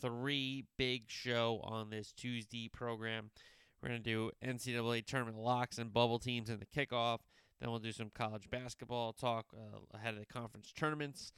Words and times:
3. 0.00 0.64
Big 0.76 1.04
show 1.08 1.60
on 1.62 1.90
this 1.90 2.12
Tuesday 2.12 2.68
program. 2.68 3.30
We're 3.82 3.90
going 3.90 4.02
to 4.02 4.10
do 4.10 4.30
NCAA 4.44 5.04
tournament 5.06 5.38
locks 5.38 5.78
and 5.78 5.92
bubble 5.92 6.18
teams 6.18 6.50
in 6.50 6.58
the 6.58 6.66
kickoff. 6.66 7.18
Then 7.60 7.70
we'll 7.70 7.78
do 7.78 7.92
some 7.92 8.10
college 8.14 8.50
basketball 8.50 9.12
talk 9.12 9.46
uh, 9.54 9.78
ahead 9.96 10.14
of 10.14 10.20
the 10.20 10.26
conference 10.26 10.72
tournaments. 10.76 11.32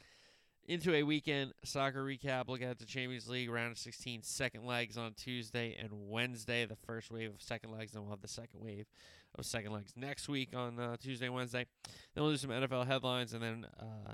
Into 0.67 0.95
a 0.95 1.03
weekend 1.03 1.55
soccer 1.65 2.05
recap. 2.05 2.49
Look 2.49 2.61
at 2.61 2.79
the 2.79 2.85
Champions 2.85 3.27
League 3.27 3.49
round 3.49 3.73
of 3.73 3.79
16 3.79 4.23
second 4.23 4.67
legs 4.67 4.99
on 4.99 5.15
Tuesday 5.15 5.75
and 5.81 5.89
Wednesday. 5.91 6.67
The 6.67 6.77
first 6.77 7.11
wave 7.11 7.31
of 7.31 7.41
second 7.41 7.73
legs, 7.73 7.95
and 7.95 8.03
we'll 8.03 8.11
have 8.11 8.21
the 8.21 8.29
second 8.29 8.61
wave 8.61 8.85
of 9.39 9.47
second 9.47 9.73
legs 9.73 9.93
next 9.97 10.29
week 10.29 10.55
on 10.55 10.79
uh, 10.79 10.97
Tuesday 11.03 11.27
and 11.27 11.35
Wednesday. 11.35 11.65
Then 12.15 12.23
we'll 12.23 12.33
do 12.33 12.37
some 12.37 12.51
NFL 12.51 12.87
headlines, 12.87 13.33
and 13.33 13.43
then 13.43 13.67
uh, 13.81 14.13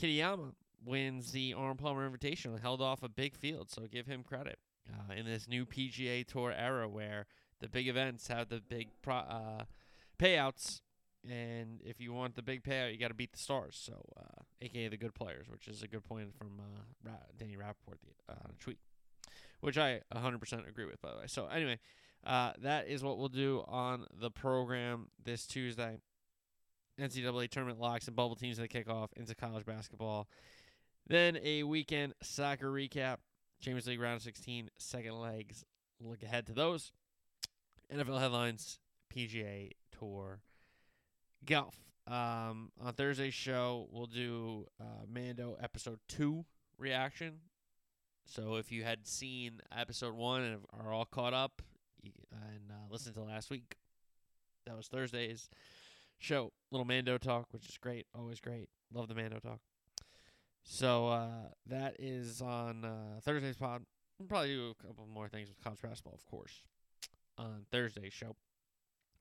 Kitayama 0.00 0.52
wins 0.84 1.32
the 1.32 1.54
Arnold 1.54 1.78
Palmer 1.78 2.08
Invitational, 2.08 2.60
held 2.60 2.80
off 2.80 3.02
a 3.02 3.08
big 3.08 3.36
field, 3.36 3.70
so 3.70 3.82
give 3.90 4.06
him 4.06 4.22
credit 4.22 4.58
uh, 4.90 5.14
in 5.14 5.26
this 5.26 5.48
new 5.48 5.66
PGA 5.66 6.26
Tour 6.26 6.52
era 6.56 6.88
where 6.88 7.26
the 7.60 7.68
big 7.68 7.88
events 7.88 8.28
have 8.28 8.48
the 8.48 8.60
big 8.60 8.88
pro- 9.02 9.16
uh, 9.16 9.64
payouts 10.18 10.80
and 11.28 11.80
if 11.84 12.00
you 12.00 12.12
want 12.12 12.36
the 12.36 12.42
big 12.42 12.62
payout, 12.62 12.92
you 12.92 12.98
got 12.98 13.08
to 13.08 13.14
beat 13.14 13.32
the 13.32 13.38
stars. 13.38 13.78
So, 13.80 14.00
uh, 14.16 14.42
aka 14.62 14.88
the 14.88 14.96
good 14.96 15.14
players, 15.14 15.48
which 15.48 15.68
is 15.68 15.82
a 15.82 15.88
good 15.88 16.04
point 16.04 16.34
from 16.36 16.60
uh, 16.60 17.10
Ra- 17.10 17.12
Danny 17.36 17.56
Rapaport 17.56 17.98
the, 18.02 18.32
uh, 18.32 18.36
on 18.44 18.52
a 18.58 18.62
tweet, 18.62 18.78
which 19.60 19.76
I 19.76 20.00
100% 20.14 20.68
agree 20.68 20.84
with, 20.84 21.00
by 21.02 21.10
the 21.10 21.18
way. 21.18 21.26
So, 21.26 21.46
anyway, 21.48 21.78
uh, 22.24 22.52
that 22.62 22.88
is 22.88 23.02
what 23.02 23.18
we'll 23.18 23.28
do 23.28 23.64
on 23.66 24.06
the 24.20 24.30
program 24.30 25.08
this 25.22 25.46
Tuesday. 25.46 25.98
NCAA 27.00 27.48
tournament 27.48 27.78
locks 27.78 28.06
and 28.08 28.16
bubble 28.16 28.34
teams 28.34 28.58
at 28.58 28.68
the 28.68 28.84
kickoff 28.84 29.08
into 29.16 29.34
college 29.34 29.64
basketball. 29.64 30.28
Then 31.08 31.38
a 31.42 31.62
weekend 31.62 32.14
soccer 32.22 32.70
recap. 32.70 33.16
Champions 33.60 33.86
League 33.86 34.00
round 34.00 34.22
16, 34.22 34.70
second 34.78 35.20
legs. 35.20 35.64
Look 36.00 36.22
ahead 36.22 36.46
to 36.46 36.52
those. 36.52 36.92
NFL 37.92 38.20
headlines, 38.20 38.78
PGA 39.12 39.72
Tour 39.98 40.42
golf. 41.44 41.76
Um, 42.06 42.70
on 42.80 42.94
Thursday's 42.96 43.34
show, 43.34 43.86
we'll 43.90 44.06
do 44.06 44.66
uh, 44.80 45.04
Mando 45.12 45.56
episode 45.62 45.98
two 46.08 46.44
reaction. 46.78 47.40
So 48.26 48.56
if 48.56 48.70
you 48.70 48.84
had 48.84 49.06
seen 49.06 49.60
episode 49.76 50.14
one 50.14 50.42
and 50.42 50.60
are 50.78 50.92
all 50.92 51.06
caught 51.06 51.34
up 51.34 51.62
and 52.02 52.70
uh, 52.70 52.90
listened 52.90 53.14
to 53.16 53.22
last 53.22 53.50
week, 53.50 53.76
that 54.66 54.76
was 54.76 54.88
Thursday's 54.88 55.48
show. 56.18 56.52
Little 56.70 56.84
Mando 56.84 57.18
talk, 57.18 57.46
which 57.52 57.68
is 57.68 57.78
great, 57.78 58.06
always 58.14 58.40
great. 58.40 58.68
Love 58.92 59.08
the 59.08 59.14
Mando 59.14 59.38
talk. 59.38 59.60
So 60.62 61.08
uh, 61.08 61.28
that 61.66 61.96
is 61.98 62.42
on 62.42 62.84
uh, 62.84 63.20
Thursday's 63.22 63.56
pod. 63.56 63.82
We'll 64.18 64.28
probably 64.28 64.54
do 64.54 64.74
a 64.78 64.86
couple 64.86 65.06
more 65.06 65.28
things 65.28 65.48
with 65.48 65.62
college 65.62 65.80
basketball, 65.80 66.14
of 66.14 66.26
course, 66.26 66.62
on 67.36 67.66
Thursday's 67.70 68.12
show. 68.12 68.36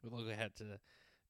We'll 0.04 0.22
look 0.22 0.32
ahead 0.32 0.56
to 0.58 0.80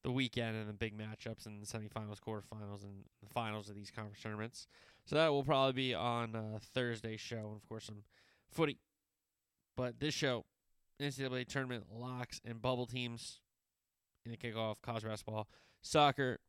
the 0.04 0.12
weekend 0.12 0.56
and 0.56 0.68
the 0.68 0.72
big 0.72 0.96
matchups 0.96 1.46
and 1.46 1.60
the 1.62 1.66
semifinals, 1.66 2.18
quarterfinals, 2.20 2.82
and 2.84 3.04
the 3.22 3.28
finals 3.32 3.68
of 3.68 3.74
these 3.74 3.90
conference 3.90 4.22
tournaments. 4.22 4.66
So 5.04 5.16
that 5.16 5.28
will 5.28 5.44
probably 5.44 5.72
be 5.72 5.94
on 5.94 6.34
uh, 6.34 6.58
Thursday's 6.74 7.20
show, 7.20 7.36
and 7.36 7.56
of 7.56 7.68
course 7.68 7.86
some 7.86 8.02
footy. 8.50 8.78
But 9.76 10.00
this 10.00 10.14
show, 10.14 10.44
NCAA 11.00 11.46
tournament 11.46 11.84
locks 11.92 12.40
and 12.44 12.60
bubble 12.60 12.86
teams 12.86 13.40
in 14.24 14.32
the 14.32 14.36
kickoff, 14.36 14.76
college 14.82 15.04
basketball, 15.04 15.48
soccer, 15.82 16.40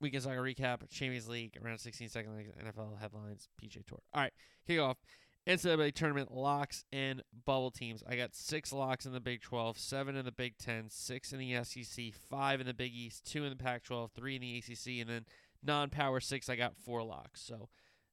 weekend 0.00 0.22
soccer 0.22 0.42
recap, 0.42 0.88
Champions 0.90 1.28
League, 1.28 1.56
around 1.64 1.78
16 1.78 2.08
second 2.08 2.36
legs, 2.36 2.50
NFL 2.62 3.00
headlines, 3.00 3.48
PGA 3.62 3.84
Tour. 3.86 4.00
All 4.14 4.22
right, 4.22 4.32
kick 4.66 4.78
off. 4.78 4.98
NCAA 5.46 5.94
tournament 5.94 6.32
locks 6.32 6.84
and 6.92 7.22
bubble 7.44 7.70
teams. 7.70 8.02
I 8.08 8.16
got 8.16 8.34
six 8.34 8.72
locks 8.72 9.06
in 9.06 9.12
the 9.12 9.20
Big 9.20 9.42
12, 9.42 9.78
seven 9.78 10.16
in 10.16 10.24
the 10.24 10.32
Big 10.32 10.58
10, 10.58 10.86
six 10.90 11.32
in 11.32 11.38
the 11.38 11.62
SEC, 11.62 12.12
five 12.28 12.60
in 12.60 12.66
the 12.66 12.74
Big 12.74 12.92
East, 12.92 13.24
two 13.24 13.44
in 13.44 13.50
the 13.50 13.56
Pac 13.56 13.84
12, 13.84 14.10
three 14.10 14.34
in 14.34 14.42
the 14.42 14.58
ACC, 14.58 15.00
and 15.00 15.08
then 15.08 15.24
non 15.62 15.88
power 15.88 16.18
six, 16.18 16.48
I 16.48 16.56
got 16.56 16.76
four 16.76 17.04
locks. 17.04 17.42
So 17.42 17.68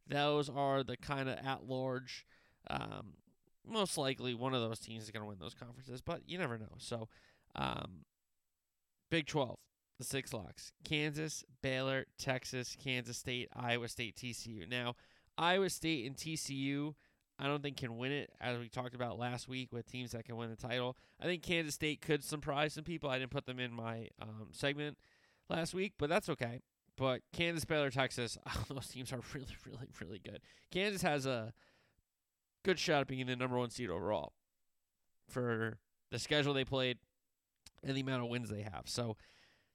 those 0.08 0.48
are 0.48 0.84
the 0.84 0.96
kind 0.96 1.28
of 1.28 1.40
at 1.44 1.64
large. 1.64 2.26
Um, 2.70 3.14
most 3.66 3.98
likely 3.98 4.36
one 4.36 4.54
of 4.54 4.62
those 4.62 4.80
teams 4.80 5.04
is 5.04 5.12
going 5.12 5.24
to 5.24 5.28
win 5.28 5.40
those 5.40 5.56
conferences, 5.56 6.02
but 6.02 6.22
you 6.28 6.38
never 6.38 6.58
know. 6.58 6.76
So, 6.78 7.08
um, 7.56 8.06
Big 9.10 9.26
12, 9.26 9.58
the 10.04 10.10
six 10.10 10.34
locks 10.34 10.72
Kansas, 10.84 11.44
Baylor, 11.62 12.06
Texas, 12.18 12.76
Kansas 12.82 13.18
State, 13.18 13.50
Iowa 13.56 13.88
State, 13.88 14.16
TCU. 14.16 14.70
Now, 14.70 14.96
Iowa 15.38 15.70
State 15.70 16.06
and 16.06 16.16
TCU 16.16 16.94
I 17.40 17.48
don't 17.48 17.64
think 17.64 17.78
can 17.78 17.98
win 17.98 18.12
it, 18.12 18.32
as 18.40 18.60
we 18.60 18.70
talked 18.70 18.94
about 18.94 19.18
last 19.18 19.48
week 19.48 19.70
with 19.72 19.90
teams 19.90 20.12
that 20.12 20.26
can 20.26 20.38
win 20.38 20.50
the 20.50 20.56
title. 20.56 20.96
I 21.20 21.26
think 21.26 21.42
Kansas 21.42 21.74
State 21.74 22.02
could 22.02 22.24
surprise 22.24 22.74
some 22.74 22.84
people. 22.84 23.10
I 23.10 23.18
didn't 23.18 23.32
put 23.32 23.46
them 23.46 23.60
in 23.60 23.74
my 23.74 24.10
um, 24.22 24.50
segment 24.52 24.98
last 25.50 25.74
week, 25.74 25.94
but 25.98 26.10
that's 26.10 26.30
okay. 26.30 26.62
But 26.96 27.22
Kansas, 27.34 27.66
Baylor, 27.66 27.90
Texas, 27.90 28.38
those 28.70 28.88
teams 28.88 29.12
are 29.12 29.22
really, 29.34 29.58
really, 29.66 29.88
really 30.00 30.22
good. 30.24 30.42
Kansas 30.72 31.02
has 31.02 31.26
a 31.26 31.54
good 32.64 32.78
shot 32.78 33.02
at 33.02 33.08
being 33.08 33.22
in 33.22 33.28
the 33.28 33.36
number 33.36 33.58
one 33.58 33.72
seed 33.72 33.90
overall 33.90 34.34
for 35.28 35.80
the 36.12 36.20
schedule 36.20 36.54
they 36.54 36.66
played 36.66 37.00
and 37.84 37.98
the 37.98 38.02
amount 38.02 38.24
of 38.24 38.30
wins 38.30 38.50
they 38.50 38.62
have. 38.62 38.84
So 38.86 39.18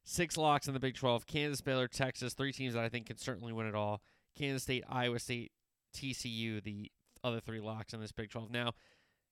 six 0.09 0.39
locks 0.39 0.67
in 0.67 0.75
the 0.75 0.81
Big 0.81 0.95
12. 0.95 1.27
Kansas, 1.27 1.61
Baylor, 1.61 1.87
Texas, 1.87 2.33
three 2.33 2.53
teams 2.53 2.75
that 2.75 2.83
I 2.83 2.89
think 2.89 3.07
can 3.07 3.19
certainly 3.19 3.53
win 3.53 3.67
it 3.67 3.75
all. 3.75 4.01
Kansas 4.37 4.63
State, 4.63 4.85
Iowa 4.89 5.19
State, 5.19 5.53
TCU, 5.95 6.63
the 6.63 6.91
other 7.23 7.41
three 7.41 7.61
locks 7.61 7.93
in 7.93 8.01
this 8.01 8.13
Big 8.13 8.31
12. 8.31 8.51
Now, 8.51 8.73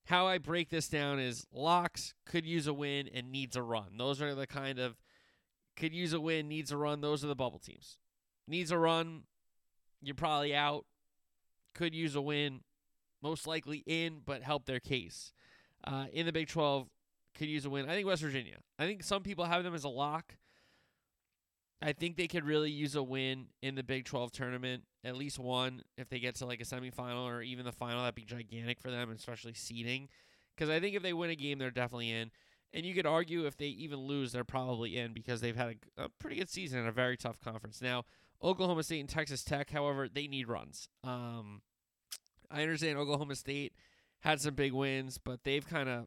how 0.04 0.26
I 0.26 0.38
break 0.38 0.68
this 0.68 0.88
down 0.88 1.18
is 1.18 1.46
locks 1.50 2.14
could 2.26 2.44
use 2.44 2.66
a 2.66 2.74
win 2.74 3.08
and 3.12 3.32
needs 3.32 3.56
a 3.56 3.62
run. 3.62 3.96
Those 3.96 4.20
are 4.20 4.34
the 4.34 4.46
kind 4.46 4.78
of 4.78 4.96
could 5.76 5.94
use 5.94 6.12
a 6.12 6.20
win, 6.20 6.48
needs 6.48 6.70
a 6.70 6.76
run. 6.76 7.00
Those 7.00 7.24
are 7.24 7.28
the 7.28 7.34
bubble 7.34 7.58
teams. 7.58 7.96
Needs 8.46 8.70
a 8.70 8.78
run, 8.78 9.22
you're 10.02 10.14
probably 10.14 10.54
out. 10.54 10.84
Could 11.74 11.94
use 11.94 12.14
a 12.14 12.20
win, 12.20 12.60
most 13.22 13.46
likely 13.46 13.82
in, 13.86 14.20
but 14.24 14.42
help 14.42 14.66
their 14.66 14.80
case. 14.80 15.32
Uh, 15.84 16.06
in 16.12 16.26
the 16.26 16.32
Big 16.32 16.48
12, 16.48 16.88
could 17.34 17.48
use 17.48 17.64
a 17.64 17.70
win. 17.70 17.88
I 17.88 17.94
think 17.94 18.06
West 18.06 18.22
Virginia. 18.22 18.58
I 18.78 18.86
think 18.86 19.02
some 19.02 19.22
people 19.22 19.46
have 19.46 19.64
them 19.64 19.74
as 19.74 19.84
a 19.84 19.88
lock. 19.88 20.34
I 21.82 21.92
think 21.92 22.16
they 22.16 22.26
could 22.26 22.44
really 22.44 22.70
use 22.70 22.94
a 22.94 23.02
win 23.02 23.48
in 23.62 23.74
the 23.74 23.82
Big 23.82 24.06
12 24.06 24.32
tournament, 24.32 24.84
at 25.04 25.16
least 25.16 25.38
one 25.38 25.82
if 25.98 26.08
they 26.08 26.18
get 26.18 26.36
to 26.36 26.46
like 26.46 26.60
a 26.60 26.64
semifinal 26.64 27.24
or 27.24 27.42
even 27.42 27.64
the 27.64 27.72
final. 27.72 28.00
That'd 28.00 28.14
be 28.14 28.24
gigantic 28.24 28.80
for 28.80 28.90
them, 28.90 29.10
especially 29.10 29.54
seeding. 29.54 30.08
Because 30.56 30.70
I 30.70 30.80
think 30.80 30.96
if 30.96 31.02
they 31.02 31.12
win 31.12 31.30
a 31.30 31.36
game, 31.36 31.58
they're 31.58 31.70
definitely 31.70 32.10
in. 32.10 32.30
And 32.72 32.84
you 32.84 32.94
could 32.94 33.06
argue 33.06 33.46
if 33.46 33.56
they 33.56 33.66
even 33.66 34.00
lose, 34.00 34.32
they're 34.32 34.44
probably 34.44 34.96
in 34.96 35.12
because 35.12 35.40
they've 35.40 35.56
had 35.56 35.76
a, 35.98 36.04
a 36.04 36.08
pretty 36.18 36.36
good 36.36 36.50
season 36.50 36.80
in 36.80 36.86
a 36.86 36.92
very 36.92 37.16
tough 37.16 37.38
conference. 37.40 37.82
Now, 37.82 38.04
Oklahoma 38.42 38.82
State 38.82 39.00
and 39.00 39.08
Texas 39.08 39.44
Tech, 39.44 39.70
however, 39.70 40.08
they 40.08 40.26
need 40.26 40.48
runs. 40.48 40.88
Um, 41.04 41.62
I 42.50 42.62
understand 42.62 42.98
Oklahoma 42.98 43.34
State 43.34 43.72
had 44.20 44.40
some 44.40 44.54
big 44.54 44.72
wins, 44.72 45.18
but 45.18 45.44
they've 45.44 45.66
kind 45.66 45.88
of 45.88 46.06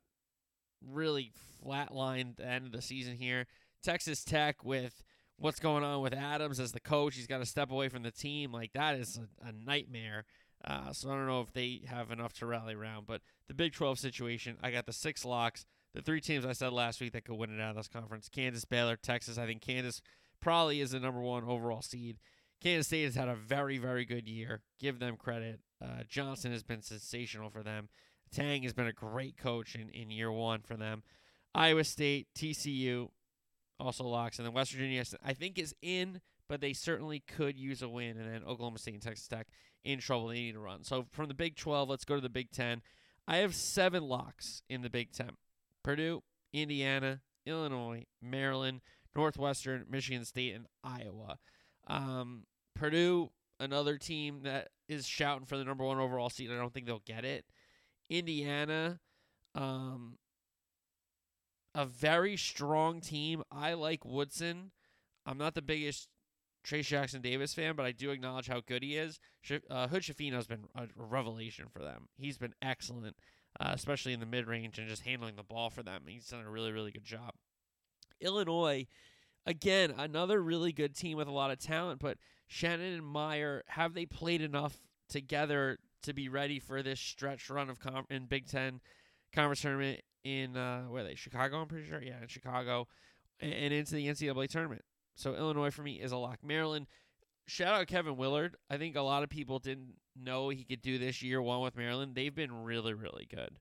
really 0.86 1.31
flatlined 1.63 2.38
the 2.38 2.48
end 2.48 2.66
of 2.66 2.71
the 2.71 2.81
season 2.81 3.16
here. 3.16 3.48
Texas 3.83 4.24
Tech 4.24 4.63
with 4.63 5.04
what's 5.39 5.59
going 5.59 5.83
on 5.83 6.01
with 6.01 6.13
Adams 6.13 6.59
as 6.59 6.71
the 6.71 6.80
coach. 6.80 7.15
He's 7.15 7.27
got 7.27 7.39
to 7.39 7.45
step 7.45 7.71
away 7.71 7.89
from 7.89 8.03
the 8.03 8.12
team. 8.12 8.51
Like 8.51 8.74
that 8.74 8.95
is 8.95 9.18
a, 9.18 9.47
a 9.47 9.51
nightmare. 9.51 10.25
Uh, 10.63 10.91
so 10.91 11.09
I 11.09 11.15
don't 11.15 11.27
know 11.27 11.41
if 11.41 11.53
they 11.53 11.81
have 11.88 12.12
enough 12.12 12.33
to 12.33 12.45
rally 12.45 12.75
around. 12.75 13.07
But 13.07 13.21
the 13.47 13.53
Big 13.53 13.74
12 13.74 13.97
situation, 13.97 14.57
I 14.62 14.71
got 14.71 14.86
the 14.86 14.94
six 14.94 15.24
locks. 15.24 15.65
The 15.95 16.01
three 16.01 16.21
teams 16.21 16.45
I 16.45 16.51
said 16.51 16.74
last 16.74 17.01
week 17.01 17.13
that 17.13 17.25
could 17.25 17.36
win 17.36 17.57
it 17.57 17.62
out 17.62 17.71
of 17.71 17.77
this 17.77 17.88
conference: 17.88 18.30
Kansas, 18.30 18.65
Baylor, 18.65 18.95
Texas. 18.95 19.38
I 19.38 19.45
think 19.45 19.62
Kansas 19.62 20.01
probably 20.39 20.81
is 20.81 20.91
the 20.91 21.00
number 21.00 21.21
one 21.21 21.44
overall 21.44 21.81
seed. 21.81 22.18
Kansas 22.62 22.88
State 22.88 23.06
has 23.06 23.15
had 23.15 23.30
a 23.30 23.35
very, 23.35 23.77
very 23.77 24.06
good 24.06 24.27
year. 24.27 24.62
Give 24.80 25.00
them 25.00 25.15
credit. 25.15 25.62
Uh, 25.81 26.03
Johnson 26.07 26.51
has 26.51 26.62
been 26.62 26.81
sensational 26.81 27.50
for 27.50 27.63
them. 27.63 27.88
Tang 28.31 28.63
has 28.63 28.74
been 28.74 28.85
a 28.88 28.94
great 28.94 29.38
coach 29.38 29.75
in, 29.75 29.89
in 29.89 30.12
year 30.12 30.31
one 30.31 30.62
for 30.62 30.75
them. 30.75 31.03
Iowa 31.56 31.83
State, 31.83 32.27
TCU, 32.38 33.09
also 33.80 34.04
locks. 34.04 34.38
And 34.40 34.46
then 34.46 34.54
West 34.54 34.72
Virginia, 34.72 35.04
I 35.24 35.34
think, 35.34 35.58
is 35.58 35.74
in, 35.81 36.22
but 36.48 36.62
they 36.62 36.74
certainly 36.74 37.24
could 37.28 37.58
use 37.58 37.81
a 37.81 37.90
win. 37.90 38.18
And 38.18 38.31
then 38.31 38.44
Oklahoma 38.44 38.80
State 38.80 38.96
and 38.96 39.04
Texas 39.04 39.28
Tech 39.28 39.48
in 39.84 40.00
trouble. 40.00 40.28
They 40.28 40.36
need 40.36 40.54
to 40.54 40.60
run. 40.60 40.84
So 40.84 41.06
from 41.12 41.28
the 41.28 41.34
Big 41.34 41.56
12, 41.56 41.90
let's 41.90 42.06
go 42.06 42.16
to 42.16 42.22
the 42.22 42.30
Big 42.30 42.52
10. 42.52 42.81
I 43.28 43.38
have 43.38 43.54
seven 43.54 44.04
locks 44.04 44.64
in 44.70 44.81
the 44.81 44.90
Big 44.90 45.12
Ten 45.12 45.31
Purdue, 45.84 46.24
Indiana, 46.52 47.22
Illinois, 47.46 48.06
Maryland, 48.22 48.81
Northwestern, 49.16 49.86
Michigan 49.90 50.26
State, 50.26 50.56
and 50.56 50.66
Iowa. 50.84 51.38
Um, 51.88 52.46
Purdue, 52.74 53.30
another 53.60 53.98
team 53.98 54.42
that 54.44 54.70
is 54.88 55.06
shouting 55.06 55.46
for 55.46 55.58
the 55.58 55.64
number 55.64 55.84
one 55.84 56.00
overall 56.00 56.30
seed. 56.30 56.52
I 56.52 56.56
don't 56.56 56.74
think 56.74 56.88
they'll 56.88 57.04
get 57.06 57.24
it. 57.24 57.46
Indiana, 58.10 59.00
um, 59.54 60.18
a 61.75 61.86
very 61.86 62.38
strong 62.38 63.01
team. 63.01 63.44
I 63.51 63.74
like 63.74 64.06
Woodson. 64.06 64.71
I'm 65.25 65.38
not 65.38 65.54
the 65.54 65.62
biggest 65.62 66.10
Trayce 66.66 66.88
Jackson 66.88 67.21
Davis 67.21 67.54
fan, 67.54 67.75
but 67.75 67.86
I 67.86 67.92
do 67.92 68.12
acknowledge 68.12 68.48
how 68.48 68.62
good 68.66 68.83
he 68.83 68.98
is. 68.98 69.19
Uh, 69.69 69.88
Hood 69.88 70.04
Schifino 70.04 70.33
has 70.33 70.48
been 70.48 70.66
a 70.75 70.88
revelation 70.95 71.68
for 71.71 71.80
them. 71.80 72.07
He's 72.18 72.38
been 72.38 72.54
excellent, 72.62 73.16
uh, 73.60 73.71
especially 73.74 74.13
in 74.13 74.19
the 74.19 74.25
mid 74.25 74.48
range 74.48 74.77
and 74.77 74.88
just 74.88 75.04
handling 75.04 75.36
the 75.36 75.44
ball 75.44 75.69
for 75.69 75.83
them. 75.83 76.04
He's 76.07 76.27
done 76.27 76.45
a 76.45 76.50
really, 76.50 76.71
really 76.71 76.92
good 76.92 77.06
job. 77.06 77.31
Illinois, 78.19 78.88
again, 79.45 79.94
another 79.98 80.42
really 80.42 80.74
good 80.74 80.95
team 80.95 81.18
with 81.18 81.27
a 81.27 81.31
lot 81.31 81.51
of 81.51 81.60
talent, 81.60 82.00
but 82.00 82.18
Shannon 82.48 82.94
and 82.94 83.13
Mayer, 83.13 83.63
have 83.68 83.94
they 83.94 84.06
played 84.06 84.42
enough 84.42 84.77
together 85.07 85.77
to 86.04 86.13
be 86.13 86.30
ready 86.30 86.60
for 86.60 86.81
this 86.81 87.00
stretch 87.00 87.50
run 87.50 87.69
of 87.69 87.80
com- 87.80 88.06
in 88.10 88.25
Big 88.25 88.48
Ten 88.48 88.81
conference 89.33 89.62
tournament 89.62 90.01
in 90.24 90.57
uh, 90.57 90.83
where 90.83 91.01
are 91.01 91.07
they? 91.07 91.16
Chicago, 91.16 91.62
I'm 91.62 91.68
pretty 91.68 91.88
sure. 91.88 92.01
Yeah, 92.01 92.21
in 92.21 92.27
Chicago, 92.27 92.88
and, 93.39 93.54
and 93.54 93.74
into 93.74 93.95
the 93.95 94.07
NCAA 94.07 94.50
tournament. 94.50 94.83
So 95.16 95.36
Illinois 95.36 95.71
for 95.71 95.81
me 95.83 96.00
is 96.00 96.12
a 96.12 96.18
lock. 96.18 96.39
Maryland, 96.44 96.88
shout 97.48 97.74
out 97.74 97.88
Kevin 97.88 98.16
Willard. 98.16 98.56
I 98.69 98.77
think 98.77 98.95
a 98.95 99.01
lot 99.01 99.24
of 99.24 99.30
people 99.30 99.60
didn't 99.60 99.95
know 100.16 100.50
he 100.50 100.63
could 100.63 100.81
do 100.81 100.98
this 100.98 101.21
year 101.21 101.42
one 101.42 101.62
with 101.62 101.75
Maryland. 101.75 102.16
They've 102.16 102.33
been 102.33 102.63
really, 102.63 102.94
really 102.94 103.27
good. 103.30 103.60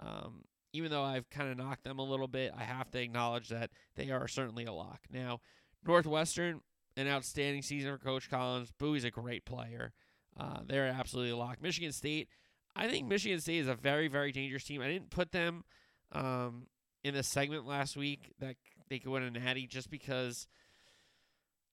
Um, 0.00 0.42
even 0.72 0.90
though 0.90 1.02
I've 1.02 1.30
kind 1.30 1.50
of 1.50 1.56
knocked 1.56 1.84
them 1.84 1.98
a 1.98 2.04
little 2.04 2.28
bit, 2.28 2.52
I 2.56 2.64
have 2.64 2.90
to 2.90 3.00
acknowledge 3.00 3.48
that 3.48 3.70
they 3.94 4.10
are 4.10 4.28
certainly 4.28 4.64
a 4.64 4.72
lock. 4.72 5.00
Now, 5.10 5.40
Northwestern, 5.86 6.60
an 6.96 7.08
outstanding 7.08 7.62
season 7.62 7.92
for 7.92 8.02
Coach 8.02 8.28
Collins. 8.28 8.72
Buie's 8.78 9.04
a 9.04 9.10
great 9.10 9.44
player. 9.44 9.92
Uh, 10.38 10.60
they're 10.66 10.86
absolutely 10.86 11.30
a 11.30 11.36
lock. 11.36 11.62
Michigan 11.62 11.92
State, 11.92 12.28
I 12.74 12.88
think 12.88 13.06
Michigan 13.06 13.40
State 13.40 13.60
is 13.60 13.68
a 13.68 13.74
very, 13.74 14.08
very 14.08 14.32
dangerous 14.32 14.64
team. 14.64 14.82
I 14.82 14.88
didn't 14.88 15.10
put 15.10 15.32
them 15.32 15.64
um, 16.12 16.66
in 17.04 17.14
the 17.14 17.22
segment 17.22 17.66
last 17.66 17.96
week 17.96 18.32
that 18.40 18.56
they 18.88 18.98
could 18.98 19.10
win 19.10 19.22
a 19.22 19.30
natty 19.30 19.66
just 19.66 19.90
because 19.90 20.46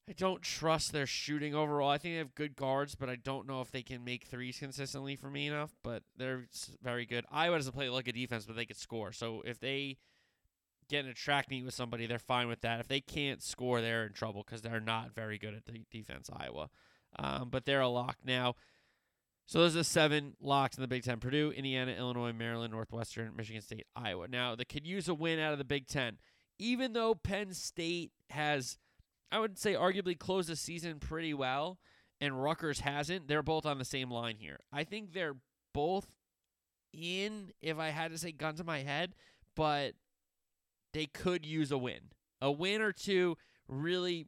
I 0.09 0.13
don't 0.13 0.41
trust 0.41 0.91
their 0.91 1.05
shooting 1.05 1.55
overall. 1.55 1.89
I 1.89 1.97
think 1.97 2.15
they 2.15 2.17
have 2.17 2.35
good 2.35 2.55
guards, 2.55 2.93
but 2.93 3.09
I 3.09 3.15
don't 3.15 3.47
know 3.47 3.61
if 3.61 3.71
they 3.71 3.83
can 3.83 4.03
make 4.03 4.25
threes 4.25 4.59
consistently 4.59 5.15
for 5.15 5.29
me 5.29 5.47
enough. 5.47 5.71
But 5.81 6.03
they're 6.17 6.47
very 6.81 7.05
good. 7.05 7.25
Iowa 7.31 7.57
doesn't 7.57 7.73
play 7.73 7.89
like 7.89 8.07
a 8.07 8.11
defense, 8.11 8.45
but 8.45 8.55
they 8.55 8.65
could 8.65 8.77
score. 8.77 9.13
So 9.13 9.41
if 9.45 9.59
they 9.59 9.97
get 10.89 11.05
in 11.05 11.11
a 11.11 11.13
track 11.13 11.49
meet 11.49 11.63
with 11.63 11.73
somebody, 11.73 12.05
they're 12.05 12.19
fine 12.19 12.49
with 12.49 12.61
that. 12.61 12.81
If 12.81 12.89
they 12.89 12.99
can't 12.99 13.41
score, 13.41 13.79
they're 13.79 14.05
in 14.05 14.13
trouble 14.13 14.43
because 14.45 14.61
they're 14.61 14.81
not 14.81 15.15
very 15.15 15.37
good 15.37 15.53
at 15.53 15.65
the 15.65 15.79
defense. 15.89 16.29
Iowa, 16.31 16.69
um, 17.17 17.49
but 17.49 17.63
they're 17.65 17.81
a 17.81 17.87
lock 17.87 18.17
now. 18.25 18.55
So 19.45 19.59
those 19.59 19.75
are 19.75 19.79
the 19.79 19.83
seven 19.83 20.35
locks 20.39 20.77
in 20.77 20.81
the 20.81 20.87
Big 20.87 21.03
Ten: 21.03 21.19
Purdue, 21.19 21.51
Indiana, 21.51 21.91
Illinois, 21.91 22.31
Maryland, 22.31 22.73
Northwestern, 22.73 23.35
Michigan 23.35 23.61
State, 23.61 23.85
Iowa. 23.95 24.27
Now 24.27 24.55
they 24.55 24.65
could 24.65 24.87
use 24.87 25.07
a 25.07 25.13
win 25.13 25.39
out 25.39 25.51
of 25.51 25.57
the 25.57 25.65
Big 25.65 25.87
Ten, 25.87 26.17
even 26.59 26.93
though 26.93 27.13
Penn 27.13 27.53
State 27.53 28.11
has, 28.29 28.77
I 29.31 29.39
would 29.39 29.59
say, 29.59 29.73
arguably 29.73 30.17
closed 30.17 30.49
the 30.49 30.55
season 30.55 30.99
pretty 30.99 31.33
well, 31.33 31.77
and 32.21 32.41
Rutgers 32.41 32.79
hasn't. 32.79 33.27
They're 33.27 33.43
both 33.43 33.65
on 33.65 33.79
the 33.79 33.85
same 33.85 34.09
line 34.09 34.37
here. 34.37 34.59
I 34.71 34.85
think 34.85 35.13
they're 35.13 35.35
both 35.73 36.07
in. 36.93 37.51
If 37.61 37.77
I 37.79 37.89
had 37.89 38.11
to 38.11 38.17
say 38.17 38.31
gun 38.31 38.55
to 38.55 38.63
my 38.63 38.79
head, 38.79 39.13
but 39.55 39.93
they 40.93 41.05
could 41.05 41.45
use 41.45 41.71
a 41.71 41.77
win. 41.77 42.11
A 42.41 42.51
win 42.51 42.81
or 42.81 42.93
two 42.93 43.37
really 43.67 44.27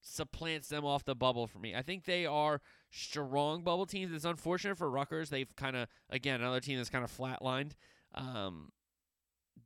supplants 0.00 0.68
them 0.68 0.84
off 0.84 1.04
the 1.04 1.14
bubble 1.14 1.46
for 1.46 1.58
me. 1.58 1.74
I 1.74 1.82
think 1.82 2.04
they 2.04 2.24
are 2.26 2.60
strong 2.90 3.62
bubble 3.62 3.86
teams. 3.86 4.12
It's 4.12 4.24
unfortunate 4.24 4.78
for 4.78 4.90
Rutgers. 4.90 5.30
They've 5.30 5.54
kind 5.56 5.76
of 5.76 5.88
again 6.10 6.40
another 6.40 6.60
team 6.60 6.78
that's 6.78 6.90
kind 6.90 7.04
of 7.04 7.16
flatlined. 7.16 7.72
Um, 8.14 8.72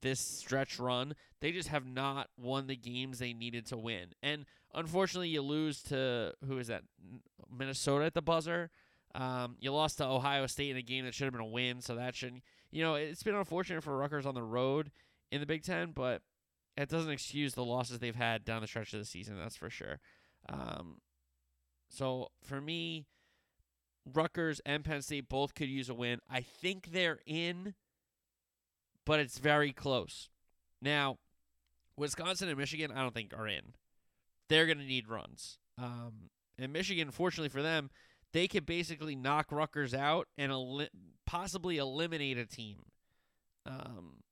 this 0.03 0.21
stretch 0.21 0.79
run, 0.79 1.15
they 1.41 1.53
just 1.53 1.69
have 1.69 1.87
not 1.87 2.29
won 2.39 2.67
the 2.67 2.77
games 2.77 3.19
they 3.19 3.33
needed 3.33 3.67
to 3.67 3.77
win. 3.77 4.15
And 4.23 4.47
unfortunately, 4.75 5.29
you 5.29 5.43
lose 5.43 5.83
to 5.85 6.35
who 6.47 6.59
is 6.59 6.69
that? 6.69 6.83
Minnesota 7.51 8.05
at 8.05 8.15
the 8.15 8.23
buzzer. 8.23 8.71
Um, 9.15 9.57
you 9.59 9.73
lost 9.73 9.99
to 9.99 10.07
Ohio 10.07 10.47
State 10.47 10.71
in 10.71 10.77
a 10.77 10.83
game 10.83 11.05
that 11.05 11.15
should 11.15 11.25
have 11.25 11.33
been 11.33 11.43
a 11.43 11.47
win, 11.47 11.81
so 11.81 11.97
that 11.97 12.15
shouldn't. 12.15 12.43
you 12.71 12.83
know 12.83 12.95
it's 12.95 13.23
been 13.23 13.35
unfortunate 13.35 13.83
for 13.83 13.97
Rutgers 13.97 14.27
on 14.27 14.35
the 14.35 14.43
road 14.43 14.91
in 15.33 15.41
the 15.41 15.47
Big 15.47 15.65
Ten, 15.65 15.93
but 15.93 16.23
it 16.77 16.89
doesn't 16.89 17.11
excuse 17.11 17.55
the 17.55 17.65
losses 17.65 17.99
they've 17.99 18.15
had 18.15 18.45
down 18.45 18.61
the 18.63 18.69
stretch 18.69 18.93
of 18.93 19.01
the 19.01 19.05
season. 19.05 19.37
That's 19.37 19.57
for 19.57 19.69
sure. 19.69 19.99
Um, 20.49 20.99
so 21.91 22.29
for 22.43 22.61
me, 22.61 23.07
Rutgers 24.11 24.61
and 24.65 24.85
Penn 24.85 25.03
State 25.03 25.29
both 25.29 25.55
could 25.55 25.69
use 25.69 25.89
a 25.89 25.95
win. 25.95 26.21
I 26.31 26.41
think 26.41 26.93
they're 26.93 27.19
in, 27.27 27.75
but 29.05 29.21
it's 29.21 29.39
very 29.39 29.73
close. 29.73 30.31
Now, 30.81 31.19
Wisconsin 31.97 32.49
and 32.49 32.57
Michigan, 32.57 32.91
I 32.95 33.03
don't 33.03 33.13
think 33.15 33.35
are 33.37 33.49
in. 33.49 33.75
They're 34.49 34.67
going 34.67 34.79
to 34.79 34.85
need 34.85 35.09
runs. 35.09 35.59
Um, 35.77 36.31
and 36.59 36.73
Michigan, 36.73 37.11
fortunately 37.11 37.51
for 37.51 37.63
them, 37.63 37.91
they 38.33 38.47
could 38.49 38.65
basically 38.65 39.17
knock 39.17 39.51
Rutgers 39.51 39.93
out 39.93 40.29
and 40.39 40.53
el- 40.53 40.87
possibly 41.27 41.79
eliminate 41.79 42.39
a 42.39 42.47
team 42.47 42.79
um, 43.67 44.23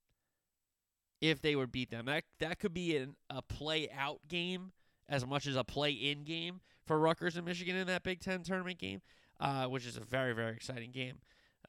if 1.20 1.42
they 1.42 1.56
would 1.56 1.72
beat 1.72 1.90
them. 1.90 2.06
That 2.06 2.24
that 2.38 2.58
could 2.58 2.72
be 2.74 2.96
an, 2.96 3.16
a 3.28 3.42
play 3.42 3.88
out 3.90 4.20
game 4.28 4.72
as 5.08 5.26
much 5.26 5.46
as 5.46 5.56
a 5.56 5.64
play 5.64 5.90
in 5.90 6.24
game 6.24 6.60
for 6.86 6.98
Rutgers 6.98 7.36
and 7.36 7.46
Michigan 7.46 7.76
in 7.76 7.86
that 7.86 8.02
Big 8.02 8.20
Ten 8.20 8.42
tournament 8.42 8.78
game, 8.78 9.00
uh, 9.40 9.66
which 9.66 9.86
is 9.86 9.96
a 9.96 10.00
very, 10.00 10.34
very 10.34 10.54
exciting 10.54 10.90
game. 10.90 11.18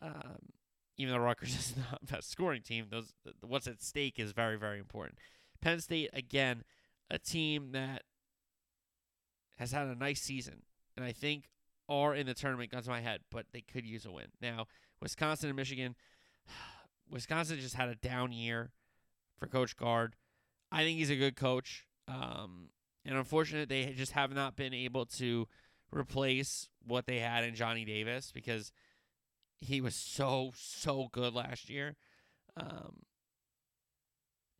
Um, 0.02 0.54
even 0.98 1.14
though 1.14 1.20
Rutgers 1.20 1.50
is 1.56 1.76
not 1.78 2.02
the 2.02 2.14
best 2.14 2.32
scoring 2.32 2.62
team, 2.62 2.88
those 2.90 3.14
what's 3.42 3.68
at 3.68 3.82
stake 3.82 4.20
is 4.20 4.32
very, 4.32 4.58
very 4.58 4.80
important. 4.80 5.18
Penn 5.62 5.80
State, 5.80 6.10
again, 6.14 6.64
a 7.10 7.20
team 7.20 7.72
that 7.72 8.04
has 9.58 9.72
had 9.72 9.88
a 9.88 9.96
nice 9.96 10.22
season, 10.22 10.64
and 10.96 11.06
I 11.06 11.12
think 11.12 11.50
are 11.90 12.14
in 12.14 12.28
the 12.28 12.34
tournament, 12.34 12.72
guns 12.72 12.86
to 12.86 12.92
my 12.92 13.02
head, 13.02 13.22
but 13.32 13.48
they 13.52 13.62
could 13.62 13.86
use 13.86 14.06
a 14.06 14.12
win. 14.12 14.28
Now, 14.42 14.68
Wisconsin 15.02 15.50
and 15.50 15.56
Michigan, 15.56 15.96
Wisconsin 17.10 17.60
just 17.60 17.76
had 17.76 17.90
a 17.90 17.96
down 17.96 18.32
year 18.32 18.72
for 19.40 19.48
Coach 19.48 19.76
Gard. 19.76 20.16
I 20.72 20.84
think 20.84 21.00
he's 21.00 21.10
a 21.10 21.16
good 21.16 21.36
coach. 21.36 21.86
Um, 22.08 22.70
and 23.06 23.18
unfortunately, 23.18 23.86
they 23.86 23.94
just 23.94 24.12
have 24.14 24.34
not 24.34 24.56
been 24.56 24.74
able 24.74 25.06
to 25.06 25.48
replace 25.92 26.70
what 26.86 27.06
they 27.06 27.20
had 27.20 27.44
in 27.44 27.56
Johnny 27.56 27.86
Davis 27.86 28.32
because 28.34 28.72
he 29.58 29.82
was 29.82 29.96
so 29.96 30.52
so 30.56 31.10
good 31.12 31.34
last 31.34 31.70
year. 31.70 31.96
Um, 32.58 33.04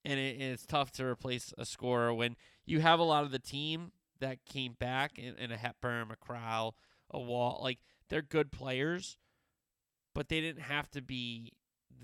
and 0.06 0.20
it, 0.20 0.42
it's 0.42 0.66
tough 0.66 0.92
to 0.94 1.06
replace 1.06 1.54
a 1.58 1.66
scorer 1.66 2.14
when 2.14 2.36
you 2.66 2.80
have 2.80 3.00
a 3.00 3.04
lot 3.04 3.24
of 3.24 3.32
the 3.32 3.40
team 3.40 3.92
that 4.20 4.46
came 4.46 4.74
back 4.80 5.18
in, 5.18 5.36
in 5.36 5.52
a 5.52 5.58
Hepburn, 5.58 6.12
a 6.12 6.16
Crowl, 6.16 6.76
a 7.10 7.20
Wahl. 7.20 7.60
Like 7.62 7.80
they're 8.10 8.22
good 8.22 8.52
players, 8.52 9.18
but 10.14 10.30
they 10.30 10.42
didn't 10.42 10.64
have 10.64 10.90
to 10.92 11.02
be 11.02 11.54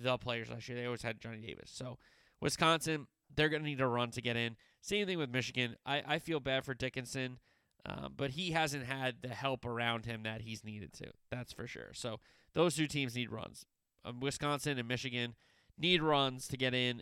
the 0.02 0.18
players 0.18 0.50
last 0.50 0.68
year. 0.68 0.78
They 0.78 0.86
always 0.86 1.02
had 1.02 1.20
Johnny 1.20 1.40
Davis. 1.40 1.72
So 1.74 1.98
Wisconsin, 2.42 3.08
they're 3.34 3.50
going 3.50 3.64
to 3.64 3.70
need 3.70 3.82
a 3.82 3.88
run 3.88 4.12
to 4.12 4.22
get 4.22 4.38
in. 4.38 4.56
Same 4.86 5.08
thing 5.08 5.18
with 5.18 5.32
Michigan. 5.32 5.78
I, 5.84 6.04
I 6.06 6.20
feel 6.20 6.40
bad 6.40 6.64
for 6.64 6.76
Dickinson, 6.76 7.40
um, 7.88 8.14
but 8.16 8.32
he 8.32 8.52
hasn't 8.52 8.86
had 8.86 9.16
the 9.24 9.30
help 9.30 9.66
around 9.66 10.06
him 10.06 10.22
that 10.24 10.42
he's 10.42 10.64
needed 10.64 10.94
to. 10.94 11.08
That's 11.32 11.52
for 11.52 11.66
sure. 11.66 11.90
So 11.94 12.20
those 12.54 12.76
two 12.76 12.86
teams 12.86 13.16
need 13.16 13.32
runs. 13.32 13.66
Um, 14.06 14.20
Wisconsin 14.20 14.78
and 14.78 14.88
Michigan 14.88 15.34
need 15.76 16.04
runs 16.04 16.48
to 16.50 16.58
get 16.58 16.76
in. 16.76 17.02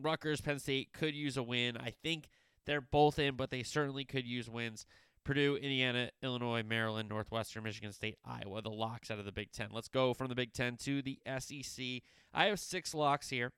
Rutgers, 0.00 0.40
Penn 0.40 0.60
State 0.60 0.92
could 0.92 1.16
use 1.16 1.36
a 1.36 1.42
win. 1.42 1.76
I 1.76 1.90
think 1.90 2.28
they're 2.66 2.80
both 2.80 3.18
in, 3.18 3.34
but 3.34 3.50
they 3.50 3.64
certainly 3.64 4.04
could 4.04 4.24
use 4.24 4.48
wins. 4.48 4.86
Purdue, 5.24 5.56
Indiana, 5.56 6.10
Illinois, 6.22 6.62
Maryland, 6.62 7.08
Northwestern, 7.08 7.64
Michigan 7.64 7.92
State, 7.92 8.18
Iowa, 8.24 8.62
the 8.62 8.70
locks 8.70 9.10
out 9.10 9.18
of 9.18 9.24
the 9.24 9.32
Big 9.32 9.50
Ten. 9.50 9.70
Let's 9.72 9.88
go 9.88 10.14
from 10.14 10.28
the 10.28 10.36
Big 10.36 10.52
Ten 10.52 10.76
to 10.84 11.02
the 11.02 11.18
SEC. 11.40 11.84
I 12.32 12.44
have 12.44 12.60
six 12.60 12.94
locks 12.94 13.30
here. 13.30 13.50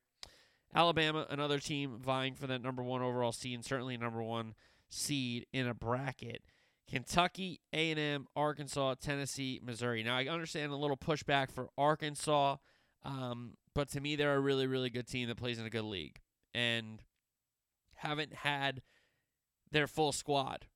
Alabama, 0.75 1.27
another 1.31 1.59
team 1.59 1.99
vying 2.01 2.35
for 2.35 2.47
that 2.47 2.63
number 2.63 2.83
one 2.83 3.03
overall 3.03 3.33
seed, 3.33 3.55
and 3.55 3.65
certainly 3.65 3.97
number 3.97 4.23
one 4.23 4.55
seed 4.89 5.47
in 5.53 5.67
a 5.67 5.75
bracket. 5.75 6.43
Kentucky, 6.89 7.61
A&M, 7.73 8.29
Arkansas, 8.37 8.95
Tennessee, 9.01 9.61
Missouri. 9.63 10.03
Now 10.03 10.17
I 10.17 10.27
understand 10.27 10.73
a 10.73 10.77
little 10.77 10.97
pushback 10.97 11.51
for 11.51 11.69
Arkansas, 11.77 12.57
um, 13.03 13.57
but 13.75 13.89
to 13.91 14.01
me 14.01 14.17
they're 14.17 14.37
a 14.37 14.41
really, 14.41 14.67
really 14.67 14.91
good 14.91 15.09
team 15.09 15.29
that 15.29 15.37
plays 15.37 15.59
in 15.59 15.67
a 15.67 15.71
good 15.71 15.85
league 15.85 16.21
and 16.55 17.03
haven't 17.97 18.35
had 18.35 18.83
their 19.71 19.87
full 19.87 20.13
squad. 20.13 20.67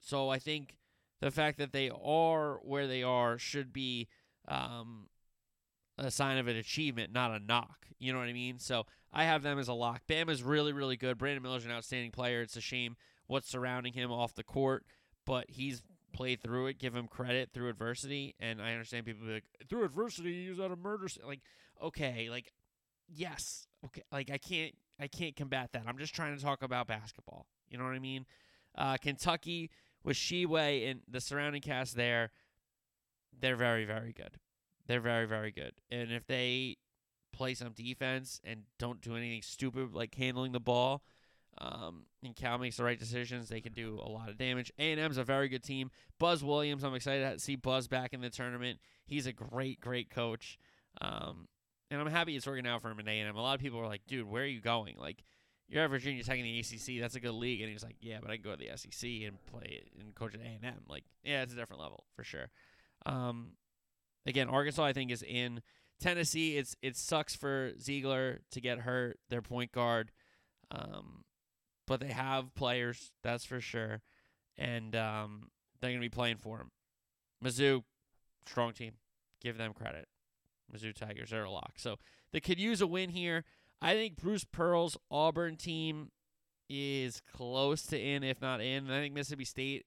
So 0.00 0.30
I 0.30 0.38
think 0.38 0.76
the 1.20 1.30
fact 1.30 1.58
that 1.58 1.72
they 1.72 1.90
are 1.90 2.60
where 2.62 2.86
they 2.86 3.02
are 3.02 3.38
should 3.38 3.72
be 3.72 4.08
um, 4.46 5.08
a 5.98 6.10
sign 6.10 6.38
of 6.38 6.46
an 6.46 6.56
achievement, 6.56 7.12
not 7.12 7.32
a 7.32 7.38
knock. 7.38 7.86
You 7.98 8.12
know 8.12 8.20
what 8.20 8.28
I 8.28 8.32
mean? 8.32 8.58
So 8.58 8.86
I 9.12 9.24
have 9.24 9.42
them 9.42 9.58
as 9.58 9.68
a 9.68 9.74
lock. 9.74 10.02
Bam 10.06 10.28
is 10.28 10.42
really, 10.42 10.72
really 10.72 10.96
good. 10.96 11.18
Brandon 11.18 11.42
Miller's 11.42 11.64
an 11.64 11.72
outstanding 11.72 12.12
player. 12.12 12.40
It's 12.42 12.56
a 12.56 12.60
shame 12.60 12.96
what's 13.26 13.48
surrounding 13.48 13.92
him 13.92 14.10
off 14.10 14.34
the 14.34 14.44
court, 14.44 14.84
but 15.26 15.46
he's 15.48 15.82
played 16.12 16.40
through 16.40 16.68
it. 16.68 16.78
Give 16.78 16.94
him 16.94 17.08
credit 17.08 17.50
through 17.52 17.68
adversity. 17.68 18.34
And 18.38 18.62
I 18.62 18.72
understand 18.72 19.06
people 19.06 19.26
be 19.26 19.34
like, 19.34 19.44
through 19.68 19.84
adversity, 19.84 20.44
he 20.44 20.50
was 20.50 20.60
out 20.60 20.70
of 20.70 20.78
murder. 20.78 21.08
Like, 21.26 21.40
okay, 21.82 22.28
like, 22.30 22.52
yes, 23.08 23.66
okay, 23.84 24.02
like 24.12 24.30
I 24.30 24.38
can't, 24.38 24.74
I 25.00 25.08
can't 25.08 25.36
combat 25.36 25.70
that. 25.72 25.82
I'm 25.86 25.98
just 25.98 26.14
trying 26.14 26.36
to 26.36 26.42
talk 26.42 26.62
about 26.62 26.86
basketball. 26.86 27.46
You 27.68 27.78
know 27.78 27.84
what 27.84 27.94
I 27.94 27.98
mean? 27.98 28.24
Uh, 28.76 28.96
Kentucky 28.96 29.70
with 30.04 30.16
Tshiebwe 30.16 30.90
and 30.90 31.00
the 31.08 31.20
surrounding 31.20 31.62
cast 31.62 31.96
there, 31.96 32.30
they're 33.40 33.56
very, 33.56 33.84
very 33.84 34.12
good. 34.12 34.38
They're 34.88 35.00
very, 35.00 35.26
very 35.26 35.52
good. 35.52 35.72
And 35.90 36.10
if 36.10 36.26
they 36.26 36.78
play 37.32 37.54
some 37.54 37.72
defense 37.72 38.40
and 38.42 38.62
don't 38.78 39.00
do 39.00 39.16
anything 39.16 39.42
stupid 39.42 39.94
like 39.94 40.14
handling 40.14 40.52
the 40.52 40.60
ball, 40.60 41.02
um, 41.58 42.04
and 42.22 42.34
Cal 42.34 42.58
makes 42.58 42.76
the 42.76 42.84
right 42.84 42.98
decisions, 42.98 43.48
they 43.48 43.60
can 43.60 43.72
do 43.72 44.00
a 44.02 44.08
lot 44.08 44.28
of 44.28 44.38
damage. 44.38 44.72
A&M's 44.78 45.18
a 45.18 45.24
very 45.24 45.48
good 45.48 45.62
team. 45.62 45.90
Buzz 46.18 46.42
Williams, 46.42 46.84
I'm 46.84 46.94
excited 46.94 47.32
to 47.32 47.38
see 47.38 47.56
Buzz 47.56 47.88
back 47.88 48.12
in 48.12 48.20
the 48.20 48.30
tournament. 48.30 48.78
He's 49.06 49.26
a 49.26 49.32
great, 49.32 49.80
great 49.80 50.08
coach. 50.08 50.58
Um, 51.00 51.48
and 51.90 52.00
I'm 52.00 52.06
happy 52.06 52.36
it's 52.36 52.46
working 52.46 52.66
out 52.66 52.82
for 52.82 52.90
him 52.90 53.00
in 53.00 53.08
A&M. 53.08 53.36
A 53.36 53.42
lot 53.42 53.54
of 53.54 53.60
people 53.60 53.80
are 53.80 53.86
like, 53.86 54.02
dude, 54.06 54.28
where 54.28 54.44
are 54.44 54.46
you 54.46 54.60
going? 54.60 54.96
Like, 54.98 55.24
you're 55.68 55.84
at 55.84 55.90
Virginia 55.90 56.22
Tech 56.22 56.38
in 56.38 56.44
the 56.44 56.60
ACC. 56.60 57.00
That's 57.00 57.14
a 57.14 57.20
good 57.20 57.32
league. 57.32 57.60
And 57.60 57.70
he's 57.70 57.82
like, 57.82 57.96
yeah, 58.00 58.18
but 58.22 58.30
I 58.30 58.36
can 58.36 58.44
go 58.44 58.52
to 58.52 58.56
the 58.56 58.70
SEC 58.76 59.08
and 59.26 59.44
play 59.46 59.82
and 59.98 60.14
coach 60.14 60.34
at 60.34 60.40
A&M. 60.40 60.84
Like, 60.88 61.04
yeah, 61.24 61.42
it's 61.42 61.52
a 61.52 61.56
different 61.56 61.82
level 61.82 62.04
for 62.14 62.24
sure. 62.24 62.50
Um, 63.04 63.52
again, 64.28 64.48
Arkansas, 64.48 64.84
I 64.84 64.92
think, 64.92 65.10
is 65.10 65.22
in 65.22 65.62
Tennessee. 66.00 66.56
It's 66.56 66.76
it 66.82 66.96
sucks 66.96 67.34
for 67.34 67.72
Zeigler 67.78 68.38
to 68.52 68.60
get 68.60 68.80
hurt, 68.80 69.18
their 69.28 69.42
point 69.42 69.72
guard, 69.72 70.12
um, 70.70 71.24
but 71.86 72.00
they 72.00 72.08
have 72.08 72.54
players, 72.54 73.10
that's 73.24 73.44
for 73.44 73.60
sure, 73.60 74.02
and 74.56 74.94
um, 74.94 75.50
they're 75.80 75.90
gonna 75.90 76.00
be 76.00 76.08
playing 76.08 76.36
for 76.36 76.58
him. 76.58 76.70
Mizzou, 77.44 77.82
strong 78.46 78.72
team, 78.72 78.92
give 79.40 79.58
them 79.58 79.72
credit. 79.72 80.06
Mizzou 80.72 80.94
Tigers 80.94 81.32
are 81.32 81.44
a 81.44 81.50
lock, 81.50 81.72
so 81.76 81.96
they 82.32 82.40
could 82.40 82.60
use 82.60 82.80
a 82.80 82.86
win 82.86 83.10
here. 83.10 83.44
I 83.80 83.94
think 83.94 84.16
Bruce 84.16 84.44
Pearl's 84.44 84.96
Auburn 85.10 85.56
team 85.56 86.10
is 86.68 87.22
close 87.34 87.82
to 87.84 87.98
in, 87.98 88.22
if 88.22 88.40
not 88.40 88.60
in. 88.60 88.84
And 88.84 88.92
I 88.92 89.00
think 89.00 89.14
Mississippi 89.14 89.44
State 89.44 89.86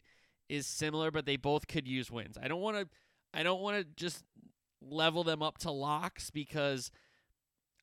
is 0.49 0.65
similar, 0.65 1.11
but 1.11 1.25
they 1.25 1.35
both 1.35 1.67
could 1.67 1.87
use 1.87 2.09
wins. 2.09 2.37
I 2.41 2.47
don't 2.47 2.61
want 2.61 2.77
to 2.77 2.87
I 3.33 3.43
don't 3.43 3.61
want 3.61 3.77
to 3.77 3.87
just 3.95 4.23
level 4.81 5.23
them 5.23 5.41
up 5.41 5.57
to 5.59 5.71
locks 5.71 6.29
because 6.29 6.91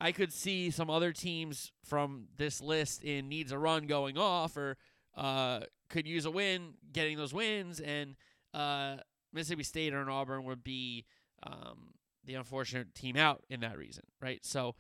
I 0.01 0.13
could 0.13 0.33
see 0.33 0.71
some 0.71 0.91
other 0.91 1.13
teams 1.13 1.73
from 1.85 2.29
this 2.37 2.61
list 2.61 3.03
in 3.03 3.29
needs 3.29 3.53
a 3.53 3.59
run 3.59 3.87
going 3.87 4.19
off 4.19 4.57
or 4.57 4.77
uh, 5.17 5.61
could 5.89 6.07
use 6.07 6.25
a 6.25 6.31
win, 6.31 6.75
getting 6.93 7.17
those 7.17 7.35
wins, 7.35 7.81
and 7.81 8.15
uh, 8.55 8.97
Mississippi 9.33 9.65
State 9.65 9.95
or 9.95 10.09
Auburn 10.09 10.45
would 10.45 10.63
be 10.63 11.05
um, 11.43 11.95
the 12.25 12.35
unfortunate 12.35 12.95
team 12.95 13.17
out 13.17 13.43
in 13.49 13.61
that 13.61 13.77
reason, 13.79 14.05
right? 14.21 14.45
So 14.45 14.75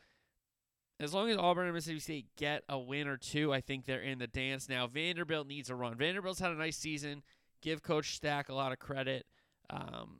as 1.00 1.14
long 1.14 1.30
as 1.30 1.37
Auburn 1.37 1.66
and 1.66 1.75
Mississippi 1.75 2.00
State 2.00 2.26
get 2.37 2.62
a 2.68 2.78
win 2.78 3.08
or 3.08 3.16
two, 3.16 3.52
I 3.52 3.60
think 3.60 3.84
they're 3.84 4.00
in 4.00 4.18
the 4.18 4.26
dance. 4.26 4.68
Now 4.68 4.87
Vanderbilt 4.87 5.46
needs 5.46 5.70
a 5.70 5.75
run. 5.75 5.96
Vanderbilt's 5.96 6.40
had 6.40 6.52
a 6.52 6.56
nice 6.56 6.76
season. 6.76 7.22
Give 7.60 7.82
Coach 7.82 8.14
Stack 8.14 8.48
a 8.48 8.54
lot 8.54 8.72
of 8.72 8.78
credit. 8.78 9.26
Um, 9.70 10.18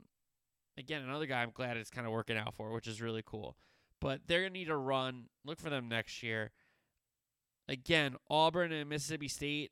again, 0.79 1.01
another 1.03 1.25
guy 1.25 1.41
I'm 1.41 1.51
glad 1.51 1.77
it's 1.77 1.89
kind 1.89 2.07
of 2.07 2.13
working 2.13 2.37
out 2.37 2.55
for, 2.55 2.71
which 2.71 2.87
is 2.87 3.01
really 3.01 3.23
cool. 3.25 3.55
But 4.01 4.21
they're 4.27 4.41
going 4.41 4.53
to 4.53 4.59
need 4.59 4.69
a 4.69 4.77
run. 4.77 5.25
Look 5.45 5.59
for 5.59 5.69
them 5.69 5.89
next 5.89 6.23
year. 6.23 6.51
Again, 7.67 8.15
Auburn 8.29 8.71
and 8.71 8.89
Mississippi 8.89 9.27
State, 9.27 9.71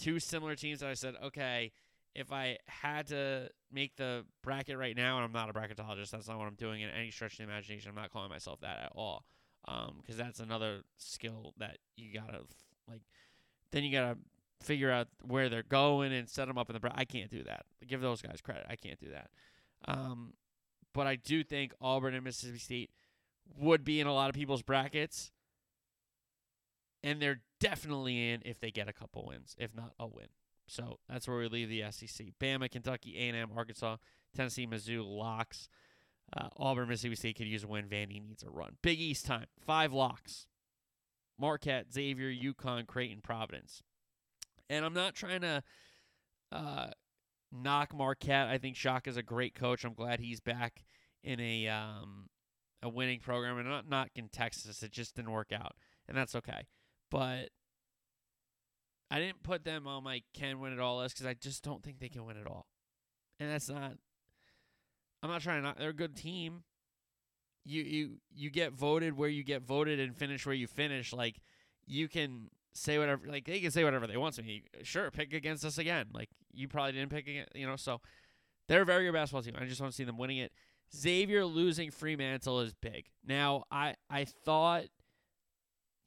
two 0.00 0.18
similar 0.18 0.56
teams 0.56 0.80
that 0.80 0.88
I 0.88 0.94
said, 0.94 1.14
okay, 1.22 1.72
if 2.14 2.32
I 2.32 2.58
had 2.66 3.08
to 3.08 3.50
make 3.70 3.96
the 3.96 4.24
bracket 4.42 4.78
right 4.78 4.96
now, 4.96 5.16
and 5.16 5.24
I'm 5.24 5.32
not 5.32 5.50
a 5.50 5.52
bracketologist, 5.52 6.10
that's 6.10 6.28
not 6.28 6.38
what 6.38 6.48
I'm 6.48 6.54
doing 6.54 6.80
in 6.80 6.90
any 6.90 7.10
stretch 7.10 7.32
of 7.32 7.38
the 7.38 7.44
imagination. 7.44 7.90
I'm 7.90 7.94
not 7.94 8.10
calling 8.10 8.30
myself 8.30 8.60
that 8.60 8.80
at 8.82 8.92
all. 8.94 9.24
Because 9.66 9.88
um, 9.88 10.16
that's 10.16 10.40
another 10.40 10.82
skill 10.98 11.54
that 11.58 11.78
you 11.96 12.12
got 12.12 12.32
to, 12.32 12.40
like, 12.88 13.02
then 13.72 13.84
you 13.84 13.92
got 13.92 14.12
to 14.12 14.18
figure 14.64 14.90
out 14.90 15.08
where 15.22 15.48
they're 15.48 15.62
going 15.62 16.12
and 16.12 16.28
set 16.28 16.48
them 16.48 16.58
up 16.58 16.70
in 16.70 16.74
the 16.74 16.80
bracket. 16.80 16.98
I 16.98 17.04
can't 17.04 17.30
do 17.30 17.42
that. 17.44 17.64
Give 17.86 18.00
those 18.00 18.22
guys 18.22 18.40
credit. 18.40 18.66
I 18.68 18.76
can't 18.76 18.98
do 18.98 19.10
that. 19.10 19.30
Um, 19.86 20.34
but 20.92 21.06
I 21.06 21.16
do 21.16 21.42
think 21.42 21.72
Auburn 21.80 22.14
and 22.14 22.24
Mississippi 22.24 22.58
State 22.58 22.90
would 23.58 23.84
be 23.84 24.00
in 24.00 24.06
a 24.06 24.14
lot 24.14 24.28
of 24.28 24.34
people's 24.34 24.62
brackets. 24.62 25.30
And 27.02 27.20
they're 27.20 27.42
definitely 27.60 28.30
in 28.30 28.42
if 28.44 28.60
they 28.60 28.70
get 28.70 28.88
a 28.88 28.92
couple 28.92 29.26
wins, 29.26 29.54
if 29.58 29.74
not 29.74 29.92
a 29.98 30.06
win. 30.06 30.28
So 30.66 30.98
that's 31.08 31.28
where 31.28 31.36
we 31.36 31.48
leave 31.48 31.68
the 31.68 31.84
SEC. 31.90 32.28
Bama, 32.40 32.70
Kentucky, 32.70 33.16
A&M, 33.18 33.50
Arkansas, 33.54 33.96
Tennessee, 34.34 34.66
Mizzou, 34.66 35.04
locks. 35.04 35.68
Uh, 36.34 36.48
Auburn, 36.56 36.88
Mississippi 36.88 37.16
State 37.16 37.36
could 37.36 37.46
use 37.46 37.64
a 37.64 37.66
win. 37.66 37.86
Vandy 37.86 38.26
needs 38.26 38.42
a 38.42 38.50
run. 38.50 38.76
Big 38.82 38.98
East 38.98 39.26
time. 39.26 39.46
Five 39.60 39.92
locks. 39.92 40.46
Marquette, 41.38 41.92
Xavier, 41.92 42.30
UConn, 42.30 42.86
Creighton, 42.86 43.20
Providence. 43.20 43.82
And 44.70 44.84
I'm 44.84 44.94
not 44.94 45.14
trying 45.14 45.42
to 45.42 45.62
uh, 46.50 46.86
knock 47.54 47.94
Marquette. 47.94 48.48
I 48.48 48.58
think 48.58 48.76
Shock 48.76 49.06
is 49.06 49.16
a 49.16 49.22
great 49.22 49.54
coach. 49.54 49.84
I'm 49.84 49.94
glad 49.94 50.20
he's 50.20 50.40
back 50.40 50.84
in 51.22 51.40
a 51.40 51.68
um, 51.68 52.28
a 52.82 52.88
winning 52.88 53.20
program. 53.20 53.58
And 53.58 53.68
not 53.68 53.88
not 53.88 54.10
in 54.14 54.28
Texas. 54.28 54.82
It 54.82 54.92
just 54.92 55.14
didn't 55.16 55.30
work 55.32 55.52
out, 55.52 55.74
and 56.08 56.16
that's 56.16 56.34
okay. 56.34 56.66
But 57.10 57.50
I 59.10 59.20
didn't 59.20 59.42
put 59.42 59.64
them 59.64 59.86
on 59.86 60.04
my 60.04 60.22
can 60.32 60.60
win 60.60 60.72
it 60.72 60.80
all 60.80 60.98
list 60.98 61.16
because 61.16 61.26
I 61.26 61.34
just 61.34 61.62
don't 61.62 61.82
think 61.82 62.00
they 62.00 62.08
can 62.08 62.26
win 62.26 62.36
it 62.36 62.46
all, 62.46 62.66
and 63.38 63.50
that's 63.50 63.68
not. 63.68 63.92
I'm 65.22 65.30
not 65.30 65.40
trying 65.40 65.58
to. 65.58 65.68
Not, 65.68 65.78
they're 65.78 65.90
a 65.90 65.94
good 65.94 66.16
team. 66.16 66.64
You 67.64 67.82
you 67.82 68.10
you 68.34 68.50
get 68.50 68.72
voted 68.72 69.16
where 69.16 69.28
you 69.28 69.42
get 69.42 69.62
voted 69.62 70.00
and 70.00 70.16
finish 70.16 70.44
where 70.44 70.54
you 70.54 70.66
finish. 70.66 71.12
Like 71.12 71.40
you 71.86 72.08
can 72.08 72.50
say 72.74 72.98
whatever 72.98 73.26
like 73.28 73.46
they 73.46 73.60
can 73.60 73.70
say 73.70 73.84
whatever 73.84 74.06
they 74.06 74.16
want 74.16 74.34
to 74.34 74.42
me. 74.42 74.64
Sure, 74.82 75.10
pick 75.10 75.32
against 75.32 75.64
us 75.64 75.78
again. 75.78 76.06
Like 76.12 76.28
you 76.54 76.68
probably 76.68 76.92
didn't 76.92 77.10
pick 77.10 77.26
against 77.28 77.54
you 77.54 77.66
know, 77.66 77.76
so 77.76 78.00
they're 78.68 78.82
a 78.82 78.86
very 78.86 79.04
good 79.04 79.12
basketball 79.12 79.42
team. 79.42 79.54
I 79.58 79.66
just 79.66 79.80
want 79.80 79.92
to 79.92 79.96
see 79.96 80.04
them 80.04 80.18
winning 80.18 80.38
it. 80.38 80.52
Xavier 80.94 81.44
losing 81.44 81.90
Freemantle 81.90 82.64
is 82.64 82.72
big. 82.72 83.06
Now 83.26 83.64
I 83.70 83.94
I 84.08 84.24
thought 84.24 84.84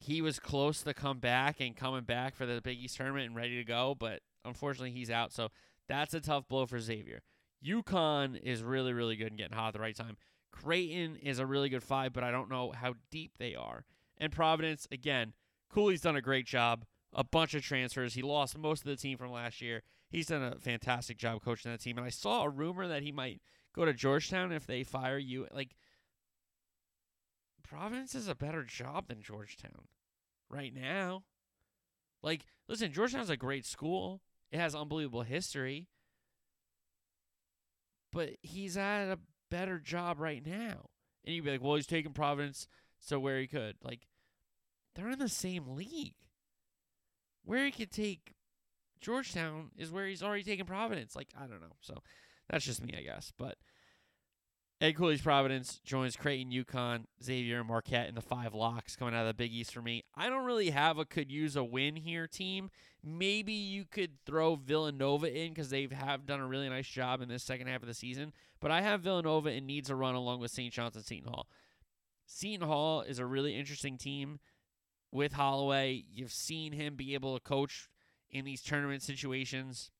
he 0.00 0.22
was 0.22 0.38
close 0.38 0.82
to 0.82 0.94
come 0.94 1.18
back 1.18 1.60
and 1.60 1.76
coming 1.76 2.04
back 2.04 2.34
for 2.34 2.46
the 2.46 2.60
Big 2.60 2.78
East 2.78 2.96
tournament 2.96 3.26
and 3.26 3.36
ready 3.36 3.56
to 3.56 3.64
go, 3.64 3.96
but 3.98 4.20
unfortunately 4.44 4.92
he's 4.92 5.10
out. 5.10 5.32
So 5.32 5.48
that's 5.88 6.14
a 6.14 6.20
tough 6.20 6.48
blow 6.48 6.66
for 6.66 6.78
Xavier. 6.78 7.22
UConn 7.64 8.40
is 8.40 8.62
really, 8.62 8.92
really 8.92 9.16
good 9.16 9.28
and 9.28 9.38
getting 9.38 9.56
hot 9.56 9.68
at 9.68 9.72
the 9.74 9.80
right 9.80 9.96
time. 9.96 10.16
Creighton 10.52 11.16
is 11.16 11.38
a 11.38 11.46
really 11.46 11.68
good 11.68 11.82
five, 11.82 12.12
but 12.12 12.22
I 12.22 12.30
don't 12.30 12.48
know 12.48 12.72
how 12.72 12.94
deep 13.10 13.32
they 13.38 13.54
are. 13.54 13.84
And 14.16 14.32
Providence, 14.32 14.86
again, 14.90 15.32
Cooley's 15.68 16.00
done 16.00 16.16
a 16.16 16.22
great 16.22 16.46
job. 16.46 16.84
A 17.12 17.24
bunch 17.24 17.54
of 17.54 17.62
transfers. 17.62 18.14
He 18.14 18.22
lost 18.22 18.56
most 18.56 18.80
of 18.80 18.86
the 18.86 18.96
team 18.96 19.16
from 19.16 19.32
last 19.32 19.60
year. 19.60 19.82
He's 20.10 20.26
done 20.26 20.42
a 20.42 20.58
fantastic 20.58 21.18
job 21.18 21.42
coaching 21.42 21.70
that 21.70 21.80
team. 21.80 21.98
And 21.98 22.06
I 22.06 22.10
saw 22.10 22.42
a 22.42 22.48
rumor 22.48 22.88
that 22.88 23.02
he 23.02 23.12
might 23.12 23.40
go 23.74 23.84
to 23.84 23.92
Georgetown 23.92 24.52
if 24.52 24.66
they 24.66 24.82
fire 24.82 25.18
you. 25.18 25.46
Like, 25.52 25.76
Providence 27.62 28.14
is 28.14 28.28
a 28.28 28.34
better 28.34 28.64
job 28.64 29.08
than 29.08 29.22
Georgetown 29.22 29.88
right 30.48 30.74
now. 30.74 31.24
Like, 32.22 32.46
listen, 32.68 32.92
Georgetown's 32.92 33.30
a 33.30 33.36
great 33.36 33.66
school. 33.66 34.22
It 34.50 34.58
has 34.58 34.74
unbelievable 34.74 35.22
history. 35.22 35.88
But 38.10 38.30
he's 38.40 38.78
at 38.78 39.12
a 39.12 39.18
better 39.50 39.78
job 39.78 40.18
right 40.18 40.44
now. 40.44 40.88
And 41.24 41.34
you'd 41.34 41.44
be 41.44 41.50
like, 41.50 41.62
well, 41.62 41.74
he's 41.74 41.86
taking 41.86 42.12
Providence 42.12 42.66
so 42.98 43.20
where 43.20 43.38
he 43.38 43.46
could. 43.46 43.76
Like, 43.82 44.06
they're 44.94 45.10
in 45.10 45.18
the 45.18 45.28
same 45.28 45.68
league. 45.68 46.14
Where 47.44 47.66
he 47.66 47.70
could 47.70 47.92
take 47.92 48.34
Georgetown 49.00 49.70
is 49.76 49.90
where 49.90 50.06
he's 50.06 50.22
already 50.22 50.42
taken 50.42 50.66
Providence. 50.66 51.16
Like, 51.16 51.28
I 51.36 51.46
don't 51.46 51.60
know. 51.60 51.76
So 51.80 52.02
that's 52.48 52.64
just 52.64 52.84
me, 52.84 52.94
I 52.98 53.02
guess. 53.02 53.32
But 53.36 53.56
Ed 54.80 54.92
Cooley's 54.92 55.22
Providence 55.22 55.80
joins 55.84 56.16
Creighton, 56.16 56.52
UConn, 56.52 57.06
Xavier, 57.22 57.58
and 57.58 57.68
Marquette 57.68 58.08
in 58.08 58.14
the 58.14 58.20
five 58.20 58.54
locks 58.54 58.94
coming 58.94 59.12
out 59.12 59.22
of 59.22 59.26
the 59.26 59.34
Big 59.34 59.52
East 59.52 59.74
for 59.74 59.82
me. 59.82 60.04
I 60.14 60.28
don't 60.28 60.44
really 60.44 60.70
have 60.70 60.98
a 60.98 61.04
could 61.04 61.32
use 61.32 61.56
a 61.56 61.64
win 61.64 61.96
here 61.96 62.28
team. 62.28 62.70
Maybe 63.02 63.52
you 63.52 63.84
could 63.90 64.12
throw 64.24 64.54
Villanova 64.54 65.36
in 65.36 65.48
because 65.48 65.70
they 65.70 65.88
have 65.90 66.26
done 66.26 66.38
a 66.38 66.46
really 66.46 66.68
nice 66.68 66.86
job 66.86 67.20
in 67.20 67.28
this 67.28 67.42
second 67.42 67.66
half 67.66 67.82
of 67.82 67.88
the 67.88 67.94
season. 67.94 68.32
But 68.60 68.70
I 68.70 68.82
have 68.82 69.00
Villanova 69.00 69.48
and 69.50 69.66
needs 69.66 69.90
a 69.90 69.96
run 69.96 70.14
along 70.14 70.40
with 70.40 70.52
St. 70.52 70.72
John's 70.72 70.94
and 70.94 71.04
Seton 71.04 71.28
Hall. 71.28 71.48
Seton 72.26 72.66
Hall 72.66 73.00
is 73.00 73.18
a 73.18 73.26
really 73.26 73.56
interesting 73.56 73.98
team 73.98 74.38
with 75.10 75.32
Holloway. 75.32 76.04
You've 76.12 76.32
seen 76.32 76.72
him 76.72 76.94
be 76.94 77.14
able 77.14 77.36
to 77.36 77.42
coach 77.42 77.88
in 78.30 78.44
these 78.44 78.62
tournament 78.62 79.02
situations 79.02 79.90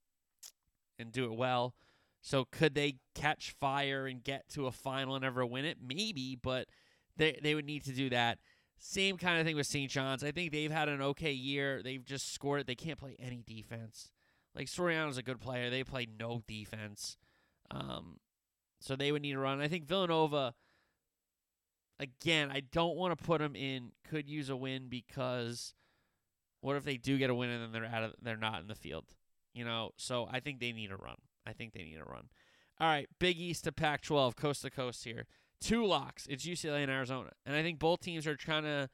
and 0.99 1.13
do 1.13 1.25
it 1.25 1.37
well. 1.37 1.75
So 2.21 2.47
could 2.51 2.75
they 2.75 2.97
catch 3.15 3.55
fire 3.61 4.07
and 4.07 4.23
get 4.23 4.49
to 4.51 4.67
a 4.67 4.73
final 4.73 5.15
and 5.15 5.25
ever 5.25 5.47
win 5.47 5.65
it? 5.65 5.79
Maybe, 5.81 6.37
but 6.41 6.69
they 7.17 7.39
they 7.43 7.55
would 7.55 7.65
need 7.65 7.85
to 7.85 7.93
do 7.93 8.11
that. 8.11 8.39
Same 8.81 9.17
kind 9.17 9.41
of 9.41 9.47
thing 9.47 9.57
with 9.57 9.67
St. 9.67 9.91
John's. 9.91 10.23
I 10.23 10.31
think 10.31 10.53
they've 10.53 10.71
had 10.71 10.89
an 10.89 11.03
okay 11.03 11.33
year. 11.33 11.83
They've 11.83 12.05
just 12.05 12.33
scored. 12.33 12.67
They 12.67 12.75
can't 12.75 12.99
play 12.99 13.17
any 13.19 13.43
defense. 13.47 14.11
Like 14.55 14.67
Soriano's 14.67 15.19
a 15.19 15.23
good 15.23 15.41
player. 15.41 15.71
They 15.71 15.85
play 15.85 16.07
no 16.19 16.43
defense. 16.47 17.17
Um, 17.71 18.19
so 18.81 18.95
they 18.95 19.11
would 19.13 19.23
need 19.23 19.33
to 19.33 19.39
run. 19.39 19.61
I 19.61 19.69
think 19.69 19.85
Villanova 19.85 20.55
again, 22.01 22.51
I 22.53 22.61
don't 22.61 22.97
want 22.97 23.17
to 23.17 23.25
put 23.25 23.41
them 23.41 23.57
in 23.57 23.93
could 24.09 24.29
use 24.29 24.49
a 24.49 24.57
win 24.57 24.89
because 24.89 25.75
what 26.61 26.77
if 26.77 26.85
they 26.85 26.97
do 26.97 27.19
get 27.19 27.31
a 27.31 27.35
win 27.35 27.50
and 27.50 27.62
then 27.62 27.73
they're 27.73 27.91
out 27.91 28.05
of 28.05 28.15
they're 28.23 28.37
not 28.37 28.61
in 28.61 28.69
the 28.69 28.75
field? 28.75 29.05
You 29.55 29.65
know, 29.65 29.91
so 29.97 30.29
I 30.31 30.41
think 30.41 30.61
they 30.61 30.73
need 30.73 30.91
a 30.91 30.97
run. 30.97 31.17
I 31.47 31.53
think 31.53 31.73
they 31.73 31.85
need 31.85 31.99
a 31.99 32.05
run. 32.05 32.29
All 32.81 32.88
right, 32.88 33.09
Big 33.19 33.38
East 33.38 33.65
to 33.65 33.73
Pac 33.73 34.03
12, 34.03 34.37
coast 34.37 34.62
to 34.62 34.71
coast 34.71 35.05
here. 35.05 35.27
Two 35.61 35.85
locks. 35.85 36.27
It's 36.29 36.47
UCLA 36.47 36.83
and 36.83 36.91
Arizona. 36.91 37.31
And 37.45 37.57
I 37.57 37.62
think 37.62 37.81
both 37.81 38.00
teams 38.00 38.27
are 38.27 38.37
trying 38.37 38.62
to 38.62 38.88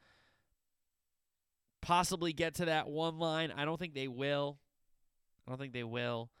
possibly 1.81 2.33
get 2.33 2.55
to 2.55 2.65
that 2.65 2.87
one 2.87 3.19
line. 3.19 3.53
I 3.55 3.65
don't 3.65 3.79
think 3.79 3.93
they 3.93 4.07
will. 4.07 4.57
I 5.45 5.51
don't 5.51 5.59
think 5.59 5.73
they 5.73 5.83
will. 5.83 6.31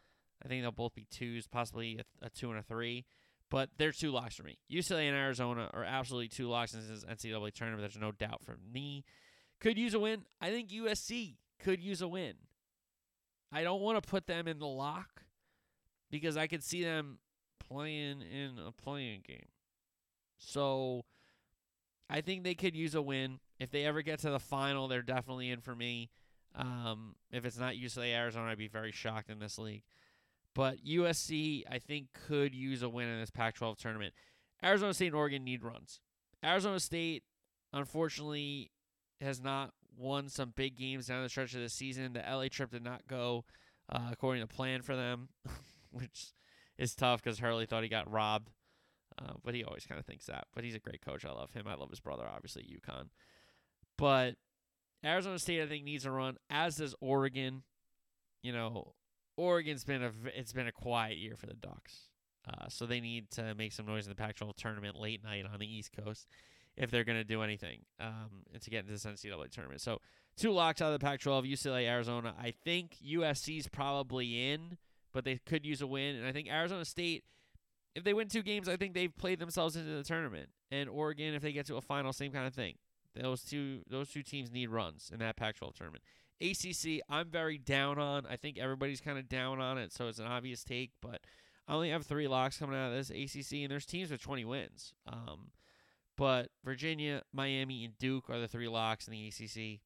I 0.43 0.47
think 0.47 0.63
they'll 0.63 0.71
both 0.71 0.95
be 0.95 1.05
twos, 1.11 1.45
possibly 1.45 1.99
a, 1.99 2.25
a 2.25 2.29
two 2.29 2.49
and 2.49 2.59
a 2.59 2.63
three. 2.63 3.05
But 3.51 3.69
they're 3.77 3.91
two 3.91 4.11
locks 4.11 4.35
for 4.35 4.43
me. 4.43 4.57
UCLA 4.71 5.07
and 5.07 5.15
Arizona 5.15 5.69
are 5.71 5.83
absolutely 5.83 6.29
two 6.29 6.49
locks 6.49 6.73
in 6.73 6.79
this 6.79 7.05
NCAA 7.05 7.53
tournament. 7.53 7.81
There's 7.81 8.01
no 8.01 8.11
doubt 8.11 8.43
for 8.43 8.57
me. 8.73 9.05
Could 9.65 9.79
use 9.79 9.95
a 9.95 9.99
win. 9.99 10.25
I 10.39 10.51
think 10.51 10.69
USC 10.69 11.37
could 11.57 11.81
use 11.81 12.03
a 12.03 12.07
win. 12.07 12.35
I 13.51 13.63
don't 13.63 13.81
want 13.81 13.99
to 13.99 14.07
put 14.07 14.27
them 14.27 14.47
in 14.47 14.59
the 14.59 14.67
lock 14.67 15.23
because 16.11 16.37
I 16.37 16.45
could 16.45 16.63
see 16.63 16.83
them 16.83 17.17
playing 17.67 18.21
in 18.21 18.59
a 18.63 18.71
playing 18.71 19.23
game. 19.27 19.47
So 20.37 21.03
I 22.11 22.21
think 22.21 22.43
they 22.43 22.53
could 22.53 22.75
use 22.75 22.93
a 22.93 23.01
win. 23.01 23.39
If 23.59 23.71
they 23.71 23.85
ever 23.85 24.03
get 24.03 24.19
to 24.19 24.29
the 24.29 24.39
final, 24.39 24.87
they're 24.87 25.01
definitely 25.01 25.49
in 25.49 25.61
for 25.61 25.75
me. 25.75 26.11
Um, 26.53 27.15
if 27.31 27.43
it's 27.43 27.57
not 27.57 27.73
UCLA 27.73 28.13
Arizona, 28.13 28.51
I'd 28.51 28.59
be 28.59 28.67
very 28.67 28.91
shocked 28.91 29.31
in 29.31 29.39
this 29.39 29.57
league. 29.57 29.81
But 30.53 30.85
USC, 30.85 31.63
I 31.71 31.79
think, 31.79 32.09
could 32.27 32.53
use 32.53 32.83
a 32.83 32.89
win 32.89 33.07
in 33.07 33.19
this 33.19 33.31
Pac 33.31 33.55
12 33.55 33.79
tournament. 33.79 34.13
Arizona 34.63 34.93
State 34.93 35.07
and 35.07 35.15
Oregon 35.15 35.43
need 35.43 35.63
runs. 35.63 36.01
Arizona 36.43 36.79
State, 36.79 37.23
unfortunately, 37.73 38.69
has 39.25 39.41
not 39.41 39.73
won 39.97 40.29
some 40.29 40.53
big 40.55 40.77
games 40.77 41.07
down 41.07 41.23
the 41.23 41.29
stretch 41.29 41.53
of 41.53 41.61
the 41.61 41.69
season. 41.69 42.13
The 42.13 42.23
LA 42.27 42.47
trip 42.47 42.71
did 42.71 42.83
not 42.83 43.07
go 43.07 43.45
uh, 43.91 44.09
according 44.11 44.41
to 44.41 44.47
plan 44.47 44.81
for 44.81 44.95
them, 44.95 45.29
which 45.91 46.33
is 46.77 46.95
tough 46.95 47.23
because 47.23 47.39
Hurley 47.39 47.65
thought 47.65 47.83
he 47.83 47.89
got 47.89 48.11
robbed. 48.11 48.49
Uh, 49.17 49.33
but 49.43 49.53
he 49.53 49.63
always 49.63 49.85
kind 49.85 49.99
of 49.99 50.05
thinks 50.05 50.25
that. 50.25 50.47
But 50.53 50.65
he's 50.65 50.75
a 50.75 50.79
great 50.79 51.01
coach. 51.01 51.25
I 51.25 51.31
love 51.31 51.51
him. 51.53 51.67
I 51.67 51.75
love 51.75 51.89
his 51.89 52.01
brother, 52.01 52.25
obviously, 52.29 52.63
UConn. 52.63 53.07
But 53.97 54.35
Arizona 55.05 55.39
State, 55.39 55.61
I 55.61 55.67
think, 55.67 55.85
needs 55.85 56.05
a 56.05 56.11
run, 56.11 56.37
as 56.49 56.77
does 56.77 56.95
Oregon. 56.99 57.63
You 58.43 58.51
know, 58.51 58.93
Oregon's 59.37 59.85
been 59.85 60.03
a 60.03 60.11
it's 60.35 60.51
been 60.51 60.67
a 60.67 60.71
quiet 60.71 61.17
year 61.17 61.35
for 61.37 61.45
the 61.45 61.53
Ducks, 61.53 62.09
uh, 62.47 62.67
so 62.67 62.85
they 62.85 62.99
need 62.99 63.31
to 63.31 63.55
make 63.55 63.71
some 63.71 63.85
noise 63.85 64.05
in 64.05 64.09
the 64.09 64.15
Pac-12 64.15 64.55
tournament 64.55 64.97
late 64.97 65.23
night 65.23 65.45
on 65.51 65.59
the 65.59 65.65
East 65.65 65.91
Coast 65.95 66.27
if 66.77 66.91
they're 66.91 67.03
going 67.03 67.17
to 67.17 67.23
do 67.23 67.41
anything 67.41 67.79
um, 67.99 68.43
to 68.59 68.69
get 68.69 68.79
into 68.79 68.91
this 68.91 69.05
NCAA 69.05 69.49
tournament. 69.49 69.81
So 69.81 69.99
two 70.37 70.51
locks 70.51 70.81
out 70.81 70.93
of 70.93 70.99
the 70.99 71.05
Pac-12: 71.05 71.51
UCLA, 71.51 71.87
Arizona. 71.87 72.33
I 72.39 72.51
think 72.51 72.97
USC's 73.05 73.67
probably 73.67 74.51
in, 74.51 74.77
but 75.13 75.25
they 75.25 75.39
could 75.45 75.65
use 75.65 75.81
a 75.81 75.87
win, 75.87 76.15
and 76.15 76.27
I 76.27 76.31
think 76.31 76.49
Arizona 76.49 76.85
State. 76.85 77.23
If 77.95 78.03
they 78.03 78.13
win 78.13 78.27
two 78.27 78.43
games, 78.43 78.67
I 78.67 78.75
think 78.75 78.93
they've 78.93 79.15
played 79.15 79.39
themselves 79.39 79.77
into 79.77 79.89
the 79.89 80.03
tournament. 80.03 80.49
And 80.69 80.89
Oregon, 80.89 81.33
if 81.33 81.41
they 81.41 81.53
get 81.53 81.65
to 81.67 81.77
a 81.77 81.81
final, 81.81 82.11
same 82.11 82.33
kind 82.33 82.45
of 82.45 82.53
thing. 82.53 82.75
Those 83.15 83.41
two 83.43 83.83
those 83.89 84.09
two 84.09 84.23
teams 84.23 84.51
need 84.51 84.69
runs 84.69 85.09
in 85.13 85.19
that 85.19 85.37
Pac-12 85.37 85.75
tournament. 85.75 86.03
ACC, 86.41 87.01
I'm 87.09 87.29
very 87.29 87.57
down 87.57 87.97
on. 87.97 88.25
I 88.29 88.35
think 88.35 88.57
everybody's 88.57 88.99
kind 88.99 89.17
of 89.17 89.29
down 89.29 89.61
on 89.61 89.77
it, 89.77 89.93
so 89.93 90.07
it's 90.07 90.19
an 90.19 90.25
obvious 90.25 90.63
take. 90.63 90.91
But 91.01 91.21
I 91.67 91.73
only 91.73 91.89
have 91.91 92.05
three 92.05 92.27
locks 92.27 92.57
coming 92.57 92.75
out 92.75 92.91
of 92.91 92.93
this 92.93 93.09
ACC, 93.09 93.59
and 93.61 93.71
there's 93.71 93.85
teams 93.85 94.11
with 94.11 94.21
20 94.21 94.43
wins. 94.43 94.93
Um, 95.07 95.51
but 96.17 96.49
Virginia, 96.63 97.23
Miami, 97.33 97.85
and 97.85 97.97
Duke 97.97 98.29
are 98.29 98.39
the 98.39 98.47
three 98.47 98.67
locks 98.67 99.07
in 99.07 99.11
the 99.11 99.27
ACC. 99.27 99.81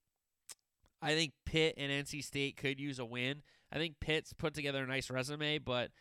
I 1.02 1.16
think 1.16 1.34
Pitt 1.46 1.76
and 1.78 1.92
NC 1.92 2.24
State 2.24 2.58
could 2.58 2.80
use 2.80 3.00
a 3.00 3.06
win. 3.06 3.42
I 3.72 3.78
think 3.78 4.00
Pitt's 4.00 4.34
put 4.34 4.54
together 4.54 4.84
a 4.84 4.88
nice 4.88 5.10
resume, 5.10 5.60
but 5.60 5.92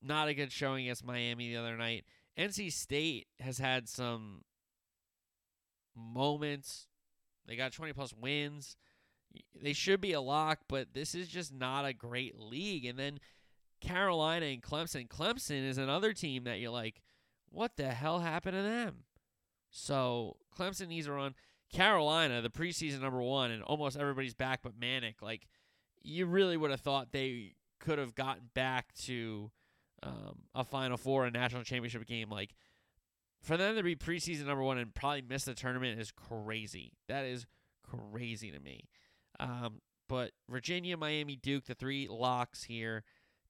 not 0.00 0.28
a 0.28 0.34
good 0.34 0.52
showing 0.52 0.84
against 0.84 1.04
Miami 1.04 1.48
the 1.48 1.56
other 1.56 1.76
night. 1.76 2.04
NC 2.38 2.72
State 2.72 3.26
has 3.40 3.58
had 3.58 3.88
some 3.88 4.42
moments. 5.96 6.86
They 7.46 7.56
got 7.56 7.72
20 7.72 7.92
plus 7.92 8.14
wins 8.14 8.76
they 9.60 9.72
should 9.72 10.00
be 10.00 10.12
a 10.12 10.20
lock, 10.20 10.60
but 10.68 10.94
this 10.94 11.14
is 11.14 11.28
just 11.28 11.52
not 11.52 11.84
a 11.84 11.92
great 11.92 12.38
league. 12.38 12.84
And 12.84 12.98
then 12.98 13.18
Carolina 13.80 14.46
and 14.46 14.62
Clemson. 14.62 15.08
Clemson 15.08 15.66
is 15.66 15.78
another 15.78 16.12
team 16.12 16.44
that 16.44 16.60
you're 16.60 16.70
like, 16.70 17.02
what 17.50 17.76
the 17.76 17.88
hell 17.88 18.20
happened 18.20 18.56
to 18.56 18.62
them? 18.62 19.04
So 19.72 20.36
Clemson 20.56 20.88
needs 20.88 21.08
a 21.08 21.12
run. 21.12 21.34
Carolina, 21.72 22.42
the 22.42 22.50
preseason 22.50 23.00
number 23.00 23.22
one, 23.22 23.50
and 23.50 23.62
almost 23.62 23.96
everybody's 23.96 24.34
back 24.34 24.60
but 24.62 24.78
Manek. 24.78 25.22
Like, 25.22 25.48
you 26.02 26.26
really 26.26 26.56
would 26.56 26.70
have 26.70 26.82
thought 26.82 27.10
they 27.10 27.54
could 27.80 27.98
have 27.98 28.14
gotten 28.14 28.50
back 28.54 28.92
to 29.04 29.50
um, 30.02 30.42
a 30.54 30.62
Final 30.62 30.98
Four, 30.98 31.24
a 31.24 31.30
national 31.30 31.64
championship 31.64 32.06
game. 32.06 32.28
Like, 32.28 32.54
for 33.42 33.56
them 33.56 33.74
to 33.76 33.82
be 33.82 33.96
preseason 33.96 34.46
number 34.46 34.62
one 34.62 34.76
and 34.78 34.94
probably 34.94 35.22
miss 35.22 35.44
the 35.44 35.54
tournament 35.54 35.98
is 35.98 36.12
crazy. 36.12 36.92
That 37.08 37.24
is 37.24 37.46
crazy 37.82 38.50
to 38.50 38.60
me. 38.60 38.88
Um, 39.40 39.80
but 40.08 40.32
Virginia, 40.50 40.98
Miami, 40.98 41.36
Duke, 41.36 41.64
the 41.64 41.74
three 41.74 42.06
locks 42.08 42.64
here. 42.64 43.02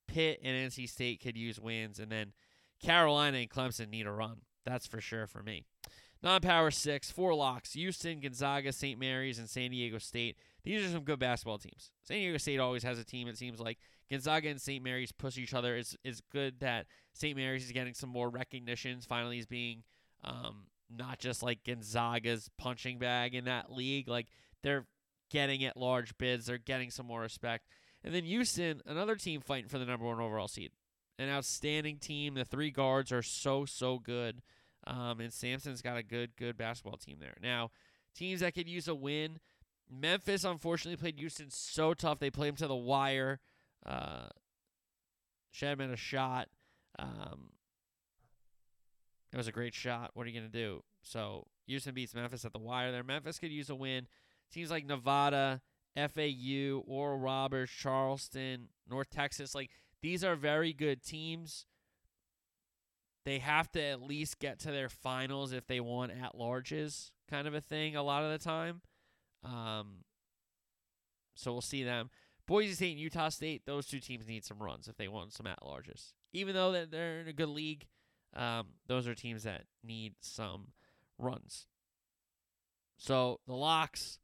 Pitt 0.07 0.39
and 0.43 0.71
NC 0.71 0.89
State 0.89 1.21
could 1.21 1.37
use 1.37 1.59
wins, 1.59 1.99
and 1.99 2.11
then 2.11 2.33
Carolina 2.81 3.37
and 3.37 3.49
Clemson 3.49 3.89
need 3.89 4.07
a 4.07 4.11
run. 4.11 4.41
That's 4.65 4.87
for 4.87 5.01
sure 5.01 5.27
for 5.27 5.43
me. 5.43 5.65
Non-power 6.23 6.71
six, 6.71 7.11
four 7.11 7.35
locks: 7.35 7.73
Houston, 7.73 8.21
Gonzaga, 8.21 8.71
St. 8.71 8.99
Mary's, 8.99 9.39
and 9.39 9.49
San 9.49 9.71
Diego 9.71 9.97
State. 9.97 10.37
These 10.63 10.85
are 10.85 10.93
some 10.93 11.03
good 11.03 11.19
basketball 11.19 11.57
teams. 11.57 11.91
San 12.03 12.17
Diego 12.17 12.37
State 12.37 12.59
always 12.59 12.83
has 12.83 12.97
a 12.97 13.03
team. 13.03 13.27
It 13.27 13.37
seems 13.37 13.59
like 13.59 13.77
Gonzaga 14.09 14.49
and 14.49 14.61
St. 14.61 14.83
Mary's 14.83 15.11
push 15.11 15.37
each 15.37 15.53
other. 15.53 15.75
It's 15.75 15.97
it's 16.03 16.21
good 16.31 16.61
that 16.61 16.85
St. 17.13 17.35
Mary's 17.35 17.65
is 17.65 17.71
getting 17.73 17.93
some 17.93 18.09
more 18.09 18.29
recognitions. 18.29 19.05
Finally, 19.05 19.39
is 19.39 19.45
being 19.45 19.83
um, 20.23 20.67
not 20.89 21.19
just 21.19 21.43
like 21.43 21.63
Gonzaga's 21.63 22.49
punching 22.57 22.99
bag 22.99 23.35
in 23.35 23.45
that 23.45 23.71
league. 23.71 24.07
Like 24.07 24.27
they're 24.61 24.85
getting 25.29 25.63
at 25.65 25.75
large 25.75 26.17
bids. 26.17 26.45
They're 26.45 26.57
getting 26.57 26.89
some 26.89 27.05
more 27.05 27.21
respect. 27.21 27.67
And 28.03 28.13
then 28.13 28.23
Houston, 28.23 28.81
another 28.85 29.15
team 29.15 29.41
fighting 29.41 29.69
for 29.69 29.79
the 29.79 29.85
number 29.85 30.05
one 30.05 30.19
overall 30.19 30.47
seed. 30.47 30.71
An 31.19 31.29
outstanding 31.29 31.97
team. 31.97 32.33
The 32.33 32.45
three 32.45 32.71
guards 32.71 33.11
are 33.11 33.21
so, 33.21 33.65
so 33.65 33.99
good. 33.99 34.41
Um, 34.85 35.19
and 35.19 35.31
Sampson's 35.31 35.81
got 35.81 35.97
a 35.97 36.03
good, 36.03 36.35
good 36.35 36.57
basketball 36.57 36.97
team 36.97 37.17
there. 37.19 37.37
Now, 37.41 37.71
teams 38.15 38.41
that 38.41 38.53
could 38.53 38.67
use 38.67 38.87
a 38.87 38.95
win. 38.95 39.39
Memphis, 39.89 40.43
unfortunately, 40.43 40.97
played 40.97 41.19
Houston 41.19 41.49
so 41.49 41.93
tough. 41.93 42.19
They 42.19 42.29
played 42.29 42.49
him 42.49 42.55
to 42.57 42.67
the 42.67 42.75
wire. 42.75 43.39
Uh, 43.85 44.27
Shedman 45.53 45.91
a 45.91 45.97
shot. 45.97 46.49
Um, 46.97 47.51
it 49.31 49.37
was 49.37 49.47
a 49.47 49.51
great 49.51 49.73
shot. 49.73 50.11
What 50.13 50.25
are 50.25 50.29
you 50.29 50.39
going 50.39 50.51
to 50.51 50.57
do? 50.57 50.83
So 51.01 51.47
Houston 51.67 51.93
beats 51.93 52.13
Memphis 52.13 52.45
at 52.45 52.53
the 52.53 52.59
wire 52.59 52.91
there. 52.91 53.03
Memphis 53.03 53.39
could 53.39 53.51
use 53.51 53.69
a 53.69 53.75
win. 53.75 54.07
Teams 54.51 54.71
like 54.71 54.85
Nevada, 54.85 55.61
FAU, 55.95 56.83
Oral 56.85 57.17
Roberts, 57.17 57.71
Charleston, 57.71 58.69
North 58.89 59.09
Texas, 59.09 59.55
like 59.55 59.69
these 60.01 60.23
are 60.23 60.35
very 60.35 60.73
good 60.73 61.03
teams. 61.03 61.65
They 63.25 63.39
have 63.39 63.71
to 63.71 63.81
at 63.81 64.01
least 64.01 64.39
get 64.39 64.59
to 64.59 64.71
their 64.71 64.89
finals 64.89 65.53
if 65.53 65.65
they 65.65 65.79
want 65.79 66.11
at 66.11 66.35
larges, 66.35 67.11
kind 67.29 67.47
of 67.47 67.53
a 67.53 67.61
thing, 67.61 67.95
a 67.95 68.03
lot 68.03 68.23
of 68.23 68.31
the 68.31 68.37
time. 68.37 68.81
Um, 69.43 70.03
so 71.35 71.51
we'll 71.51 71.61
see 71.61 71.83
them. 71.83 72.09
Boise 72.45 72.73
State 72.73 72.91
and 72.91 72.99
Utah 72.99 73.29
State, 73.29 73.65
those 73.65 73.87
two 73.87 73.99
teams 73.99 74.27
need 74.27 74.43
some 74.43 74.61
runs 74.61 74.87
if 74.87 74.97
they 74.97 75.07
want 75.07 75.33
some 75.33 75.47
at 75.47 75.61
larges. 75.61 76.11
Even 76.33 76.53
though 76.53 76.73
that 76.73 76.91
they're 76.91 77.21
in 77.21 77.27
a 77.27 77.33
good 77.33 77.49
league, 77.49 77.87
um, 78.35 78.67
those 78.87 79.07
are 79.07 79.15
teams 79.15 79.43
that 79.43 79.63
need 79.83 80.15
some 80.19 80.67
runs. 81.17 81.67
So 82.97 83.39
the 83.47 83.53
locks 83.53 84.19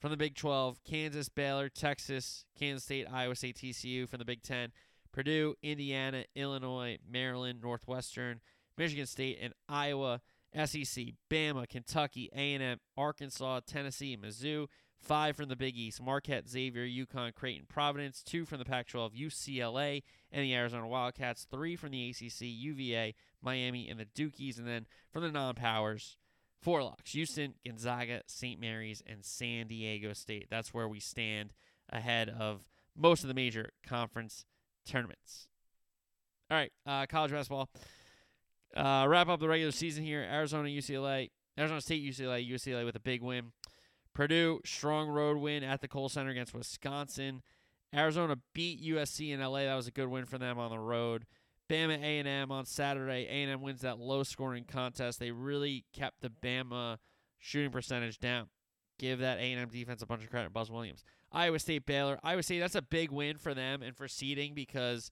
from 0.00 0.10
the 0.10 0.16
Big 0.16 0.34
12, 0.36 0.82
Kansas, 0.84 1.28
Baylor, 1.28 1.68
Texas, 1.68 2.44
Kansas 2.58 2.84
State, 2.84 3.06
Iowa 3.10 3.34
State, 3.34 3.56
TCU 3.56 4.08
from 4.08 4.18
the 4.18 4.24
Big 4.24 4.42
10, 4.42 4.72
Purdue, 5.12 5.54
Indiana, 5.62 6.24
Illinois, 6.34 6.98
Maryland, 7.08 7.60
Northwestern, 7.62 8.40
Michigan 8.76 9.06
State, 9.06 9.38
and 9.40 9.52
Iowa, 9.68 10.20
SEC, 10.54 11.14
Bama, 11.30 11.68
Kentucky, 11.68 12.30
A&M, 12.34 12.78
Arkansas, 12.96 13.60
Tennessee, 13.66 14.16
Mizzou, 14.16 14.68
Five 15.02 15.34
from 15.34 15.48
the 15.48 15.56
Big 15.56 15.76
East 15.76 16.00
Marquette, 16.00 16.48
Xavier, 16.48 16.86
UConn, 16.86 17.34
Creighton, 17.34 17.66
Providence. 17.68 18.22
Two 18.22 18.44
from 18.44 18.58
the 18.58 18.64
Pac 18.64 18.86
12 18.86 19.12
UCLA 19.14 20.04
and 20.30 20.44
the 20.44 20.54
Arizona 20.54 20.86
Wildcats. 20.86 21.44
Three 21.50 21.74
from 21.74 21.90
the 21.90 22.10
ACC 22.10 22.42
UVA, 22.42 23.16
Miami, 23.42 23.88
and 23.88 23.98
the 23.98 24.04
Dukies. 24.04 24.58
And 24.58 24.66
then 24.66 24.86
from 25.10 25.22
the 25.22 25.32
non 25.32 25.56
powers, 25.56 26.16
four 26.60 26.84
locks 26.84 27.12
Houston, 27.12 27.54
Gonzaga, 27.66 28.22
St. 28.28 28.60
Mary's, 28.60 29.02
and 29.04 29.24
San 29.24 29.66
Diego 29.66 30.12
State. 30.12 30.46
That's 30.48 30.72
where 30.72 30.88
we 30.88 31.00
stand 31.00 31.52
ahead 31.90 32.28
of 32.28 32.60
most 32.96 33.24
of 33.24 33.28
the 33.28 33.34
major 33.34 33.70
conference 33.84 34.44
tournaments. 34.86 35.48
All 36.50 36.56
right, 36.56 36.72
uh, 36.86 37.06
college 37.06 37.32
basketball. 37.32 37.70
Uh, 38.76 39.06
wrap 39.08 39.28
up 39.28 39.40
the 39.40 39.48
regular 39.48 39.72
season 39.72 40.04
here. 40.04 40.22
Arizona, 40.22 40.68
UCLA, 40.68 41.30
Arizona 41.58 41.80
State, 41.80 42.02
UCLA, 42.04 42.48
UCLA 42.48 42.84
with 42.84 42.96
a 42.96 43.00
big 43.00 43.22
win. 43.22 43.52
Purdue, 44.14 44.60
strong 44.64 45.08
road 45.08 45.38
win 45.38 45.62
at 45.62 45.80
the 45.80 45.88
Kohl 45.88 46.08
Center 46.08 46.30
against 46.30 46.54
Wisconsin. 46.54 47.42
Arizona 47.94 48.36
beat 48.54 48.82
USC 48.82 49.30
in 49.30 49.40
LA. 49.40 49.64
That 49.64 49.74
was 49.74 49.86
a 49.86 49.90
good 49.90 50.08
win 50.08 50.24
for 50.24 50.38
them 50.38 50.58
on 50.58 50.70
the 50.70 50.78
road. 50.78 51.26
Bama 51.70 51.98
A&M 52.02 52.50
on 52.50 52.66
Saturday. 52.66 53.26
A&M 53.26 53.62
wins 53.62 53.80
that 53.82 53.98
low-scoring 53.98 54.64
contest. 54.64 55.18
They 55.18 55.30
really 55.30 55.84
kept 55.92 56.20
the 56.20 56.30
Bama 56.30 56.98
shooting 57.38 57.70
percentage 57.70 58.18
down. 58.18 58.48
Give 58.98 59.18
that 59.20 59.38
A&M 59.38 59.68
defense 59.68 60.02
a 60.02 60.06
bunch 60.06 60.22
of 60.22 60.30
credit. 60.30 60.52
Buzz 60.52 60.70
Williams. 60.70 61.04
Iowa 61.32 61.58
State, 61.58 61.86
Baylor. 61.86 62.18
Iowa 62.22 62.42
State, 62.42 62.60
that's 62.60 62.74
a 62.74 62.82
big 62.82 63.10
win 63.10 63.36
for 63.36 63.54
them 63.54 63.82
and 63.82 63.96
for 63.96 64.06
seeding 64.06 64.54
because 64.54 65.10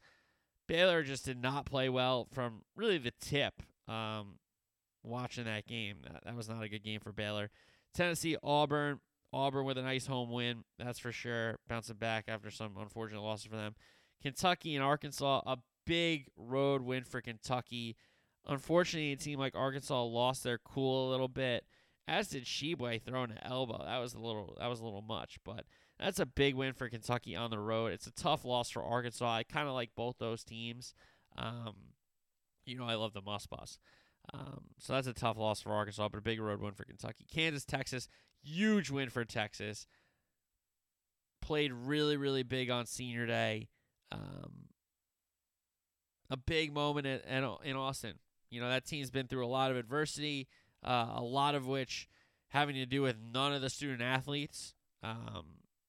Baylor 0.68 1.02
just 1.02 1.24
did 1.24 1.40
not 1.40 1.66
play 1.66 1.88
well 1.88 2.28
from 2.32 2.62
really 2.76 2.98
the 2.98 3.12
tip. 3.20 3.62
Um, 3.88 4.38
watching 5.02 5.44
that 5.44 5.66
game, 5.66 5.96
that, 6.04 6.24
that 6.24 6.36
was 6.36 6.48
not 6.48 6.62
a 6.62 6.68
good 6.68 6.84
game 6.84 7.00
for 7.00 7.12
Baylor. 7.12 7.50
Tennessee, 7.94 8.36
Auburn. 8.42 9.00
Auburn 9.32 9.64
with 9.64 9.78
a 9.78 9.82
nice 9.82 10.06
home 10.06 10.30
win, 10.30 10.64
that's 10.78 10.98
for 10.98 11.12
sure. 11.12 11.58
Bouncing 11.68 11.96
back 11.96 12.24
after 12.26 12.50
some 12.50 12.76
unfortunate 12.76 13.22
losses 13.22 13.46
for 13.46 13.56
them. 13.56 13.76
Kentucky 14.22 14.74
and 14.74 14.84
Arkansas, 14.84 15.42
a 15.46 15.56
big 15.86 16.26
road 16.36 16.82
win 16.82 17.04
for 17.04 17.20
Kentucky. 17.20 17.96
Unfortunately, 18.46 19.12
it 19.12 19.22
seemed 19.22 19.40
like 19.40 19.54
Arkansas 19.54 20.02
lost 20.02 20.42
their 20.42 20.58
cool 20.58 21.08
a 21.08 21.10
little 21.10 21.28
bit, 21.28 21.64
as 22.10 22.28
did 22.28 22.44
Tshiebwe 22.44 23.02
throwing 23.02 23.30
an 23.30 23.38
elbow. 23.42 23.84
That 23.84 23.98
was 23.98 24.14
a 24.14 24.18
little 24.18 24.56
that 24.58 24.66
was 24.66 24.80
a 24.80 24.84
little 24.84 25.00
much, 25.00 25.38
but 25.44 25.64
that's 25.98 26.18
a 26.18 26.26
big 26.26 26.56
win 26.56 26.72
for 26.72 26.88
Kentucky 26.88 27.36
on 27.36 27.50
the 27.50 27.58
road. 27.58 27.92
It's 27.92 28.08
a 28.08 28.12
tough 28.12 28.44
loss 28.44 28.68
for 28.68 28.82
Arkansas. 28.82 29.32
I 29.32 29.44
kind 29.44 29.68
of 29.68 29.74
like 29.74 29.90
both 29.94 30.16
those 30.18 30.42
teams. 30.42 30.92
Um, 31.38 31.74
you 32.66 32.76
know, 32.76 32.84
I 32.84 32.96
love 32.96 33.12
the 33.12 33.22
Muss 33.22 33.46
Bus. 33.46 33.78
Um, 34.34 34.62
so 34.78 34.92
that's 34.92 35.06
a 35.06 35.12
tough 35.12 35.38
loss 35.38 35.60
for 35.60 35.70
Arkansas, 35.70 36.08
but 36.08 36.18
a 36.18 36.22
big 36.22 36.40
road 36.40 36.60
win 36.60 36.72
for 36.72 36.84
Kentucky. 36.84 37.26
Kansas, 37.32 37.64
Texas, 37.64 38.08
huge 38.42 38.90
win 38.90 39.08
for 39.08 39.24
Texas. 39.24 39.86
Played 41.40 41.72
really, 41.72 42.16
really 42.16 42.42
big 42.42 42.70
on 42.70 42.86
Senior 42.86 43.26
Day. 43.26 43.68
Um, 44.10 44.68
a 46.28 46.36
big 46.36 46.74
moment 46.74 47.06
at, 47.06 47.24
in 47.24 47.76
Austin. 47.76 48.14
You 48.50 48.60
know, 48.60 48.68
that 48.68 48.84
team's 48.84 49.10
been 49.10 49.28
through 49.28 49.46
a 49.46 49.48
lot 49.48 49.70
of 49.70 49.76
adversity, 49.76 50.48
uh, 50.84 51.12
a 51.16 51.22
lot 51.22 51.54
of 51.54 51.66
which 51.66 52.08
having 52.48 52.74
to 52.74 52.86
do 52.86 53.02
with 53.02 53.16
none 53.32 53.52
of 53.52 53.62
the 53.62 53.70
student 53.70 54.02
athletes. 54.02 54.74
Um, 55.02 55.44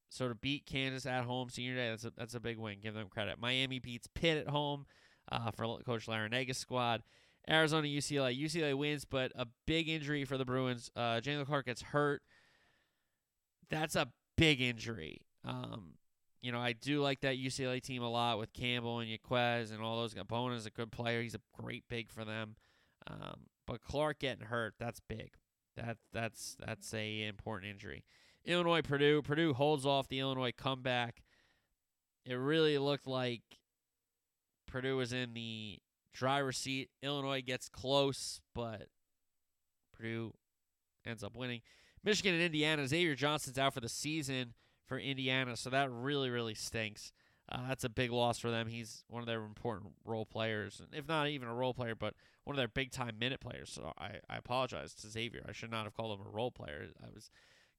so 0.10 0.27
to 0.27 0.36
beat 0.36 0.65
Kansas 0.65 1.06
at 1.06 1.23
home 1.23 1.49
Senior 1.49 1.75
Day, 1.75 1.89
that's 1.89 2.06
a, 2.06 2.12
that's 2.15 2.36
a 2.36 2.39
big 2.39 2.58
win. 2.58 2.80
Give 2.82 2.93
them 2.93 3.08
credit. 3.10 3.39
Miami 3.39 3.80
beats 3.80 4.08
Pitt 4.13 4.38
at 4.38 4.47
home 4.47 4.86
uh, 5.32 5.51
for 5.51 5.65
Coach 5.86 6.08
Larrañaga's 6.08 6.58
squad. 6.58 7.04
Arizona, 7.49 7.88
UCLA. 7.88 8.39
UCLA 8.39 8.77
wins, 8.77 9.06
but 9.06 9.32
a 9.36 9.47
big 9.65 9.89
injury 9.89 10.25
for 10.25 10.38
the 10.38 10.45
Bruins. 10.45 10.91
Uh, 10.95 11.21
Jaylen 11.21 11.45
Clark 11.45 11.65
gets 11.65 11.82
hurt. 11.82 12.21
That's 13.69 13.95
a 13.95 14.10
big 14.38 14.62
injury. 14.62 15.21
Um, 15.43 15.93
you 16.41 16.51
know, 16.51 16.60
I 16.60 16.73
do 16.73 17.01
like 17.01 17.21
that 17.21 17.38
UCLA 17.38 17.82
team 17.82 18.04
a 18.04 18.10
lot 18.10 18.38
with 18.38 18.54
Campbell 18.54 18.99
and 18.99 19.10
Jaquez 19.10 19.71
and 19.71 19.82
all 19.82 20.01
those. 20.01 20.13
Bona's 20.13 20.65
a 20.65 20.71
good 20.71 20.91
player. 20.91 21.21
He's 21.21 21.36
a 21.36 21.41
great 21.60 21.84
big 21.89 22.12
for 22.12 22.25
them. 22.25 22.56
Um, 23.08 23.47
but 23.67 23.82
Clark 23.82 24.19
getting 24.19 24.47
hurt, 24.47 24.76
that's 24.80 25.00
big. 25.00 25.32
That 25.76 25.97
that's 26.13 26.58
that's 26.65 26.93
a 26.93 27.24
important 27.24 27.71
injury. 27.71 28.04
Illinois, 28.45 28.82
Purdue. 28.82 29.21
Purdue 29.21 29.54
holds 29.54 29.86
off 29.86 30.08
the 30.08 30.19
Illinois 30.19 30.52
comeback. 30.56 31.24
It 32.26 32.34
really 32.34 32.78
looked 32.78 33.08
like 33.08 33.41
Purdue 34.67 34.97
was 34.97 35.13
in 35.13 35.34
the 35.34 35.80
driver's 36.13 36.58
seat. 36.58 36.89
Illinois 37.02 37.41
gets 37.41 37.69
close, 37.69 38.41
but 38.54 38.88
Purdue 39.95 40.34
ends 41.06 41.24
up 41.24 41.36
winning. 41.36 41.62
Michigan 42.04 42.34
and 42.34 42.43
Indiana. 42.43 42.88
Xavier 42.88 43.15
Johnson's 43.15 43.58
out 43.58 43.74
for 43.74 43.80
the 43.80 43.89
season 43.89 44.54
for 44.88 44.97
Indiana, 44.97 45.56
so 45.56 45.69
that 45.69 45.89
really, 45.91 46.30
really 46.30 46.56
stinks. 46.56 47.12
Uh, 47.52 47.67
that's 47.67 47.84
a 47.84 47.89
big 47.89 48.12
loss 48.12 48.39
for 48.39 48.50
them. 48.50 48.67
He's 48.67 49.04
one 49.08 49.21
of 49.21 49.28
their 49.28 49.43
important 49.43 49.93
role 50.06 50.26
players, 50.26 50.82
if 50.93 51.08
not 51.08 51.28
even 51.28 51.47
a 51.47 51.54
role 51.54 51.74
player, 51.74 51.95
but 51.95 52.13
one 52.43 52.56
of 52.56 52.58
their 52.58 52.67
big 52.67 52.91
time 52.91 53.17
minute 53.19 53.39
players. 53.39 53.71
So 53.71 53.93
I, 53.97 54.19
I 54.30 54.38
apologize 54.38 54.93
to 54.95 55.08
Xavier. 55.08 55.43
I 55.47 55.51
should 55.51 55.71
not 55.71 55.84
have 55.84 55.93
called 55.93 56.19
him 56.19 56.25
a 56.25 56.30
role 56.30 56.51
player. 56.51 56.88
I 57.04 57.08
was 57.13 57.30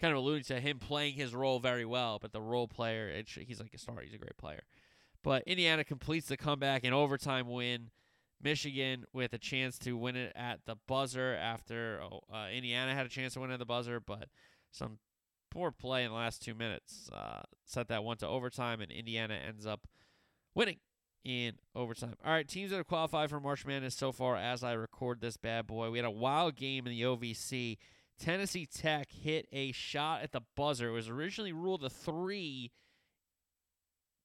kind 0.00 0.12
of 0.12 0.18
alluding 0.18 0.44
to 0.44 0.60
him 0.60 0.78
playing 0.78 1.14
his 1.14 1.34
role 1.34 1.60
very 1.60 1.84
well, 1.84 2.18
but 2.20 2.32
the 2.32 2.40
role 2.40 2.68
player, 2.68 3.08
it, 3.08 3.28
he's 3.28 3.60
like 3.60 3.74
a 3.74 3.78
star. 3.78 4.00
He's 4.02 4.14
a 4.14 4.18
great 4.18 4.36
player. 4.36 4.62
But 5.22 5.44
Indiana 5.46 5.84
completes 5.84 6.26
the 6.28 6.36
comeback 6.36 6.84
in 6.84 6.92
overtime 6.92 7.48
win. 7.48 7.90
Michigan 8.42 9.04
with 9.12 9.32
a 9.34 9.38
chance 9.38 9.78
to 9.78 9.96
win 9.96 10.16
it 10.16 10.32
at 10.34 10.60
the 10.66 10.74
buzzer 10.88 11.32
after 11.40 12.00
oh, 12.02 12.22
uh, 12.32 12.48
Indiana 12.52 12.92
had 12.92 13.06
a 13.06 13.08
chance 13.08 13.34
to 13.34 13.40
win 13.40 13.52
at 13.52 13.60
the 13.60 13.64
buzzer, 13.64 14.00
but 14.00 14.28
some 14.72 14.98
poor 15.48 15.70
play 15.70 16.02
in 16.02 16.10
the 16.10 16.16
last 16.16 16.42
two 16.42 16.54
minutes 16.54 17.08
uh, 17.12 17.42
set 17.64 17.86
that 17.86 18.02
one 18.02 18.16
to 18.16 18.26
overtime, 18.26 18.80
and 18.80 18.90
Indiana 18.90 19.38
ends 19.46 19.64
up 19.64 19.86
winning 20.56 20.78
in 21.24 21.52
overtime. 21.74 22.14
All 22.24 22.32
right, 22.32 22.46
teams 22.46 22.70
that 22.70 22.76
have 22.76 22.86
qualified 22.86 23.30
for 23.30 23.40
March 23.40 23.64
Madness 23.64 23.94
so 23.94 24.12
far 24.12 24.36
as 24.36 24.64
I 24.64 24.72
record 24.72 25.20
this 25.20 25.36
bad 25.36 25.66
boy. 25.66 25.90
We 25.90 25.98
had 25.98 26.04
a 26.04 26.10
wild 26.10 26.56
game 26.56 26.86
in 26.86 26.92
the 26.92 27.02
OVC. 27.02 27.78
Tennessee 28.18 28.66
Tech 28.66 29.10
hit 29.10 29.48
a 29.52 29.72
shot 29.72 30.22
at 30.22 30.32
the 30.32 30.42
buzzer. 30.56 30.88
It 30.88 30.92
was 30.92 31.08
originally 31.08 31.52
ruled 31.52 31.84
a 31.84 31.90
three. 31.90 32.70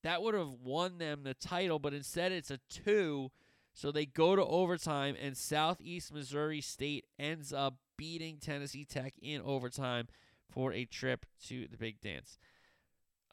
That 0.04 0.22
would 0.22 0.36
have 0.36 0.54
won 0.64 0.98
them 0.98 1.24
the 1.24 1.34
title, 1.34 1.80
but 1.80 1.94
instead 1.94 2.32
it's 2.32 2.52
a 2.52 2.60
two. 2.70 3.32
So 3.74 3.92
they 3.92 4.06
go 4.06 4.36
to 4.36 4.44
overtime, 4.44 5.16
and 5.22 5.38
Southeast 5.38 6.14
Missouri 6.14 6.62
State 6.62 7.06
ends 7.20 7.54
up 7.54 7.76
beating 7.98 8.38
Tennessee 8.38 8.86
Tech 8.86 9.14
in 9.22 9.42
overtime 9.42 10.08
for 10.50 10.74
a 10.74 10.86
trip 10.86 11.26
to 11.48 11.68
the 11.68 11.78
big 11.78 12.02
dance. 12.02 12.40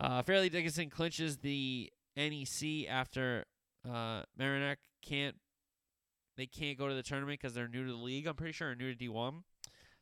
Uh, 0.01 0.23
Fairleigh 0.23 0.51
Dickinson 0.51 0.91
clinches 0.91 1.39
the 1.39 1.91
NEC 2.17 2.87
after 2.89 3.45
uh, 3.91 4.23
Merrimack 4.37 4.79
can't 5.03 5.37
they 6.37 6.47
can't 6.47 6.79
go 6.79 6.89
to 6.89 6.95
the 6.95 7.03
tournament 7.03 7.41
because 7.41 7.55
they're 7.55 7.69
new 7.69 7.87
to 7.87 7.93
the 7.93 7.99
league. 7.99 8.27
I'm 8.27 8.35
pretty 8.35 8.53
sure 8.53 8.71
are 8.71 8.75
new 8.75 8.93
to 8.93 9.05
D1, 9.05 9.43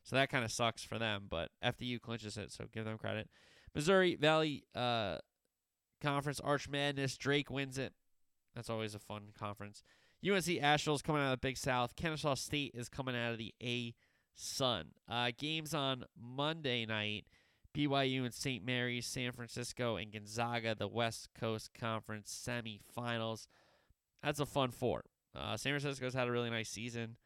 so 0.03 0.15
that 0.15 0.29
kind 0.29 0.43
of 0.43 0.51
sucks 0.51 0.83
for 0.83 0.97
them. 0.97 1.25
But 1.29 1.49
FDU 1.63 2.01
clinches 2.01 2.37
it, 2.37 2.51
so 2.51 2.65
give 2.73 2.85
them 2.85 2.97
credit. 2.97 3.29
Missouri 3.75 4.15
Valley 4.15 4.63
uh, 4.73 5.17
Conference 6.01 6.39
Arch 6.39 6.69
Madness. 6.69 7.17
Drake 7.17 7.49
wins 7.49 7.77
it. 7.77 7.93
That's 8.55 8.69
always 8.69 8.95
a 8.95 8.99
fun 8.99 9.29
conference. 9.37 9.83
UNC 10.27 10.61
Asheville's 10.61 11.01
coming 11.01 11.21
out 11.21 11.33
of 11.33 11.41
the 11.41 11.47
Big 11.47 11.57
South. 11.57 11.95
Kennesaw 11.95 12.35
State 12.35 12.71
is 12.73 12.87
coming 12.87 13.15
out 13.15 13.33
of 13.33 13.37
the 13.37 13.53
A 13.61 13.93
Sun. 14.35 14.87
Uh, 15.09 15.31
games 15.37 15.73
on 15.73 16.05
Monday 16.19 16.85
night. 16.85 17.25
BYU 17.75 18.23
and 18.23 18.33
St. 18.33 18.63
Mary's, 18.63 19.07
San 19.07 19.31
Francisco 19.31 19.95
and 19.95 20.13
Gonzaga, 20.13 20.75
the 20.75 20.87
West 20.87 21.29
Coast 21.33 21.71
Conference 21.73 22.47
semifinals. 22.47 23.47
That's 24.23 24.39
a 24.39 24.45
fun 24.45 24.71
four. 24.71 25.03
Uh, 25.35 25.57
San 25.57 25.77
Francisco's 25.77 26.13
had 26.13 26.27
a 26.27 26.31
really 26.31 26.49
nice 26.49 26.69
season. 26.69 27.17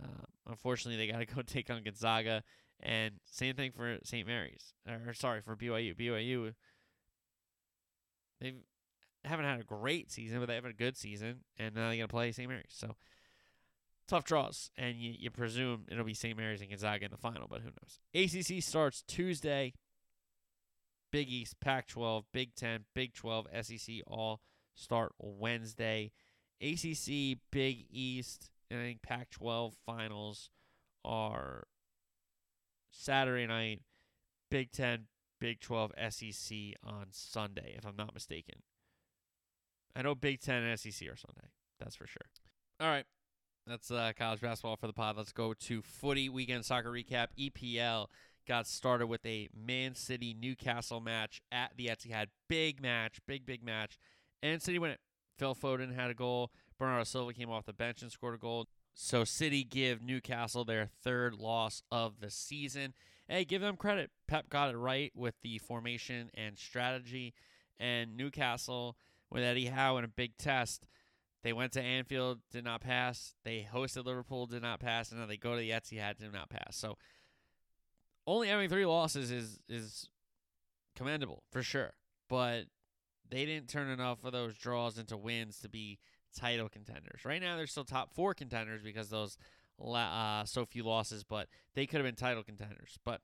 Uh, 0.00 0.24
unfortunately, 0.48 0.96
they 0.96 1.12
got 1.12 1.18
to 1.18 1.26
go 1.34 1.42
take 1.42 1.70
on 1.70 1.82
Gonzaga, 1.82 2.42
and 2.80 3.14
same 3.30 3.54
thing 3.54 3.72
for 3.72 3.98
St. 4.04 4.26
Mary's. 4.26 4.72
Or 4.88 5.12
sorry 5.12 5.42
for 5.42 5.56
BYU. 5.56 5.96
BYU, 5.96 6.54
they've 8.40 8.54
haven't 9.24 9.44
had 9.44 9.60
a 9.60 9.64
great 9.64 10.10
season, 10.10 10.38
but 10.40 10.46
they 10.46 10.54
have 10.54 10.64
a 10.64 10.72
good 10.72 10.96
season, 10.96 11.40
and 11.58 11.74
now 11.74 11.88
they're 11.88 11.96
gonna 11.96 12.08
play 12.08 12.32
St. 12.32 12.48
Mary's. 12.48 12.70
So 12.70 12.96
tough 14.08 14.24
draws, 14.24 14.70
and 14.78 14.96
you, 14.96 15.14
you 15.18 15.30
presume 15.30 15.84
it'll 15.90 16.04
be 16.04 16.14
St. 16.14 16.36
Mary's 16.36 16.60
and 16.60 16.70
Gonzaga 16.70 17.04
in 17.04 17.10
the 17.10 17.18
final, 17.18 17.46
but 17.48 17.60
who 17.60 17.68
knows? 17.68 18.00
ACC 18.14 18.62
starts 18.62 19.02
Tuesday. 19.06 19.74
Big 21.12 21.28
East, 21.28 21.58
Pac-12, 21.60 22.22
Big 22.32 22.54
Ten, 22.54 22.84
Big 22.94 23.12
12, 23.14 23.48
SEC 23.62 23.96
all 24.06 24.40
start 24.76 25.12
Wednesday. 25.18 26.12
ACC, 26.60 27.38
Big 27.50 27.86
East, 27.90 28.50
and 28.70 28.80
I 28.80 28.84
think 28.84 29.02
Pac-12 29.02 29.72
finals 29.86 30.50
are 31.04 31.64
Saturday 32.90 33.46
night. 33.46 33.82
Big 34.50 34.72
Ten, 34.72 35.06
Big 35.40 35.60
12, 35.60 35.92
SEC 36.10 36.58
on 36.84 37.06
Sunday, 37.10 37.74
if 37.76 37.86
I'm 37.86 37.96
not 37.96 38.14
mistaken. 38.14 38.62
I 39.94 40.02
know 40.02 40.14
Big 40.14 40.40
Ten 40.40 40.62
and 40.62 40.78
SEC 40.78 41.08
are 41.08 41.16
Sunday. 41.16 41.48
That's 41.78 41.96
for 41.96 42.06
sure. 42.06 42.26
All 42.80 42.88
right. 42.88 43.04
That's 43.66 43.90
uh, 43.90 44.12
college 44.18 44.40
basketball 44.40 44.76
for 44.76 44.86
the 44.86 44.92
pod. 44.92 45.16
Let's 45.16 45.32
go 45.32 45.54
to 45.54 45.82
footy 45.82 46.28
weekend 46.28 46.64
soccer 46.64 46.90
recap. 46.90 47.28
EPL 47.38 48.06
got 48.48 48.66
started 48.66 49.06
with 49.06 49.24
a 49.24 49.48
Man 49.54 49.94
City 49.94 50.34
Newcastle 50.38 51.00
match 51.00 51.40
at 51.52 51.72
the 51.76 51.86
Etihad. 51.86 52.26
Big 52.48 52.82
match, 52.82 53.20
big 53.26 53.46
big 53.46 53.64
match. 53.64 53.98
And 54.42 54.60
City 54.60 54.78
win 54.78 54.92
it. 54.92 55.00
Phil 55.40 55.54
Foden 55.54 55.94
had 55.94 56.10
a 56.10 56.14
goal. 56.14 56.50
Bernardo 56.78 57.04
Silva 57.04 57.32
came 57.32 57.50
off 57.50 57.64
the 57.64 57.72
bench 57.72 58.02
and 58.02 58.12
scored 58.12 58.34
a 58.34 58.38
goal. 58.38 58.68
So 58.92 59.24
City 59.24 59.64
give 59.64 60.02
Newcastle 60.02 60.66
their 60.66 60.86
third 61.02 61.34
loss 61.34 61.82
of 61.90 62.20
the 62.20 62.30
season. 62.30 62.92
Hey, 63.26 63.46
give 63.46 63.62
them 63.62 63.78
credit. 63.78 64.10
Pep 64.26 64.50
got 64.50 64.68
it 64.68 64.76
right 64.76 65.10
with 65.14 65.34
the 65.40 65.56
formation 65.56 66.30
and 66.34 66.58
strategy. 66.58 67.32
And 67.78 68.18
Newcastle, 68.18 68.98
with 69.30 69.42
Eddie 69.42 69.68
Howe 69.68 69.96
in 69.96 70.04
a 70.04 70.08
big 70.08 70.36
test, 70.36 70.86
they 71.42 71.54
went 71.54 71.72
to 71.72 71.80
Anfield, 71.80 72.40
did 72.50 72.64
not 72.64 72.82
pass. 72.82 73.34
They 73.42 73.66
hosted 73.72 74.04
Liverpool, 74.04 74.44
did 74.44 74.60
not 74.60 74.78
pass, 74.78 75.10
and 75.10 75.20
now 75.20 75.26
they 75.26 75.38
go 75.38 75.54
to 75.54 75.60
the 75.60 75.70
Etihad, 75.70 76.18
did 76.18 76.34
not 76.34 76.50
pass. 76.50 76.76
So 76.76 76.98
only 78.26 78.48
having 78.48 78.68
three 78.68 78.84
losses 78.84 79.30
is 79.30 79.58
is 79.70 80.10
commendable 80.94 81.44
for 81.50 81.62
sure, 81.62 81.94
but 82.28 82.64
they 83.30 83.46
didn't 83.46 83.68
turn 83.68 83.88
enough 83.88 84.24
of 84.24 84.32
those 84.32 84.54
draws 84.54 84.98
into 84.98 85.16
wins 85.16 85.60
to 85.60 85.68
be 85.68 85.98
title 86.36 86.68
contenders. 86.68 87.24
Right 87.24 87.40
now, 87.40 87.56
they're 87.56 87.66
still 87.66 87.84
top 87.84 88.14
four 88.14 88.34
contenders 88.34 88.82
because 88.82 89.08
those 89.10 89.36
uh, 89.82 90.44
so 90.44 90.66
few 90.66 90.82
losses, 90.82 91.24
but 91.24 91.48
they 91.74 91.86
could 91.86 91.96
have 91.96 92.04
been 92.04 92.14
title 92.14 92.42
contenders. 92.42 92.98
But 93.04 93.20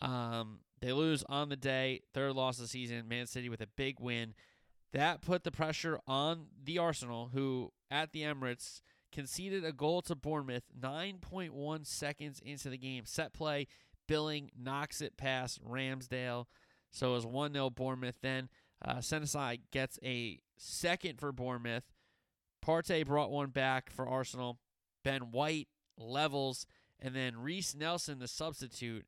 um, 0.00 0.60
they 0.80 0.92
lose 0.92 1.24
on 1.28 1.48
the 1.48 1.56
day, 1.56 2.02
third 2.14 2.34
loss 2.34 2.58
of 2.58 2.62
the 2.62 2.68
season. 2.68 3.08
Man 3.08 3.26
City 3.26 3.48
with 3.48 3.60
a 3.60 3.68
big 3.76 4.00
win. 4.00 4.34
That 4.92 5.22
put 5.22 5.44
the 5.44 5.52
pressure 5.52 6.00
on 6.08 6.46
the 6.64 6.78
Arsenal, 6.78 7.30
who 7.32 7.72
at 7.90 8.12
the 8.12 8.22
Emirates 8.22 8.80
conceded 9.12 9.64
a 9.64 9.72
goal 9.72 10.02
to 10.02 10.14
Bournemouth 10.14 10.64
9.1 10.78 11.86
seconds 11.86 12.40
into 12.44 12.70
the 12.70 12.78
game. 12.78 13.04
Set 13.06 13.32
play, 13.32 13.66
Billing 14.08 14.50
knocks 14.58 15.00
it 15.00 15.16
past 15.16 15.62
Ramsdale. 15.64 16.46
So 16.90 17.12
it 17.12 17.14
was 17.14 17.26
1 17.26 17.52
0 17.52 17.70
Bournemouth. 17.70 18.16
Then 18.20 18.48
uh, 18.84 18.96
Senesi 18.96 19.60
gets 19.70 19.98
a 20.02 20.40
second 20.56 21.18
for 21.18 21.32
Bournemouth. 21.32 21.92
Partey 22.64 23.06
brought 23.06 23.30
one 23.30 23.50
back 23.50 23.90
for 23.90 24.06
Arsenal. 24.08 24.58
Ben 25.04 25.30
White 25.30 25.68
levels. 25.98 26.66
And 26.98 27.14
then 27.14 27.40
Reiss 27.40 27.74
Nelson, 27.74 28.18
the 28.18 28.28
substitute, 28.28 29.06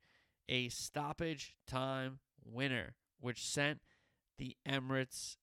a 0.48 0.68
stoppage 0.68 1.54
time 1.66 2.20
winner, 2.44 2.94
which 3.20 3.44
sent 3.44 3.80
the 4.38 4.56
Emirates 4.68 5.36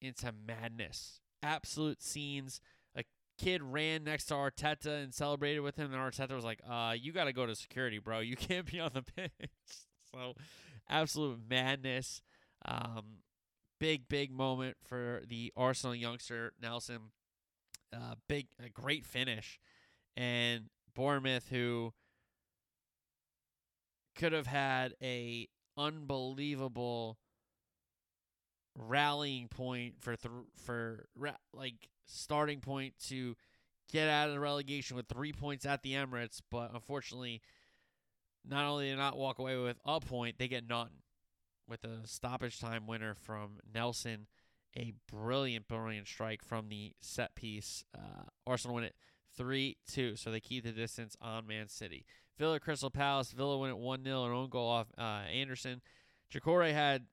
into 0.00 0.32
madness. 0.46 1.20
Absolute 1.42 2.02
scenes. 2.02 2.60
A 2.96 3.04
kid 3.38 3.62
ran 3.62 4.04
next 4.04 4.26
to 4.26 4.34
Arteta 4.34 5.02
and 5.02 5.14
celebrated 5.14 5.60
with 5.60 5.76
him, 5.76 5.92
and 5.92 6.02
Arteta 6.02 6.34
was 6.34 6.44
like, 6.44 6.60
"Uh, 6.68 6.94
you 6.98 7.12
got 7.12 7.24
to 7.24 7.32
go 7.32 7.46
to 7.46 7.54
security, 7.54 7.98
bro. 7.98 8.18
You 8.20 8.36
can't 8.36 8.70
be 8.70 8.80
on 8.80 8.90
the 8.92 9.02
pitch." 9.16 9.30
so, 10.12 10.34
absolute 10.88 11.38
madness. 11.48 12.22
Um, 12.64 13.22
big, 13.78 14.08
big 14.08 14.30
moment 14.30 14.76
for 14.84 15.22
the 15.28 15.52
Arsenal 15.56 15.94
youngster 15.94 16.52
Nelson. 16.60 17.10
Uh, 17.92 18.14
big, 18.28 18.48
a 18.62 18.68
great 18.68 19.06
finish, 19.06 19.58
and 20.14 20.64
Bournemouth, 20.94 21.48
who 21.48 21.94
could 24.14 24.32
have 24.32 24.46
had 24.46 24.94
a 25.02 25.48
unbelievable 25.76 27.18
rallying 28.76 29.48
point 29.48 29.94
for 30.00 30.16
th- 30.16 30.32
for 30.62 31.06
ra- 31.16 31.32
like 31.54 31.88
starting 32.04 32.60
point 32.60 32.94
to 33.06 33.36
get 33.90 34.08
out 34.08 34.28
of 34.28 34.34
the 34.34 34.40
relegation 34.40 34.96
with 34.96 35.08
three 35.08 35.32
points 35.32 35.64
at 35.64 35.82
the 35.82 35.92
Emirates, 35.92 36.42
but 36.50 36.74
unfortunately, 36.74 37.40
not 38.44 38.66
only 38.66 38.90
did 38.90 38.98
not 38.98 39.16
walk 39.16 39.38
away 39.38 39.56
with 39.56 39.78
a 39.86 39.98
point, 39.98 40.38
they 40.38 40.48
get 40.48 40.68
none 40.68 40.90
with 41.68 41.84
a 41.84 42.06
stoppage 42.06 42.58
time 42.58 42.86
winner 42.86 43.14
from 43.14 43.58
Nelson. 43.72 44.26
A 44.76 44.92
brilliant, 45.10 45.68
brilliant 45.68 46.06
strike 46.06 46.42
from 46.42 46.68
the 46.68 46.92
set 47.00 47.34
piece. 47.34 47.84
Uh, 47.96 48.24
Arsenal 48.46 48.76
win 48.76 48.84
it 48.84 48.94
3 49.36 49.76
2, 49.90 50.16
so 50.16 50.30
they 50.30 50.40
keep 50.40 50.64
the 50.64 50.72
distance 50.72 51.16
on 51.20 51.46
Man 51.46 51.68
City. 51.68 52.04
Villa 52.38 52.60
Crystal 52.60 52.90
Palace. 52.90 53.32
Villa 53.32 53.58
win 53.58 53.70
it 53.70 53.78
1 53.78 54.04
0, 54.04 54.24
an 54.24 54.32
own 54.32 54.48
goal 54.48 54.68
off 54.68 54.88
uh, 54.96 55.22
Andersen. 55.32 55.80
Doucouré 56.32 56.72
had 56.72 57.06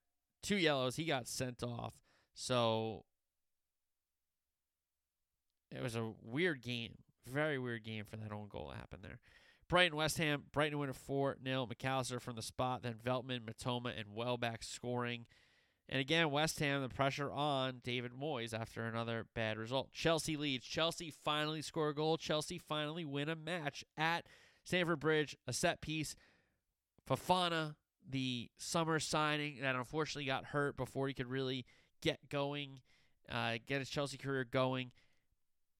two 0.44 0.58
yellows. 0.58 0.96
He 0.96 1.06
got 1.06 1.28
sent 1.28 1.64
off. 1.64 1.94
So 2.34 3.06
it 5.72 5.82
was 5.82 5.96
a 5.96 6.14
weird 6.22 6.62
game. 6.62 6.96
Very 7.28 7.58
weird 7.58 7.84
game 7.84 8.06
for 8.06 8.18
that 8.18 8.32
own 8.32 8.48
goal 8.50 8.70
that 8.70 8.78
happened 8.78 9.04
there. 9.04 9.20
Brighton 9.68 9.98
West 9.98 10.18
Ham. 10.18 10.44
Brighton 10.52 10.78
win 10.78 10.90
a 10.90 10.94
4 10.94 11.38
0. 11.44 11.66
Mac 11.68 11.84
Allister 11.86 12.20
from 12.20 12.36
the 12.36 12.42
spot. 12.42 12.84
Then 12.84 12.96
Veltman, 13.04 13.42
Mitoma, 13.42 13.98
and 13.98 14.14
Welbeck 14.14 14.64
scoring. 14.64 15.26
And 15.88 16.00
again, 16.00 16.32
West 16.32 16.60
Ham, 16.60 16.82
the 16.82 16.90
pressure 16.90 17.32
on 17.32 17.82
David 17.84 18.12
Moyes 18.12 18.54
after 18.54 18.86
another 18.86 19.28
bad 19.36 19.58
result. 19.58 19.92
Chelsea 19.94 20.36
Leeds. 20.36 20.66
Chelsea 20.66 21.14
finally 21.24 21.62
score 21.62 21.90
a 21.90 21.96
goal. 21.96 22.18
Chelsea 22.18 22.58
finally 22.58 23.06
win 23.06 23.30
a 23.30 23.36
match 23.36 23.84
at 23.98 24.26
Stamford 24.64 25.00
Bridge. 25.00 25.36
A 25.48 25.54
set 25.54 25.82
piece. 25.82 26.16
Fofana, 27.08 27.76
the 28.08 28.50
summer 28.58 29.00
signing 29.00 29.60
that 29.62 29.76
unfortunately 29.76 30.26
got 30.26 30.46
hurt 30.46 30.76
before 30.76 31.08
he 31.08 31.14
could 31.14 31.30
really 31.30 31.66
get 32.02 32.30
going, 32.30 32.82
uh, 33.32 33.58
get 33.68 33.80
his 33.80 33.90
Chelsea 33.90 34.18
career 34.18 34.44
going, 34.44 34.92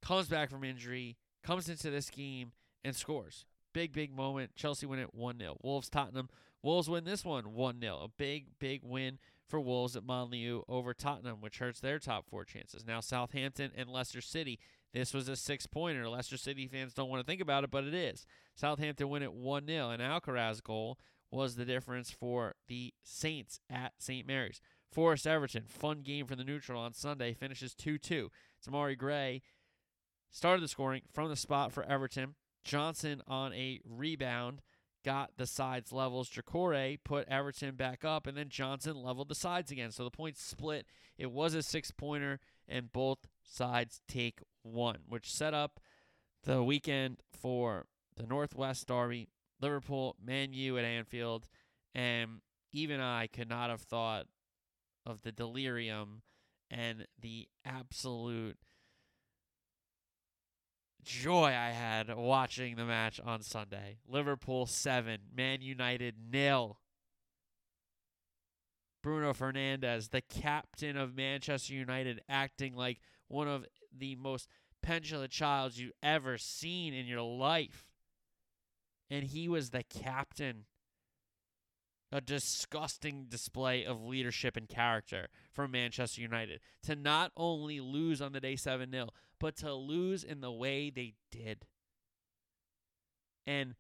comes 0.02 0.28
back 0.28 0.52
from 0.52 0.64
injury, 0.64 1.18
comes 1.44 1.68
into 1.68 1.90
this 1.90 2.10
game, 2.12 2.52
and 2.84 2.96
scores. 2.96 3.46
Big, 3.76 3.92
big 3.92 4.16
moment. 4.16 4.56
Chelsea 4.56 4.86
win 4.86 5.00
it 5.00 5.14
1 5.14 5.38
0. 5.38 5.58
Wolves, 5.62 5.90
Tottenham. 5.90 6.30
Wolves 6.64 6.90
win 6.90 7.04
this 7.04 7.26
one 7.26 7.54
1 7.54 7.82
0. 7.82 8.00
A 8.06 8.08
big, 8.08 8.46
big 8.58 8.80
win 8.86 9.20
for 9.50 9.60
Wolves 9.60 9.98
at 9.98 10.06
Molineux 10.06 10.62
over 10.70 10.94
Tottenham, 10.94 11.42
which 11.42 11.58
hurts 11.58 11.82
their 11.82 12.00
top 12.00 12.26
four 12.26 12.46
chances. 12.46 12.86
Now, 12.88 13.02
Southampton 13.02 13.72
and 13.76 13.90
Leicester 13.90 14.22
City. 14.22 14.62
This 14.94 15.14
was 15.14 15.28
a 15.28 15.36
six 15.36 15.68
pointer. 15.68 16.08
Leicester 16.08 16.38
City 16.38 16.70
fans 16.70 16.94
don't 16.94 17.10
want 17.10 17.20
to 17.20 17.30
think 17.30 17.42
about 17.42 17.66
it, 17.66 17.70
but 17.70 17.84
it 17.84 17.94
is. 17.94 18.26
Southampton 18.56 19.10
win 19.10 19.24
it 19.24 19.34
1 19.34 19.68
0. 19.68 19.90
and 19.90 20.02
Alcaraz 20.02 20.64
goal 20.64 20.98
was 21.30 21.58
the 21.58 21.66
difference 21.66 22.10
for 22.10 22.56
the 22.70 22.94
Saints 23.04 23.60
at 23.70 23.92
St. 23.98 24.26
Mary's. 24.26 24.62
Forest 24.90 25.28
Everton, 25.28 25.66
fun 25.68 26.00
game 26.00 26.28
for 26.28 26.38
the 26.38 26.46
neutral 26.46 26.82
on 26.82 26.94
Sunday, 26.94 27.34
finishes 27.34 27.76
2 27.76 27.98
2. 27.98 28.32
Demarai 28.66 28.98
Gray 28.98 29.42
started 30.32 30.64
the 30.64 30.70
scoring 30.70 31.02
from 31.12 31.28
the 31.28 31.36
spot 31.36 31.74
for 31.74 31.84
Everton. 31.84 32.36
Johnson 32.66 33.22
on 33.28 33.54
a 33.54 33.80
rebound 33.88 34.62
got 35.06 35.38
the 35.38 35.46
sides 35.46 35.94
levels. 35.94 36.30
Doucouré 36.30 36.98
put 37.04 37.28
Everton 37.30 37.76
back 37.76 38.04
up, 38.04 38.26
and 38.26 38.36
then 38.36 38.50
Johnson 38.50 39.02
leveled 39.02 39.30
the 39.30 39.36
sides 39.36 39.72
again. 39.72 39.92
So 39.92 40.04
the 40.04 40.10
points 40.10 40.44
split. 40.44 40.88
It 41.18 41.32
was 41.32 41.54
a 41.54 41.62
six 41.62 41.92
pointer, 41.92 42.40
and 42.68 42.92
both 42.92 43.20
sides 43.44 44.02
take 44.08 44.42
one, 44.64 45.00
which 45.08 45.32
set 45.32 45.54
up 45.54 45.80
the 46.44 46.64
weekend 46.64 47.22
for 47.32 47.86
the 48.18 48.26
Northwest 48.26 48.88
Derby, 48.88 49.30
Liverpool, 49.62 50.16
Man 50.24 50.54
U 50.54 50.78
at 50.78 50.86
Anfield, 50.86 51.48
and 51.94 52.42
even 52.74 53.00
I 53.00 53.28
could 53.28 53.48
not 53.48 53.70
have 53.70 53.82
thought 53.82 54.26
of 55.06 55.22
the 55.22 55.32
delirium 55.32 56.24
and 56.72 57.06
the 57.22 57.48
absolute 57.64 58.58
joy 61.06 61.46
I 61.48 61.70
had 61.70 62.14
watching 62.14 62.76
the 62.76 62.84
match 62.84 63.22
on 63.24 63.42
Sunday. 63.42 64.00
Liverpool 64.08 64.66
7, 64.66 65.20
Man 65.34 65.62
United 65.62 66.16
nil. 66.32 66.80
Bruno 69.04 69.34
Fernandes, 69.34 70.10
the 70.10 70.22
captain 70.22 70.98
of 70.98 71.16
Manchester 71.16 71.76
United, 71.76 72.22
acting 72.28 72.76
like 72.76 73.00
one 73.28 73.48
of 73.48 73.66
the 73.96 74.16
most 74.16 74.50
petulant 74.82 75.32
childs 75.32 75.80
you've 75.80 75.94
ever 76.02 76.40
seen 76.40 76.94
in 76.94 77.06
your 77.06 77.22
life. 77.22 77.86
And 79.10 79.26
he 79.26 79.48
was 79.48 79.70
the 79.70 79.84
captain. 79.84 80.66
A 82.12 82.22
disgusting 82.22 83.26
display 83.28 83.84
of 83.84 84.04
leadership 84.04 84.56
and 84.56 84.70
character 84.70 85.28
from 85.52 85.72
Manchester 85.72 86.22
United. 86.22 86.62
To 86.84 86.96
not 86.96 87.32
only 87.36 87.80
lose 87.82 88.22
on 88.22 88.32
the 88.32 88.40
day 88.40 88.56
7 88.56 88.90
0, 88.90 89.10
but 89.46 89.56
to 89.58 89.76
lose 89.76 90.24
in 90.24 90.42
the 90.42 90.52
way 90.52 90.90
they 90.90 91.14
did. 91.30 91.68
And 93.46 93.76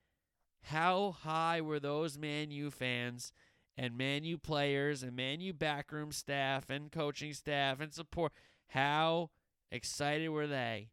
how 0.65 1.15
high 1.23 1.60
were 1.60 1.80
those 1.80 2.19
Man 2.19 2.51
U 2.51 2.69
fans 2.69 3.34
and 3.75 3.97
Man 3.97 4.23
U 4.25 4.38
players 4.38 5.01
and 5.01 5.15
Man 5.15 5.41
U 5.41 5.54
backroom 5.54 6.12
staff 6.12 6.69
and 6.69 6.91
coaching 6.91 7.34
staff 7.34 7.80
and 7.80 7.91
support? 7.91 8.32
How 8.67 9.32
excited 9.71 10.30
were 10.30 10.45
they 10.45 10.89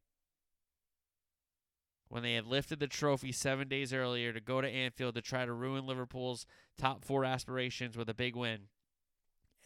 when 2.09 2.23
they 2.23 2.33
had 2.33 2.47
lifted 2.47 2.81
the 2.81 2.87
trophy 2.87 3.31
seven 3.31 3.69
days 3.69 3.93
earlier 3.93 4.33
to 4.33 4.41
go 4.41 4.63
to 4.63 4.67
Anfield 4.67 5.17
to 5.17 5.21
try 5.21 5.45
to 5.45 5.53
ruin 5.53 5.87
Liverpool's 5.87 6.47
top 6.79 7.05
four 7.05 7.27
aspirations 7.27 7.95
with 7.95 8.09
a 8.09 8.15
big 8.15 8.35
win? 8.35 8.69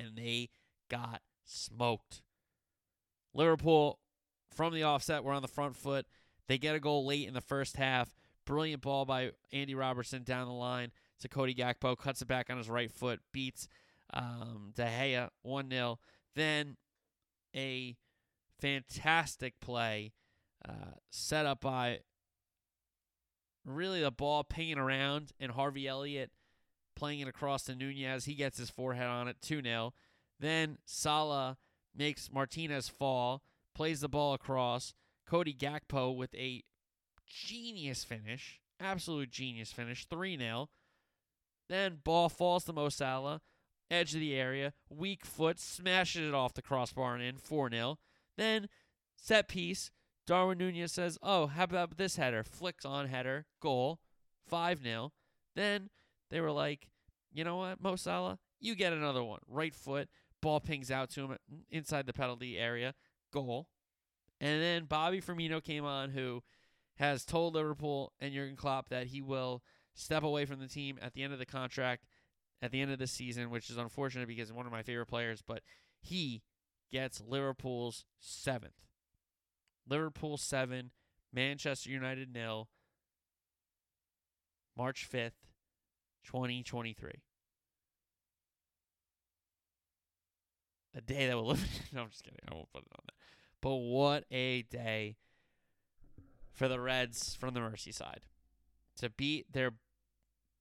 And 0.00 0.16
they 0.16 0.48
got 0.90 1.22
smoked. 1.44 2.22
Liverpool 3.32 4.00
from 4.56 4.74
the 4.74 4.82
offset 4.82 5.22
we're 5.22 5.32
on 5.32 5.42
the 5.42 5.48
front 5.48 5.76
foot. 5.76 6.06
They 6.48 6.58
get 6.58 6.74
a 6.74 6.80
goal 6.80 7.06
late 7.06 7.28
in 7.28 7.34
the 7.34 7.40
first 7.40 7.76
half. 7.76 8.14
Brilliant 8.44 8.82
ball 8.82 9.04
by 9.04 9.32
Andy 9.52 9.74
Robertson 9.74 10.22
down 10.22 10.46
the 10.46 10.52
line. 10.52 10.92
to 11.20 11.28
Cody 11.28 11.54
Gakpo, 11.54 11.96
cuts 11.96 12.22
it 12.22 12.28
back 12.28 12.50
on 12.50 12.58
his 12.58 12.70
right 12.70 12.90
foot, 12.90 13.20
beats 13.32 13.68
um, 14.12 14.72
De 14.74 14.84
Gea 14.84 15.28
1 15.42 15.70
0. 15.70 15.98
Then 16.34 16.76
a 17.54 17.96
fantastic 18.60 19.60
play 19.60 20.12
uh, 20.66 20.94
set 21.10 21.46
up 21.46 21.60
by 21.60 22.00
really 23.64 24.00
the 24.00 24.10
ball 24.10 24.44
pinging 24.44 24.78
around 24.78 25.32
and 25.40 25.52
Harvey 25.52 25.88
Elliott 25.88 26.30
playing 26.94 27.20
it 27.20 27.28
across 27.28 27.64
to 27.64 27.74
Nunez. 27.74 28.24
He 28.24 28.34
gets 28.34 28.58
his 28.58 28.70
forehead 28.70 29.06
on 29.06 29.28
it 29.28 29.36
2 29.42 29.62
0. 29.62 29.92
Then 30.38 30.78
Salah 30.84 31.56
makes 31.94 32.30
Martinez 32.32 32.88
fall, 32.88 33.42
plays 33.76 34.00
the 34.00 34.08
ball 34.08 34.32
across. 34.32 34.94
Cody 35.28 35.52
Gakpo 35.52 36.16
with 36.16 36.34
a 36.34 36.64
genius 37.26 38.04
finish, 38.04 38.60
absolute 38.80 39.30
genius 39.30 39.70
finish, 39.70 40.06
3 40.06 40.38
0. 40.38 40.68
Then 41.68 41.98
ball 42.02 42.28
falls 42.28 42.64
to 42.64 42.72
Mo 42.72 42.88
Salah, 42.88 43.42
edge 43.90 44.14
of 44.14 44.20
the 44.20 44.34
area, 44.34 44.72
weak 44.88 45.26
foot, 45.26 45.60
smashes 45.60 46.28
it 46.28 46.34
off 46.34 46.54
the 46.54 46.62
crossbar 46.62 47.14
and 47.14 47.22
in, 47.22 47.36
4 47.36 47.70
0. 47.70 47.98
Then 48.38 48.68
set 49.14 49.48
piece, 49.48 49.90
Darwin 50.26 50.58
Nunez 50.58 50.92
says, 50.92 51.18
Oh, 51.22 51.46
how 51.46 51.64
about 51.64 51.98
this 51.98 52.16
header? 52.16 52.44
Flicks 52.44 52.86
on 52.86 53.08
header, 53.08 53.44
goal, 53.60 54.00
5 54.48 54.82
0. 54.82 55.12
Then 55.54 55.90
they 56.30 56.40
were 56.40 56.52
like, 56.52 56.88
You 57.30 57.44
know 57.44 57.56
what, 57.56 57.82
Mo 57.82 57.96
Salah? 57.96 58.38
You 58.58 58.74
get 58.74 58.94
another 58.94 59.22
one. 59.22 59.40
Right 59.46 59.74
foot, 59.74 60.08
ball 60.40 60.60
pings 60.60 60.90
out 60.90 61.10
to 61.10 61.24
him 61.24 61.36
inside 61.70 62.06
the 62.06 62.14
penalty 62.14 62.56
area, 62.56 62.94
goal. 63.32 63.68
And 64.40 64.62
then 64.62 64.84
Bobby 64.84 65.20
Firmino 65.20 65.62
came 65.62 65.84
on, 65.84 66.10
who 66.10 66.42
has 66.96 67.24
told 67.24 67.54
Liverpool 67.54 68.12
and 68.20 68.32
Jurgen 68.34 68.56
Klopp 68.56 68.88
that 68.90 69.08
he 69.08 69.22
will 69.22 69.62
step 69.94 70.22
away 70.22 70.44
from 70.44 70.60
the 70.60 70.68
team 70.68 70.98
at 71.00 71.14
the 71.14 71.22
end 71.22 71.32
of 71.32 71.38
the 71.38 71.46
contract, 71.46 72.04
at 72.60 72.70
the 72.70 72.80
end 72.80 72.90
of 72.90 72.98
the 72.98 73.06
season, 73.06 73.50
which 73.50 73.70
is 73.70 73.76
unfortunate 73.76 74.28
because 74.28 74.52
one 74.52 74.66
of 74.66 74.72
my 74.72 74.82
favorite 74.82 75.06
players, 75.06 75.42
but 75.46 75.62
he 76.00 76.42
gets 76.90 77.20
Liverpool's 77.20 78.04
seventh. 78.18 78.86
Liverpool 79.88 80.36
seven, 80.36 80.90
Manchester 81.32 81.90
United 81.90 82.32
nil, 82.32 82.68
March 84.76 85.08
5th, 85.10 85.32
2023. 86.26 87.10
A 90.94 91.00
day 91.00 91.26
that 91.26 91.36
will 91.36 91.46
live. 91.48 91.68
no, 91.92 92.02
I'm 92.02 92.10
just 92.10 92.24
kidding. 92.24 92.40
I 92.50 92.54
won't 92.54 92.72
put 92.72 92.82
it 92.82 92.92
on 92.92 93.04
there. 93.06 93.15
But 93.60 93.76
what 93.76 94.24
a 94.30 94.62
day 94.62 95.16
for 96.52 96.68
the 96.68 96.80
Reds 96.80 97.36
from 97.38 97.54
the 97.54 97.60
Merseyside 97.60 98.22
to 98.96 99.10
beat 99.10 99.52
their 99.52 99.72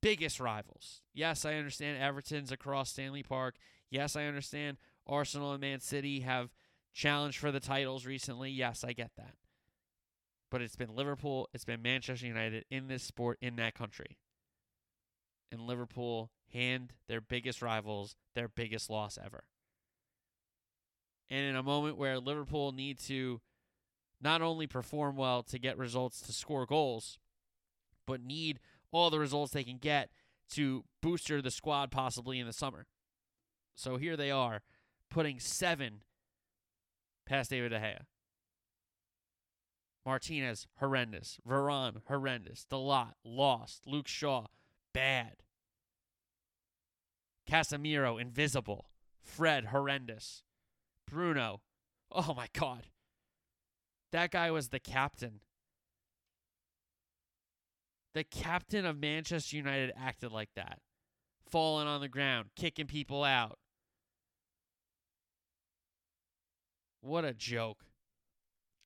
biggest 0.02 0.40
rivals. 0.40 1.02
Yes, 1.14 1.46
I 1.46 1.56
understand 1.56 2.02
Everton's 2.02 2.52
across 2.52 2.92
Stanley 2.92 3.24
Park. 3.24 3.56
Yes, 3.90 4.16
I 4.16 4.26
understand 4.26 4.78
Arsenal 5.08 5.52
and 5.52 5.62
Man 5.62 5.80
City 5.80 6.22
have 6.22 6.52
challenged 6.94 7.40
for 7.40 7.52
the 7.52 7.60
titles 7.60 8.06
recently. 8.06 8.50
Yes, 8.52 8.84
I 8.84 8.94
get 8.94 9.12
that. 9.18 9.34
But 10.52 10.62
it's 10.62 10.76
been 10.76 10.96
Liverpool, 10.96 11.50
it's 11.54 11.66
been 11.66 11.82
Manchester 11.82 12.28
United 12.28 12.66
in 12.70 12.88
this 12.88 13.04
sport 13.04 13.38
in 13.42 13.56
that 13.56 13.74
country. 13.74 14.18
And 15.52 15.62
Liverpool 15.62 16.32
hand 16.52 16.94
their 17.08 17.22
biggest 17.22 17.62
rivals 17.62 18.16
their 18.36 18.48
biggest 18.48 18.90
loss 18.90 19.18
ever. 19.24 19.46
And 21.30 21.46
in 21.46 21.56
a 21.56 21.64
moment 21.64 21.98
where 21.98 22.20
Liverpool 22.20 22.72
need 22.72 23.00
to 23.00 23.42
not 24.22 24.42
only 24.42 24.68
perform 24.68 25.16
well 25.16 25.44
to 25.44 25.60
get 25.60 25.78
results 25.78 26.22
to 26.22 26.32
score 26.32 26.66
goals, 26.66 27.20
but 28.06 28.22
need 28.22 28.60
all 28.92 29.10
the 29.10 29.20
results 29.20 29.52
they 29.52 29.64
can 29.64 29.78
get 29.78 30.10
to 30.52 30.86
booster 31.02 31.42
the 31.42 31.52
squad 31.52 31.92
possibly 31.92 32.40
in 32.40 32.48
the 32.48 32.54
summer. 32.54 32.88
So 33.76 33.98
here 33.98 34.16
they 34.16 34.32
are, 34.32 34.62
putting 35.10 35.40
seven 35.40 36.02
past 37.26 37.50
David 37.50 37.70
De 37.70 37.80
Gea. 37.80 38.00
Martinez, 40.06 40.68
horrendous. 40.78 41.40
Varane, 41.48 42.02
horrendous. 42.08 42.66
Dalot, 42.72 43.14
lost. 43.24 43.88
Luke 43.88 44.08
Shaw, 44.08 44.46
bad. 44.94 45.38
Casemiro, 47.50 48.22
invisible. 48.22 48.92
Fred, 49.22 49.66
horrendous. 49.66 50.44
Bruno, 51.10 51.62
oh 52.12 52.34
my 52.36 52.48
God. 52.54 52.88
That 54.12 54.32
guy 54.32 54.52
was 54.52 54.70
the 54.70 54.80
captain. 54.80 55.42
The 58.14 58.24
captain 58.24 58.86
of 58.86 58.98
Manchester 58.98 59.58
United 59.58 59.92
acted 59.98 60.32
like 60.32 60.50
that. 60.56 60.80
Falling 61.50 61.88
on 61.88 62.02
the 62.02 62.08
ground, 62.08 62.50
kicking 62.56 62.88
people 62.88 63.24
out. 63.24 63.60
What 67.02 67.26
a 67.26 67.34
joke. 67.34 67.84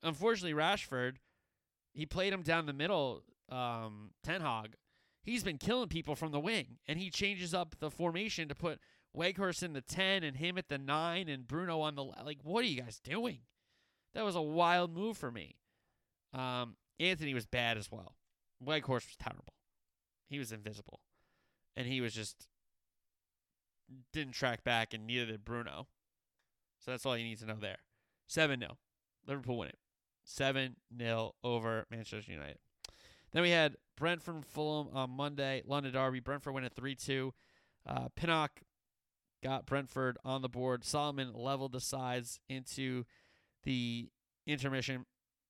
Unfortunately, 0.03 0.53
Rashford, 0.53 1.17
he 1.93 2.05
played 2.05 2.33
him 2.33 2.41
down 2.41 2.65
the 2.65 2.73
middle, 2.73 3.23
um, 3.49 4.11
Ten 4.23 4.41
Hag. 4.41 4.75
He's 5.23 5.43
been 5.43 5.57
killing 5.57 5.89
people 5.89 6.15
from 6.15 6.31
the 6.31 6.39
wing, 6.39 6.79
and 6.87 6.97
he 6.97 7.09
changes 7.09 7.53
up 7.53 7.75
the 7.79 7.91
formation 7.91 8.47
to 8.49 8.55
put 8.55 8.79
Weghorst 9.15 9.63
in 9.63 9.73
the 9.73 9.81
10 9.81 10.23
and 10.23 10.37
him 10.37 10.57
at 10.57 10.69
the 10.69 10.77
9 10.77 11.27
and 11.27 11.47
Bruno 11.47 11.81
on 11.81 11.95
the 11.95 12.03
like 12.03 12.39
what 12.43 12.63
are 12.63 12.67
you 12.67 12.81
guys 12.81 12.99
doing? 12.99 13.39
That 14.13 14.23
was 14.23 14.35
a 14.35 14.41
wild 14.41 14.93
move 14.93 15.17
for 15.17 15.31
me. 15.31 15.55
Um, 16.33 16.75
Antony 16.99 17.33
was 17.33 17.45
bad 17.45 17.77
as 17.77 17.91
well. 17.91 18.15
Weghorst 18.63 19.07
was 19.07 19.17
terrible. 19.19 19.53
He 20.27 20.39
was 20.39 20.51
invisible. 20.51 20.99
And 21.75 21.87
he 21.87 22.01
was 22.01 22.13
just 22.13 22.47
didn't 24.13 24.33
track 24.33 24.63
back 24.63 24.93
and 24.93 25.07
neither 25.07 25.25
did 25.25 25.45
Bruno. 25.45 25.87
So 26.79 26.91
that's 26.91 27.05
all 27.05 27.17
you 27.17 27.23
need 27.23 27.39
to 27.39 27.45
know 27.45 27.57
there. 27.59 27.79
7 28.27 28.59
0. 28.59 28.77
Liverpool 29.27 29.57
win 29.57 29.69
it. 29.69 29.79
7 30.23 30.75
0 30.97 31.35
over 31.43 31.85
Manchester 31.89 32.31
United. 32.31 32.59
Then 33.31 33.41
we 33.43 33.49
had 33.51 33.75
Brentford 33.97 34.45
Fulham 34.45 34.89
on 34.93 35.11
Monday, 35.11 35.61
London 35.65 35.93
Derby. 35.93 36.19
Brentford 36.19 36.53
win 36.53 36.63
it 36.63 36.73
3 36.73 36.95
2. 36.95 37.33
Uh, 37.87 38.07
Pinnock 38.15 38.61
got 39.43 39.65
Brentford 39.65 40.17
on 40.23 40.41
the 40.41 40.49
board. 40.49 40.83
Solomon 40.83 41.33
leveled 41.33 41.71
the 41.71 41.79
sides 41.79 42.39
into 42.49 43.05
the 43.63 44.09
intermission 44.45 45.05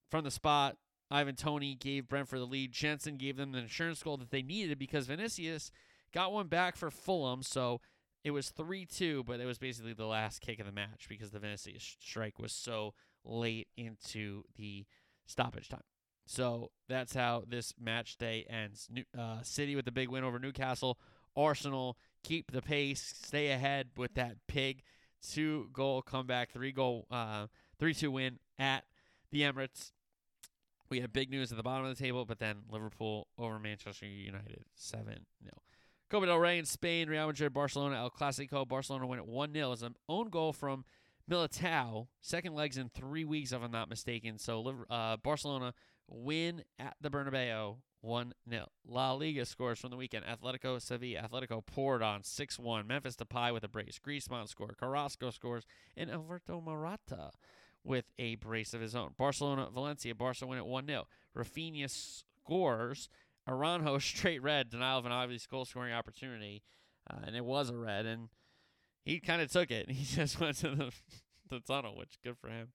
from 0.09 0.23
the 0.23 0.31
spot. 0.31 0.77
Ivan 1.11 1.35
Tony 1.35 1.75
gave 1.75 2.07
Brentford 2.07 2.39
the 2.39 2.45
lead. 2.45 2.71
Jensen 2.71 3.17
gave 3.17 3.37
them 3.37 3.51
the 3.51 3.59
insurance 3.59 4.03
goal 4.03 4.17
that 4.17 4.31
they 4.31 4.41
needed 4.41 4.77
because 4.77 5.07
Vinicius 5.07 5.71
got 6.13 6.31
one 6.31 6.47
back 6.47 6.75
for 6.75 6.91
Fulham. 6.91 7.41
So 7.41 7.81
it 8.23 8.31
was 8.31 8.49
3 8.49 8.85
2, 8.85 9.23
but 9.23 9.39
it 9.39 9.45
was 9.45 9.57
basically 9.57 9.93
the 9.93 10.05
last 10.05 10.41
kick 10.41 10.59
of 10.59 10.65
the 10.65 10.71
match 10.71 11.07
because 11.09 11.31
the 11.31 11.39
Vinicius 11.39 11.95
strike 11.99 12.37
was 12.37 12.51
so 12.51 12.93
late 13.23 13.67
into 13.75 14.43
the 14.55 14.85
stoppage 15.25 15.69
time. 15.69 15.81
So 16.27 16.69
that's 16.87 17.15
how 17.15 17.43
this 17.47 17.73
match 17.79 18.17
day 18.17 18.45
ends. 18.47 18.87
New, 18.91 19.03
uh, 19.17 19.41
City 19.41 19.75
with 19.75 19.85
the 19.85 19.91
big 19.91 20.09
win 20.09 20.23
over 20.23 20.37
Newcastle. 20.37 20.99
Arsenal 21.35 21.97
keep 22.23 22.51
the 22.51 22.61
pace, 22.61 23.13
stay 23.23 23.51
ahead 23.51 23.89
with 23.97 24.13
that 24.15 24.35
big 24.53 24.83
two 25.21 25.69
goal 25.73 26.01
comeback, 26.01 26.51
three 26.51 26.71
goal, 26.71 27.07
uh, 27.11 27.47
three 27.79 27.93
two 27.93 28.11
win 28.11 28.39
at 28.57 28.85
the 29.31 29.41
Emirates. 29.41 29.91
We 30.89 31.01
had 31.01 31.13
big 31.13 31.29
news 31.29 31.51
at 31.51 31.57
the 31.57 31.63
bottom 31.63 31.85
of 31.85 31.95
the 31.95 32.03
table, 32.03 32.25
but 32.25 32.39
then 32.39 32.63
Liverpool 32.71 33.27
over 33.37 33.59
Manchester 33.59 34.07
United, 34.07 34.63
seven 34.75 35.25
0 35.43 35.53
Copa 36.09 36.25
del 36.25 36.39
Rey 36.39 36.57
in 36.57 36.65
Spain, 36.65 37.07
Real 37.07 37.27
Madrid, 37.27 37.53
Barcelona, 37.53 37.97
El 37.97 38.09
Clasico. 38.09 38.67
Barcelona 38.67 39.05
win 39.05 39.19
it 39.19 39.27
one 39.27 39.53
0 39.53 39.71
It's 39.71 39.83
an 39.83 39.95
own 40.07 40.29
goal 40.29 40.51
from 40.51 40.83
Militao, 41.29 42.07
second 42.21 42.55
legs 42.55 42.77
in 42.77 42.89
three 42.89 43.25
weeks, 43.25 43.51
if 43.51 43.61
I'm 43.61 43.71
not 43.71 43.89
mistaken. 43.89 44.39
So 44.39 44.85
uh, 44.89 45.17
Barcelona 45.17 45.73
win 46.07 46.63
at 46.79 46.95
the 47.01 47.11
Bernabeu 47.11 47.77
1 48.01 48.33
0. 48.49 48.65
La 48.87 49.11
Liga 49.13 49.45
scores 49.45 49.79
from 49.79 49.91
the 49.91 49.97
weekend. 49.97 50.25
Atletico 50.25 50.81
Sevilla. 50.81 51.27
Atletico 51.27 51.65
poured 51.65 52.01
on 52.01 52.23
6 52.23 52.59
1. 52.59 52.87
Memphis 52.87 53.15
Depay 53.15 53.53
with 53.53 53.63
a 53.63 53.67
brace. 53.67 53.99
Griezmann 54.05 54.47
scored. 54.47 54.77
Carrasco 54.77 55.31
scores. 55.31 55.65
And 55.97 56.09
Alberto 56.09 56.61
Morata 56.61 57.31
with 57.83 58.05
a 58.17 58.35
brace 58.35 58.73
of 58.73 58.81
his 58.81 58.95
own. 58.95 59.13
Barcelona 59.17 59.69
Valencia. 59.73 60.15
Barca 60.15 60.47
win 60.47 60.57
at 60.57 60.65
1 60.65 60.87
0. 60.87 61.07
Raphinha 61.35 61.89
scores. 61.89 63.09
Araujo 63.47 63.97
straight 63.99 64.41
red. 64.41 64.69
Denial 64.69 64.99
of 64.99 65.05
an 65.05 65.11
obvious 65.11 65.45
goal 65.45 65.65
scoring 65.65 65.93
opportunity. 65.93 66.63
Uh, 67.09 67.19
and 67.25 67.35
it 67.35 67.43
was 67.45 67.69
a 67.69 67.75
red. 67.75 68.05
And 68.05 68.29
he 69.03 69.19
kind 69.19 69.41
of 69.41 69.51
took 69.51 69.71
it. 69.71 69.89
He 69.91 70.05
just 70.05 70.39
went 70.39 70.57
to 70.57 70.69
the, 70.69 70.91
the 71.49 71.59
tunnel, 71.59 71.97
which 71.97 72.17
good 72.23 72.37
for 72.37 72.49
him. 72.49 72.69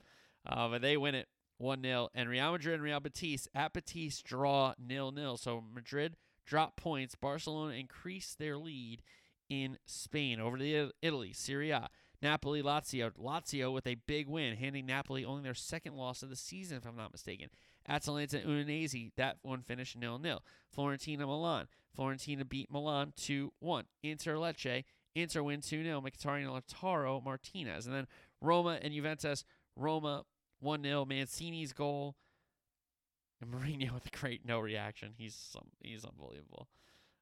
Uh, 0.47 0.69
but 0.69 0.83
they 0.83 0.97
win 0.97 1.15
it 1.15 1.29
1 1.59 1.83
0. 1.83 2.09
And 2.15 2.29
Real 2.29 2.53
Madrid 2.53 2.75
and 2.75 2.83
Real 2.83 3.01
Betis 3.01 3.49
at 3.55 3.73
Betis 3.73 4.23
draw 4.23 4.75
0 4.89 5.13
0. 5.15 5.37
So 5.37 5.63
Madrid 5.73 6.17
drop 6.45 6.77
points. 6.77 7.15
Barcelona 7.15 7.75
increase 7.75 8.35
their 8.35 8.57
lead 8.57 9.03
in 9.49 9.79
Spain 9.87 10.41
over 10.41 10.59
to 10.59 10.91
Italy. 11.03 11.33
Serie 11.33 11.71
A. 11.71 11.89
Napoli, 12.23 12.63
Lazio. 12.63 13.11
Lazio 13.13 13.73
with 13.73 13.87
a 13.87 13.97
big 14.07 14.29
win, 14.29 14.57
handing 14.57 14.87
Napoli 14.87 15.25
only 15.25 15.43
their 15.43 15.55
second 15.55 15.95
loss 15.95 16.23
of 16.23 16.31
the 16.31 16.37
season, 16.37 16.79
if 16.79 16.87
I'm 16.87 16.97
not 16.97 17.13
mistaken. 17.13 17.51
Atalanta, 17.87 18.39
Udinese. 18.39 19.13
That 19.17 19.37
one 19.43 19.61
finished 19.61 19.97
nil 19.97 20.19
nil. 20.19 20.43
Florentina, 20.73 21.27
Milan. 21.27 21.67
Florentina 21.95 22.45
beat 22.45 22.71
Milan 22.73 23.13
2 23.17 23.53
1. 23.61 23.85
Inter 24.03 24.37
Lecce. 24.37 24.85
Inter 25.15 25.43
win 25.43 25.61
2 25.61 25.85
0. 25.85 26.01
Mkhitaryan, 26.01 26.49
Lautaro, 26.49 27.23
Martinez. 27.23 27.87
And 27.87 27.95
then 27.95 28.07
Roma 28.41 28.79
and 28.81 28.95
Juventus. 28.95 29.45
Roma 29.77 30.25
1 30.65 30.83
0. 30.83 31.05
Mancini's 31.05 31.73
goal. 31.73 32.17
And 33.41 33.51
Mourinho 33.53 33.93
with 33.93 34.07
a 34.07 34.19
great 34.19 34.47
no 34.47 34.59
reaction. 34.59 35.13
He's 35.17 35.35
some, 35.35 35.69
he's 35.81 36.05
unbelievable. 36.05 36.69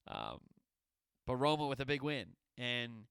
Um, 0.06 0.40
but 1.26 1.36
Roma 1.36 1.66
with 1.66 1.80
a 1.80 1.86
big 1.86 2.02
win 2.02 2.26
and 2.56 3.04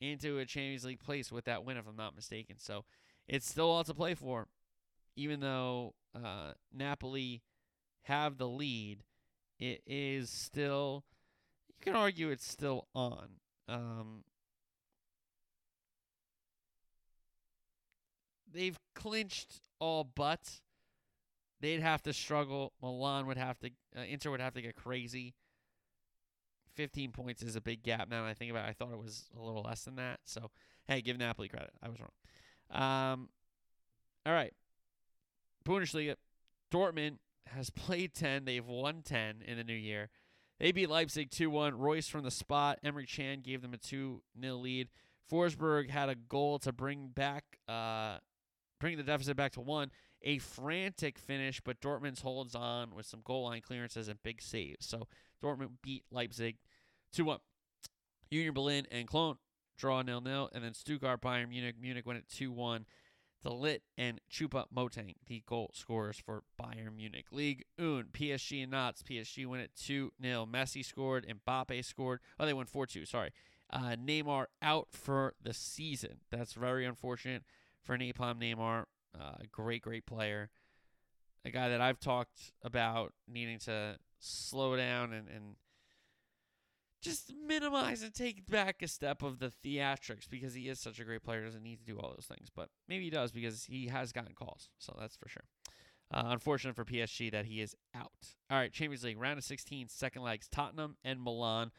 into 0.00 0.38
a 0.38 0.44
Champions 0.44 0.84
League 0.84 1.00
place 1.00 1.32
with 1.32 1.44
that 1.46 1.64
win, 1.64 1.76
if 1.76 1.86
I'm 1.88 1.96
not 1.96 2.14
mistaken. 2.14 2.56
So 2.58 2.84
it's 3.28 3.48
still 3.48 3.70
all 3.70 3.84
to 3.84 3.94
play 3.94 4.14
for, 4.14 4.48
even 5.16 5.40
though 5.40 5.94
uh, 6.14 6.52
Napoli 6.72 7.42
have 8.02 8.38
the 8.38 8.48
lead. 8.48 9.02
It 9.58 9.82
is 9.86 10.28
still, 10.28 11.04
you 11.68 11.74
can 11.80 11.96
argue 11.96 12.30
it's 12.30 12.46
still 12.46 12.88
on. 12.94 13.28
Um, 13.68 14.24
they've 18.52 18.78
clinched 18.94 19.60
all 19.78 20.04
but. 20.04 20.60
They'd 21.60 21.80
have 21.80 22.02
to 22.02 22.12
struggle. 22.12 22.72
Milan 22.82 23.26
would 23.26 23.38
have 23.38 23.58
to, 23.60 23.70
uh, 23.96 24.02
Inter 24.02 24.30
would 24.30 24.40
have 24.40 24.54
to 24.54 24.62
get 24.62 24.76
crazy. 24.76 25.34
15 26.74 27.12
points 27.12 27.42
is 27.42 27.56
a 27.56 27.60
big 27.60 27.82
gap 27.82 28.10
now 28.10 28.26
I 28.26 28.34
think 28.34 28.50
about 28.50 28.66
it. 28.66 28.70
I 28.70 28.72
thought 28.74 28.92
it 28.92 28.98
was 28.98 29.30
a 29.38 29.42
little 29.42 29.62
less 29.62 29.84
than 29.84 29.96
that. 29.96 30.20
So, 30.24 30.50
hey, 30.86 31.00
give 31.00 31.18
Napoli 31.18 31.48
credit. 31.48 31.70
I 31.82 31.88
was 31.88 31.98
wrong. 31.98 32.10
Um, 32.70 33.28
all 34.26 34.32
right. 34.32 34.52
Bundesliga. 35.64 36.16
Dortmund 36.70 37.18
has 37.46 37.70
played 37.74 38.14
10. 38.14 38.44
They've 38.44 38.66
won 38.66 39.02
10 39.02 39.42
in 39.46 39.56
the 39.56 39.64
new 39.64 39.74
year. 39.74 40.10
They 40.58 40.72
beat 40.72 40.90
Leipzig 40.90 41.30
2 41.30 41.50
1. 41.50 41.78
Reus 41.78 42.08
from 42.08 42.24
the 42.24 42.30
spot. 42.30 42.78
Emre 42.84 43.08
Can 43.08 43.40
gave 43.40 43.62
them 43.62 43.74
a 43.74 43.78
2 43.78 44.22
0 44.40 44.54
lead. 44.56 44.88
Forsberg 45.30 45.90
had 45.90 46.08
a 46.08 46.14
goal 46.14 46.58
to 46.60 46.72
bring 46.72 47.08
back, 47.08 47.58
uh, 47.68 48.18
bring 48.78 48.96
the 48.96 49.02
deficit 49.02 49.36
back 49.36 49.52
to 49.52 49.60
one. 49.60 49.90
A 50.22 50.38
frantic 50.38 51.18
finish, 51.18 51.60
but 51.60 51.80
Dortmund 51.80 52.20
holds 52.20 52.54
on 52.54 52.94
with 52.94 53.06
some 53.06 53.20
goal 53.22 53.44
line 53.44 53.60
clearances 53.60 54.08
and 54.08 54.22
big 54.22 54.42
saves. 54.42 54.86
So 54.86 55.08
Dortmund 55.42 55.72
beat 55.82 56.04
Leipzig 56.10 56.56
2 57.12 57.24
1. 57.24 57.38
Union 58.30 58.54
Berlin 58.54 58.86
and 58.90 59.06
Cologne 59.06 59.36
draw 59.76 60.02
0 60.02 60.22
0. 60.24 60.48
And 60.52 60.64
then 60.64 60.74
Stuttgart, 60.74 61.20
Bayern 61.20 61.50
Munich. 61.50 61.76
Munich 61.80 62.06
win 62.06 62.16
it 62.16 62.28
2 62.28 62.50
1. 62.50 62.86
De 63.42 63.50
Ligt 63.50 63.82
and 63.96 64.20
Chupa 64.30 64.64
Motang 64.74 65.14
the 65.26 65.42
goal 65.46 65.70
scorers 65.74 66.18
for 66.18 66.42
Bayern 66.60 66.96
Munich. 66.96 67.26
League 67.30 67.64
Un, 67.78 68.06
PSG 68.12 68.62
and 68.62 68.72
Nantes. 68.72 69.02
PSG 69.02 69.46
win 69.46 69.60
it 69.60 69.70
2 69.76 70.12
0. 70.20 70.46
Messi 70.46 70.84
scored, 70.84 71.26
Mbappe 71.28 71.84
scored. 71.84 72.20
Oh, 72.40 72.46
they 72.46 72.54
won 72.54 72.66
4 72.66 72.86
2, 72.86 73.04
sorry. 73.04 73.30
Uh, 73.70 73.96
Neymar 73.96 74.46
out 74.62 74.88
for 74.90 75.34
the 75.40 75.52
season. 75.52 76.20
That's 76.30 76.54
very 76.54 76.84
unfortunate 76.84 77.42
for 77.86 77.96
Napalm 77.96 78.40
Neymar. 78.40 78.84
Uh, 79.18 79.36
great, 79.50 79.82
great 79.82 80.04
player. 80.04 80.50
A 81.44 81.50
guy 81.50 81.68
that 81.68 81.80
I've 81.80 82.00
talked 82.00 82.52
about 82.62 83.12
needing 83.28 83.58
to 83.60 83.96
slow 84.18 84.76
down 84.76 85.12
and, 85.12 85.28
and 85.28 85.56
just 87.00 87.32
minimize 87.46 88.02
and 88.02 88.12
take 88.12 88.46
back 88.50 88.82
a 88.82 88.88
step 88.88 89.22
of 89.22 89.38
the 89.38 89.52
theatrics 89.64 90.28
because 90.28 90.54
he 90.54 90.68
is 90.68 90.80
such 90.80 90.98
a 90.98 91.04
great 91.04 91.22
player. 91.22 91.44
Doesn't 91.44 91.62
need 91.62 91.78
to 91.78 91.84
do 91.84 91.98
all 91.98 92.10
those 92.10 92.26
things, 92.26 92.48
but 92.54 92.68
maybe 92.88 93.04
he 93.04 93.10
does 93.10 93.30
because 93.30 93.64
he 93.64 93.86
has 93.86 94.12
gotten 94.12 94.34
calls. 94.34 94.68
So 94.78 94.94
that's 94.98 95.16
for 95.16 95.28
sure. 95.28 95.44
Uh, 96.12 96.24
unfortunate 96.26 96.76
for 96.76 96.84
PSG 96.84 97.30
that 97.32 97.46
he 97.46 97.60
is 97.60 97.74
out. 97.94 98.12
All 98.50 98.58
right, 98.58 98.72
Champions 98.72 99.04
League 99.04 99.18
round 99.18 99.38
of 99.38 99.44
16, 99.44 99.88
second 99.88 100.22
legs 100.22 100.48
Tottenham 100.48 100.96
and 101.04 101.20
Milan. 101.20 101.70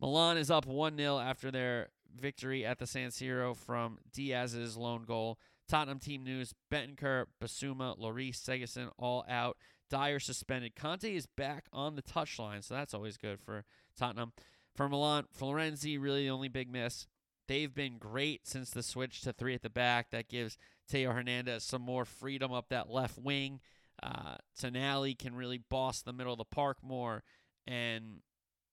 Milan 0.00 0.36
is 0.36 0.50
up 0.50 0.66
1 0.66 0.96
0 0.96 1.18
after 1.18 1.50
their 1.50 1.90
victory 2.14 2.64
at 2.64 2.78
the 2.78 2.86
San 2.86 3.10
Siro 3.10 3.56
from 3.56 3.98
Diaz's 4.12 4.76
lone 4.76 5.04
goal. 5.04 5.38
Tottenham 5.68 5.98
team 5.98 6.24
news 6.24 6.54
Bentancur, 6.70 7.26
Bissouma, 7.42 7.98
Lloris, 7.98 8.36
Sessegnon 8.36 8.90
all 8.98 9.24
out. 9.28 9.56
Dier 9.90 10.20
suspended. 10.20 10.74
Conte 10.74 11.14
is 11.14 11.26
back 11.26 11.66
on 11.72 11.96
the 11.96 12.02
touchline, 12.02 12.64
so 12.64 12.74
that's 12.74 12.94
always 12.94 13.16
good 13.16 13.40
for 13.40 13.64
Tottenham. 13.96 14.32
For 14.74 14.88
Milan, 14.88 15.24
Florenzi 15.38 16.00
really 16.00 16.24
the 16.24 16.30
only 16.30 16.48
big 16.48 16.70
miss. 16.70 17.06
They've 17.46 17.74
been 17.74 17.98
great 17.98 18.46
since 18.46 18.70
the 18.70 18.82
switch 18.82 19.20
to 19.22 19.32
three 19.32 19.54
at 19.54 19.62
the 19.62 19.68
back. 19.68 20.10
That 20.10 20.28
gives 20.28 20.56
Theo 20.88 21.12
Hernandez 21.12 21.64
some 21.64 21.82
more 21.82 22.04
freedom 22.04 22.52
up 22.52 22.68
that 22.70 22.90
left 22.90 23.18
wing. 23.18 23.60
Uh, 24.02 24.36
Tonali 24.58 25.18
can 25.18 25.34
really 25.34 25.58
boss 25.58 26.00
the 26.00 26.12
middle 26.12 26.32
of 26.32 26.38
the 26.38 26.44
park 26.44 26.78
more, 26.82 27.22
and 27.66 28.20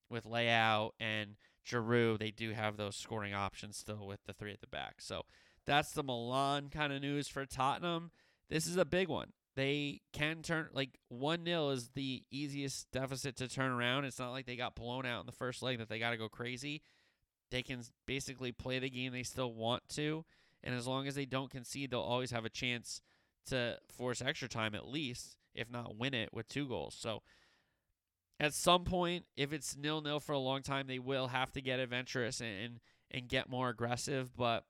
with 0.10 0.24
Leao 0.24 0.92
and 1.00 1.36
Giroud, 1.70 2.20
they 2.20 2.32
do 2.32 2.52
have 2.52 2.78
those 2.78 2.96
scoring 2.96 3.34
options 3.34 3.78
still 3.78 4.06
with 4.08 4.20
the 4.26 4.34
three 4.34 4.52
at 4.52 4.62
the 4.62 4.68
back. 4.68 4.96
So 5.00 5.24
that's 5.66 5.92
the 5.92 6.04
Milan 6.04 6.70
kind 6.70 6.92
of 6.92 7.02
news 7.02 7.28
for 7.28 7.46
Tottenham. 7.46 8.12
This 8.50 8.66
is 8.66 8.78
a 8.78 8.86
big 8.86 9.08
one 9.08 9.34
they 9.60 10.00
can 10.14 10.42
turn 10.42 10.70
like 10.72 10.98
1 11.10 11.44
0 11.44 11.70
is 11.72 11.90
the 11.90 12.24
easiest 12.32 12.90
deficit 12.94 13.36
to 13.36 13.50
turn 13.50 13.72
around. 13.72 14.06
It's 14.06 14.18
not 14.18 14.32
like 14.32 14.46
they 14.46 14.56
got 14.56 14.74
blown 14.74 15.06
out 15.06 15.20
in 15.20 15.26
the 15.26 15.34
first 15.34 15.62
leg 15.62 15.80
that 15.80 15.90
they 15.90 16.00
got 16.00 16.12
to 16.12 16.18
go 16.18 16.30
crazy. 16.30 16.82
They 17.52 17.62
can 17.62 17.82
basically 18.06 18.54
play 18.54 18.80
the 18.80 18.90
game 18.90 19.12
they 19.12 19.24
still 19.24 19.54
want 19.54 19.84
to. 19.90 20.24
And 20.64 20.74
as 20.74 20.88
long 20.88 21.08
as 21.08 21.16
they 21.16 21.26
don't 21.26 21.52
concede, 21.52 21.92
they'll 21.92 22.00
always 22.00 22.32
have 22.32 22.46
a 22.46 22.50
chance 22.50 23.02
to 23.48 23.78
force 23.90 24.22
extra 24.22 24.48
time 24.48 24.76
at 24.76 24.88
least, 24.88 25.36
if 25.54 25.70
not 25.70 25.98
win 25.98 26.14
it 26.14 26.30
with 26.32 26.48
two 26.48 26.66
goals. 26.66 26.96
So 26.98 27.22
at 28.40 28.54
some 28.54 28.84
point, 28.84 29.26
if 29.36 29.52
it's 29.52 29.76
nil 29.76 30.02
nil 30.02 30.20
for 30.20 30.34
a 30.34 30.40
long 30.40 30.62
time, 30.62 30.88
they 30.88 31.00
will 31.00 31.28
have 31.28 31.52
to 31.54 31.62
get 31.62 31.80
adventurous 31.80 32.42
and, 32.42 32.80
and, 33.12 33.28
get 33.28 33.50
more 33.50 33.70
aggressive. 33.70 34.36
But 34.36 34.64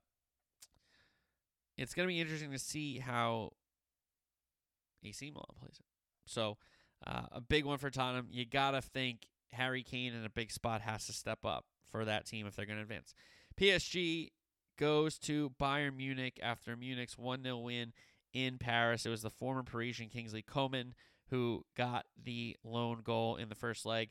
it's 1.77 1.93
going 1.93 2.07
to 2.07 2.13
be 2.13 2.19
interesting 2.19 2.51
to 2.51 2.59
see 2.59 2.99
how 2.99 3.51
AC 5.03 5.29
Milan 5.29 5.45
plays 5.59 5.77
it. 5.79 5.85
So 6.25 6.57
uh, 7.05 7.23
a 7.31 7.41
big 7.41 7.65
one 7.65 7.77
for 7.77 7.89
Tottenham. 7.89 8.27
You 8.31 8.45
gotta 8.45 8.81
think 8.81 9.27
Harry 9.53 9.83
Kane 9.83 10.13
in 10.13 10.25
a 10.25 10.29
big 10.29 10.51
spot 10.51 10.81
has 10.81 11.05
to 11.05 11.13
step 11.13 11.45
up 11.45 11.65
for 11.91 12.05
that 12.05 12.25
team 12.25 12.45
if 12.45 12.55
they're 12.55 12.65
going 12.65 12.77
to 12.77 12.83
advance. 12.83 13.13
PSG 13.59 14.29
goes 14.77 15.17
to 15.19 15.51
Bayern 15.59 15.97
Munich 15.97 16.39
after 16.41 16.75
Munich's 16.75 17.17
1 17.17 17.43
0 17.43 17.57
win 17.57 17.93
in 18.33 18.57
Paris. 18.57 19.05
It 19.05 19.09
was 19.09 19.21
the 19.21 19.29
former 19.29 19.63
Parisian 19.63 20.09
Kingsley 20.09 20.41
Coman 20.41 20.93
who 21.29 21.63
got 21.75 22.05
the 22.21 22.55
lone 22.63 23.01
goal 23.03 23.35
in 23.35 23.49
the 23.49 23.55
first 23.55 23.85
leg. 23.85 24.09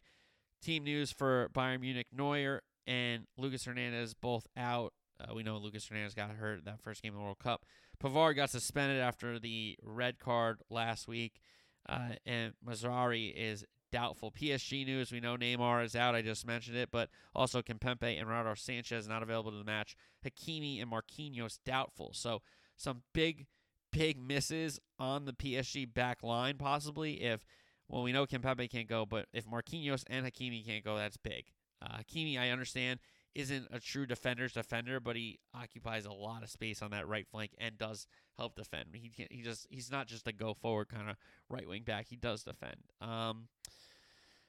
Team 0.63 0.85
news 0.85 1.13
for 1.13 1.49
Bayern 1.55 1.81
Munich 1.81 2.09
Neuer 2.13 2.63
and 2.87 3.27
Lucas 3.37 3.65
Hernandez 3.65 4.15
both 4.15 4.47
out. 4.57 4.93
Uh, 5.21 5.35
we 5.35 5.43
know 5.43 5.59
Lucas 5.59 5.87
Hernandez 5.87 6.15
got 6.15 6.31
hurt 6.31 6.65
that 6.65 6.81
first 6.81 7.03
game 7.03 7.13
of 7.13 7.19
the 7.19 7.25
World 7.25 7.39
Cup. 7.39 7.65
Pavard 8.03 8.37
got 8.37 8.51
suspended 8.51 9.01
after 9.01 9.39
the 9.39 9.77
red 9.83 10.19
card 10.19 10.61
last 10.71 11.09
week, 11.09 11.41
uh, 11.89 12.11
and 12.25 12.55
Mazraoui 12.65 13.33
is 13.37 13.65
doubtful. 13.91 14.31
PSG 14.31 14.87
news: 14.87 15.11
We 15.11 15.21
know 15.21 15.37
Neymar 15.37 15.85
is 15.85 15.97
out. 15.97 16.15
I 16.15 16.23
just 16.23 16.47
mentioned 16.47 16.77
it, 16.77 16.91
but 16.93 17.09
also 17.35 17.63
Kimpembe 17.63 18.19
and 18.19 18.29
Renato 18.29 18.53
Sanches 18.53 19.09
not 19.09 19.23
available 19.23 19.51
to 19.51 19.59
the 19.59 19.65
match. 19.65 19.97
Hakimi 20.25 20.81
and 20.81 20.91
Marquinhos 20.91 21.59
doubtful. 21.65 22.11
So 22.13 22.43
some 22.77 23.03
big, 23.13 23.47
big 23.93 24.21
misses 24.21 24.79
on 24.99 25.25
the 25.25 25.33
PSG 25.33 25.93
back 25.93 26.23
line 26.23 26.57
possibly. 26.57 27.23
If 27.23 27.45
well, 27.89 28.03
we 28.03 28.13
know 28.13 28.27
Kimpembe 28.27 28.71
can't 28.71 28.89
go, 28.89 29.07
but 29.07 29.27
if 29.33 29.47
Marquinhos 29.47 30.05
and 30.09 30.27
Hakimi 30.27 30.65
can't 30.65 30.85
go, 30.85 30.97
that's 30.97 31.17
big. 31.17 31.45
Uh, 31.81 31.99
Hakimi, 31.99 32.39
I 32.39 32.51
understand 32.51 33.01
isn't 33.35 33.69
a 33.71 33.79
true 33.79 34.05
defender's 34.05 34.53
defender, 34.53 35.01
but 35.01 35.15
he 35.15 35.39
occupies 35.55 36.05
a 36.05 36.13
lot 36.13 36.43
of 36.43 36.51
space 36.51 36.83
on 36.83 36.91
that 36.91 37.07
right 37.07 37.27
flank 37.31 37.53
and 37.59 37.79
does 37.79 38.07
help 38.37 38.57
defend. 38.57 38.87
He 38.93 39.13
he 39.31 39.43
just 39.43 39.67
he's 39.71 39.91
not 39.91 40.07
just 40.07 40.27
a 40.27 40.33
go 40.33 40.55
forward 40.55 40.89
kind 40.89 41.09
of 41.09 41.17
right 41.49 41.69
wing 41.69 41.83
back. 41.85 42.07
He 42.09 42.17
does 42.17 42.43
defend. 42.43 42.77
Um, 43.01 43.49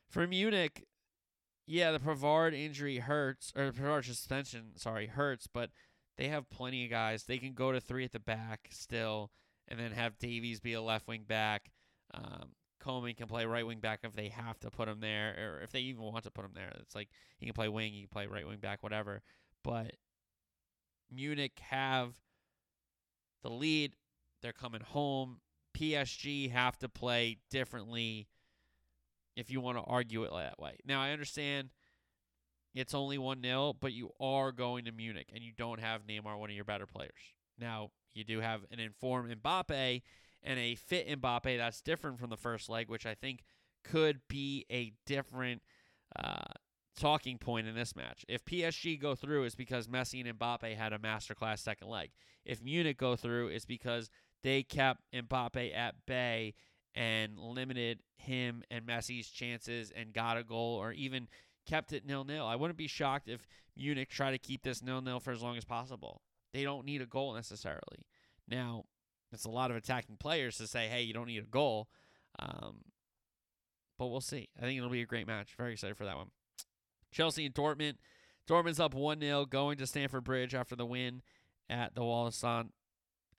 for 0.07 0.25
Munich, 0.25 0.85
yeah, 1.67 1.91
the 1.91 1.99
Pavard 1.99 2.53
injury 2.53 2.97
hurts 2.97 3.53
or 3.55 3.67
the 3.67 3.79
Pavard 3.79 4.05
suspension, 4.05 4.71
sorry, 4.75 5.05
hurts, 5.07 5.47
but 5.47 5.69
they 6.19 6.27
have 6.27 6.49
plenty 6.49 6.83
of 6.83 6.91
guys. 6.91 7.23
They 7.23 7.37
can 7.37 7.53
go 7.53 7.71
to 7.71 7.79
three 7.79 8.03
at 8.03 8.11
the 8.11 8.19
back 8.19 8.67
still, 8.71 9.31
and 9.69 9.79
then 9.79 9.93
have 9.93 10.19
Davies 10.19 10.59
be 10.59 10.73
a 10.73 10.81
left 10.81 11.07
wing 11.07 11.23
back. 11.25 11.71
Um, 12.13 12.49
Coman 12.81 13.15
can 13.15 13.27
play 13.27 13.45
right 13.45 13.65
wing 13.65 13.79
back 13.79 14.01
if 14.03 14.13
they 14.13 14.27
have 14.27 14.59
to 14.59 14.69
put 14.69 14.89
him 14.89 14.99
there, 14.99 15.33
or 15.37 15.63
if 15.63 15.71
they 15.71 15.79
even 15.79 16.03
want 16.03 16.25
to 16.25 16.31
put 16.31 16.43
him 16.43 16.51
there. 16.53 16.73
It's 16.81 16.93
like 16.93 17.07
he 17.37 17.45
can 17.45 17.53
play 17.53 17.69
wing, 17.69 17.93
he 17.93 18.01
can 18.01 18.09
play 18.09 18.27
right 18.27 18.45
wing 18.45 18.57
back, 18.57 18.83
whatever. 18.83 19.21
But 19.63 19.93
Munich 21.09 21.57
have 21.69 22.15
the 23.41 23.49
lead. 23.49 23.93
They're 24.41 24.51
coming 24.51 24.81
home. 24.81 25.39
PSG 25.77 26.51
have 26.51 26.77
to 26.79 26.89
play 26.89 27.37
differently 27.49 28.27
if 29.37 29.49
you 29.49 29.61
want 29.61 29.77
to 29.77 29.83
argue 29.83 30.23
it 30.23 30.31
that 30.33 30.59
way. 30.59 30.79
Now, 30.85 31.01
I 31.01 31.11
understand 31.11 31.69
It's 32.73 32.93
only 32.93 33.17
1 33.17 33.41
0, 33.41 33.75
but 33.79 33.93
you 33.93 34.11
are 34.19 34.51
going 34.51 34.85
to 34.85 34.91
Munich 34.91 35.29
and 35.33 35.43
you 35.43 35.51
don't 35.57 35.79
have 35.79 36.05
Neymar, 36.05 36.37
one 36.37 36.49
of 36.49 36.55
your 36.55 36.65
better 36.65 36.85
players. 36.85 37.33
Now, 37.59 37.91
you 38.13 38.23
do 38.23 38.39
have 38.39 38.61
an 38.71 38.79
informed 38.79 39.35
Mbappe 39.41 40.01
and 40.43 40.59
a 40.59 40.75
fit 40.75 41.07
Mbappe 41.07 41.57
that's 41.57 41.81
different 41.81 42.19
from 42.19 42.29
the 42.29 42.37
first 42.37 42.69
leg, 42.69 42.89
which 42.89 43.05
I 43.05 43.15
think 43.15 43.43
could 43.83 44.21
be 44.27 44.65
a 44.71 44.93
different 45.05 45.61
uh, 46.17 46.53
talking 46.97 47.37
point 47.37 47.67
in 47.67 47.75
this 47.75 47.95
match. 47.95 48.25
If 48.27 48.45
PSG 48.45 48.99
go 48.99 49.15
through, 49.15 49.43
it's 49.43 49.55
because 49.55 49.87
Messi 49.87 50.25
and 50.25 50.37
Mbappe 50.37 50.75
had 50.75 50.93
a 50.93 50.99
masterclass 50.99 51.59
second 51.59 51.87
leg. 51.87 52.11
If 52.45 52.63
Munich 52.63 52.97
go 52.97 53.15
through, 53.15 53.47
it's 53.49 53.65
because 53.65 54.09
they 54.43 54.63
kept 54.63 55.01
Mbappe 55.13 55.75
at 55.75 55.95
bay 56.05 56.53
and 56.95 57.37
limited 57.37 57.99
him 58.17 58.63
and 58.71 58.85
Messi's 58.85 59.29
chances 59.29 59.91
and 59.95 60.13
got 60.13 60.37
a 60.37 60.43
goal 60.43 60.75
or 60.75 60.91
even 60.91 61.27
kept 61.69 61.93
it 61.93 62.05
nil 62.05 62.23
nil. 62.23 62.45
I 62.45 62.55
wouldn't 62.55 62.77
be 62.77 62.87
shocked 62.87 63.29
if 63.29 63.47
Munich 63.77 64.09
try 64.09 64.31
to 64.31 64.37
keep 64.37 64.63
this 64.63 64.81
nil 64.81 65.01
nil 65.01 65.19
for 65.19 65.31
as 65.31 65.41
long 65.41 65.55
as 65.55 65.65
possible. 65.65 66.21
They 66.53 66.63
don't 66.63 66.85
need 66.85 67.01
a 67.01 67.05
goal 67.05 67.35
necessarily. 67.35 68.05
Now, 68.47 68.85
it's 69.31 69.45
a 69.45 69.49
lot 69.49 69.69
of 69.69 69.77
attacking 69.77 70.17
players 70.17 70.57
to 70.57 70.67
say, 70.67 70.87
hey, 70.87 71.03
you 71.03 71.13
don't 71.13 71.27
need 71.27 71.43
a 71.43 71.47
goal. 71.47 71.87
Um, 72.39 72.85
but 73.99 74.07
we'll 74.07 74.21
see. 74.21 74.49
I 74.57 74.61
think 74.61 74.77
it'll 74.77 74.89
be 74.89 75.01
a 75.01 75.05
great 75.05 75.27
match. 75.27 75.53
Very 75.57 75.73
excited 75.73 75.95
for 75.95 76.05
that 76.05 76.17
one. 76.17 76.31
Chelsea 77.11 77.45
and 77.45 77.53
Dortmund. 77.53 77.95
Dortmund's 78.47 78.79
up 78.79 78.95
1 78.95 79.19
0 79.19 79.45
going 79.45 79.77
to 79.77 79.85
Stamford 79.85 80.23
Bridge 80.23 80.55
after 80.55 80.75
the 80.75 80.85
win 80.85 81.21
at 81.69 81.93
the 81.93 82.01
Wallison. 82.01 82.69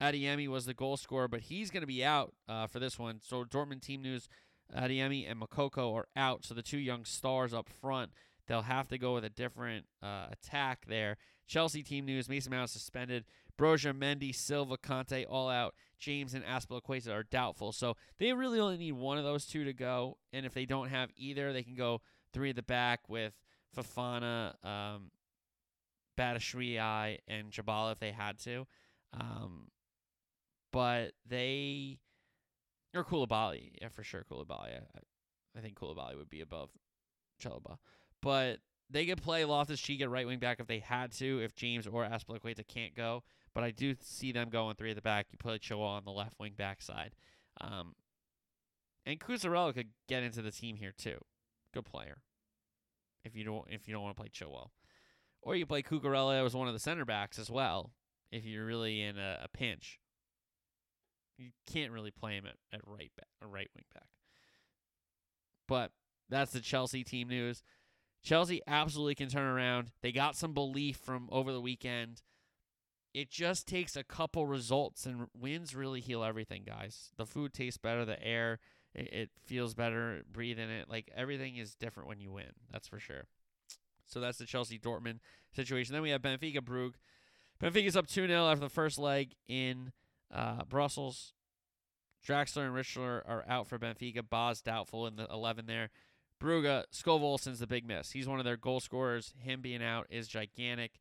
Adeyemi 0.00 0.48
was 0.48 0.66
the 0.66 0.74
goal 0.74 0.96
scorer, 0.96 1.28
but 1.28 1.40
he's 1.40 1.70
going 1.70 1.82
to 1.82 1.86
be 1.86 2.04
out 2.04 2.32
uh, 2.48 2.66
for 2.66 2.78
this 2.78 2.98
one. 2.98 3.20
So 3.22 3.44
Dortmund 3.44 3.82
team 3.82 4.02
news: 4.02 4.28
Adeyemi 4.76 5.30
and 5.30 5.40
Moukoko 5.40 5.94
are 5.94 6.08
out. 6.16 6.44
So 6.44 6.54
the 6.54 6.62
two 6.62 6.78
young 6.78 7.04
stars 7.04 7.52
up 7.52 7.68
front, 7.68 8.12
they'll 8.46 8.62
have 8.62 8.88
to 8.88 8.98
go 8.98 9.14
with 9.14 9.24
a 9.24 9.30
different 9.30 9.86
uh, 10.02 10.26
attack 10.30 10.84
there. 10.86 11.16
Chelsea 11.46 11.82
team 11.82 12.06
news: 12.06 12.28
Mason 12.28 12.52
Mount 12.52 12.70
suspended. 12.70 13.24
Broja, 13.58 13.92
Mendy, 13.92 14.34
Silva, 14.34 14.78
Kanté 14.78 15.26
all 15.28 15.50
out. 15.50 15.74
James 15.98 16.32
and 16.32 16.44
Azpilicueta 16.44 17.10
are 17.10 17.24
doubtful. 17.24 17.72
So 17.72 17.94
they 18.18 18.32
really 18.32 18.58
only 18.58 18.78
need 18.78 18.92
one 18.92 19.18
of 19.18 19.24
those 19.24 19.44
two 19.44 19.64
to 19.64 19.74
go. 19.74 20.16
And 20.32 20.46
if 20.46 20.54
they 20.54 20.64
don't 20.64 20.88
have 20.88 21.10
either, 21.14 21.52
they 21.52 21.62
can 21.62 21.74
go 21.74 22.00
three 22.32 22.50
at 22.50 22.56
the 22.56 22.62
back 22.62 23.00
with 23.08 23.34
Fofana, 23.76 24.54
um, 24.64 25.10
and 26.16 27.50
Jabala 27.50 27.92
if 27.92 27.98
they 27.98 28.12
had 28.12 28.38
to. 28.40 28.66
Um, 29.12 29.68
but 30.72 31.12
they 31.26 31.98
or 32.94 33.04
Koulibaly, 33.04 33.70
yeah, 33.80 33.88
for 33.88 34.02
sure. 34.02 34.24
Koulibaly, 34.30 34.70
I, 34.74 35.58
I 35.58 35.60
think 35.60 35.78
Koulibaly 35.78 36.16
would 36.16 36.30
be 36.30 36.40
above 36.40 36.70
Chalobah, 37.42 37.78
but 38.22 38.58
they 38.88 39.06
could 39.06 39.22
play 39.22 39.44
Loftus 39.44 39.80
Cheek 39.80 40.02
at 40.02 40.10
right 40.10 40.26
wing 40.26 40.38
back 40.38 40.58
if 40.60 40.66
they 40.66 40.80
had 40.80 41.12
to. 41.12 41.40
If 41.42 41.54
James 41.54 41.86
or 41.86 42.04
Azpilicueta 42.04 42.66
can't 42.66 42.94
go, 42.94 43.22
but 43.54 43.62
I 43.62 43.70
do 43.70 43.94
see 44.00 44.32
them 44.32 44.50
going 44.50 44.74
three 44.74 44.90
at 44.90 44.96
the 44.96 45.02
back. 45.02 45.26
You 45.30 45.38
put 45.38 45.62
Chilwell 45.62 45.86
on 45.86 46.04
the 46.04 46.10
left 46.10 46.38
wing 46.40 46.54
back 46.56 46.82
side, 46.82 47.14
um, 47.60 47.94
and 49.06 49.20
Cucurella 49.20 49.72
could 49.72 49.88
get 50.08 50.22
into 50.22 50.42
the 50.42 50.50
team 50.50 50.76
here 50.76 50.92
too. 50.96 51.18
Good 51.72 51.84
player. 51.84 52.22
If 53.24 53.36
you 53.36 53.44
don't, 53.44 53.66
if 53.70 53.86
you 53.86 53.94
don't 53.94 54.02
want 54.02 54.16
to 54.16 54.20
play 54.20 54.30
Chilwell, 54.30 54.70
or 55.42 55.54
you 55.54 55.66
play 55.66 55.82
Cucurella 55.82 56.44
as 56.44 56.54
one 56.54 56.66
of 56.66 56.74
the 56.74 56.80
center 56.80 57.04
backs 57.04 57.38
as 57.38 57.50
well. 57.50 57.92
If 58.32 58.44
you're 58.44 58.64
really 58.64 59.02
in 59.02 59.18
a, 59.18 59.40
a 59.44 59.48
pinch, 59.48 59.99
you 61.40 61.50
can't 61.70 61.92
really 61.92 62.10
play 62.10 62.34
him 62.34 62.46
at, 62.46 62.56
at 62.72 62.80
right 62.86 63.10
back, 63.16 63.28
a 63.42 63.46
right 63.46 63.68
wing 63.74 63.84
back. 63.94 64.08
But 65.66 65.92
that's 66.28 66.52
the 66.52 66.60
Chelsea 66.60 67.04
team 67.04 67.28
news. 67.28 67.62
Chelsea 68.22 68.60
absolutely 68.66 69.14
can 69.14 69.28
turn 69.28 69.46
around. 69.46 69.92
They 70.02 70.12
got 70.12 70.36
some 70.36 70.52
belief 70.52 70.98
from 70.98 71.28
over 71.32 71.52
the 71.52 71.60
weekend. 71.60 72.22
It 73.14 73.30
just 73.30 73.66
takes 73.66 73.96
a 73.96 74.04
couple 74.04 74.46
results, 74.46 75.06
and 75.06 75.26
wins 75.34 75.74
really 75.74 76.00
heal 76.00 76.22
everything, 76.22 76.62
guys. 76.66 77.10
The 77.16 77.26
food 77.26 77.52
tastes 77.52 77.78
better, 77.78 78.04
the 78.04 78.22
air, 78.22 78.60
it, 78.94 79.30
feels 79.44 79.74
better 79.74 80.22
breathing 80.30 80.70
it. 80.70 80.88
Like 80.88 81.10
everything 81.16 81.56
is 81.56 81.74
different 81.74 82.08
when 82.08 82.20
you 82.20 82.32
win. 82.32 82.52
That's 82.70 82.88
for 82.88 82.98
sure. 82.98 83.24
So 84.06 84.20
that's 84.20 84.38
the 84.38 84.46
Chelsea 84.46 84.78
Dortmund 84.78 85.20
situation. 85.54 85.92
Then 85.92 86.02
we 86.02 86.10
have 86.10 86.22
Benfica 86.22 86.60
Brugge. 86.60 86.94
Benfica's 87.62 87.96
up 87.96 88.06
2 88.06 88.26
0 88.26 88.46
after 88.48 88.60
the 88.60 88.68
first 88.68 88.98
leg 88.98 89.34
in 89.48 89.92
uh, 90.32 90.64
Brussels. 90.64 91.32
Draxler 92.26 92.66
and 92.66 92.74
Richler 92.74 93.22
are 93.26 93.44
out 93.48 93.66
for 93.66 93.78
Benfica. 93.78 94.22
Boz 94.28 94.60
doubtful 94.60 95.06
in 95.06 95.16
the 95.16 95.26
11 95.30 95.66
there. 95.66 95.90
Brugge, 96.40 96.84
Skov 96.92 97.20
Olsen's 97.20 97.60
the 97.60 97.66
big 97.66 97.86
miss. 97.86 98.12
He's 98.12 98.28
one 98.28 98.38
of 98.38 98.44
their 98.44 98.56
goal 98.56 98.80
scorers. 98.80 99.34
Him 99.38 99.60
being 99.60 99.82
out 99.82 100.06
is 100.10 100.28
gigantic. 100.28 100.92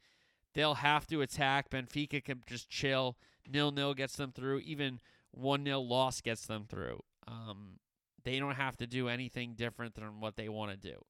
They'll 0.54 0.76
have 0.76 1.08
to 1.08 1.22
attack. 1.22 1.70
Benfica 1.70 2.24
can 2.24 2.44
just 2.48 2.70
chill. 2.70 3.18
Nil 3.48 3.72
nil 3.72 3.94
gets 3.94 4.16
them 4.16 4.32
through. 4.32 4.60
Even 4.60 5.00
1 5.32 5.64
0 5.64 5.80
loss 5.80 6.22
gets 6.22 6.46
them 6.46 6.66
through. 6.68 7.02
Um, 7.28 7.80
they 8.24 8.40
don't 8.40 8.56
have 8.56 8.78
to 8.78 8.88
do 8.88 9.08
anything 9.08 9.54
different 9.56 9.96
than 9.96 10.20
what 10.20 10.36
they 10.36 10.50
want 10.50 10.72
to 10.72 10.78
do. 10.78 11.02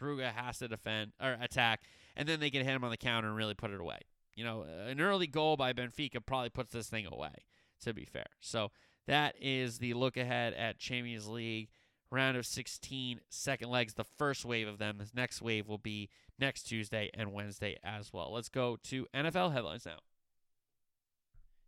Brugge 0.00 0.32
has 0.32 0.58
to 0.58 0.68
defend 0.68 1.12
or 1.20 1.36
attack, 1.40 1.82
and 2.16 2.28
then 2.28 2.40
they 2.40 2.50
can 2.50 2.64
hit 2.64 2.74
him 2.74 2.84
on 2.84 2.90
the 2.90 2.96
counter 2.96 3.28
and 3.28 3.36
really 3.36 3.54
put 3.54 3.70
it 3.70 3.80
away. 3.80 4.00
You 4.36 4.44
know, 4.44 4.66
an 4.86 5.00
early 5.00 5.26
goal 5.26 5.56
by 5.56 5.72
Benfica 5.72 6.24
probably 6.24 6.50
puts 6.50 6.72
this 6.72 6.88
thing 6.88 7.06
away, 7.10 7.46
to 7.82 7.94
be 7.94 8.04
fair. 8.04 8.26
So 8.40 8.70
that 9.06 9.34
is 9.40 9.78
the 9.78 9.94
look 9.94 10.16
ahead 10.16 10.52
at 10.54 10.78
Champions 10.78 11.26
League 11.26 11.70
round 12.10 12.36
of 12.36 12.46
16 12.46 13.20
second 13.30 13.70
legs. 13.70 13.94
The 13.94 14.04
first 14.04 14.44
wave 14.44 14.68
of 14.68 14.78
them. 14.78 14.98
This 14.98 15.14
next 15.14 15.40
wave 15.40 15.66
will 15.66 15.78
be 15.78 16.10
next 16.38 16.64
Tuesday 16.64 17.10
and 17.14 17.32
Wednesday 17.32 17.78
as 17.82 18.12
well. 18.12 18.32
Let's 18.32 18.50
go 18.50 18.76
to 18.84 19.06
NFL 19.14 19.52
headlines 19.52 19.86
now. 19.86 19.98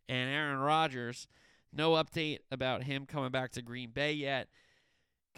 And 0.08 0.30
Aaron 0.30 0.58
Rodgers, 0.58 1.26
no 1.72 1.92
update 1.92 2.40
about 2.50 2.84
him 2.84 3.06
coming 3.06 3.30
back 3.30 3.50
to 3.52 3.62
Green 3.62 3.90
Bay 3.90 4.12
yet. 4.12 4.48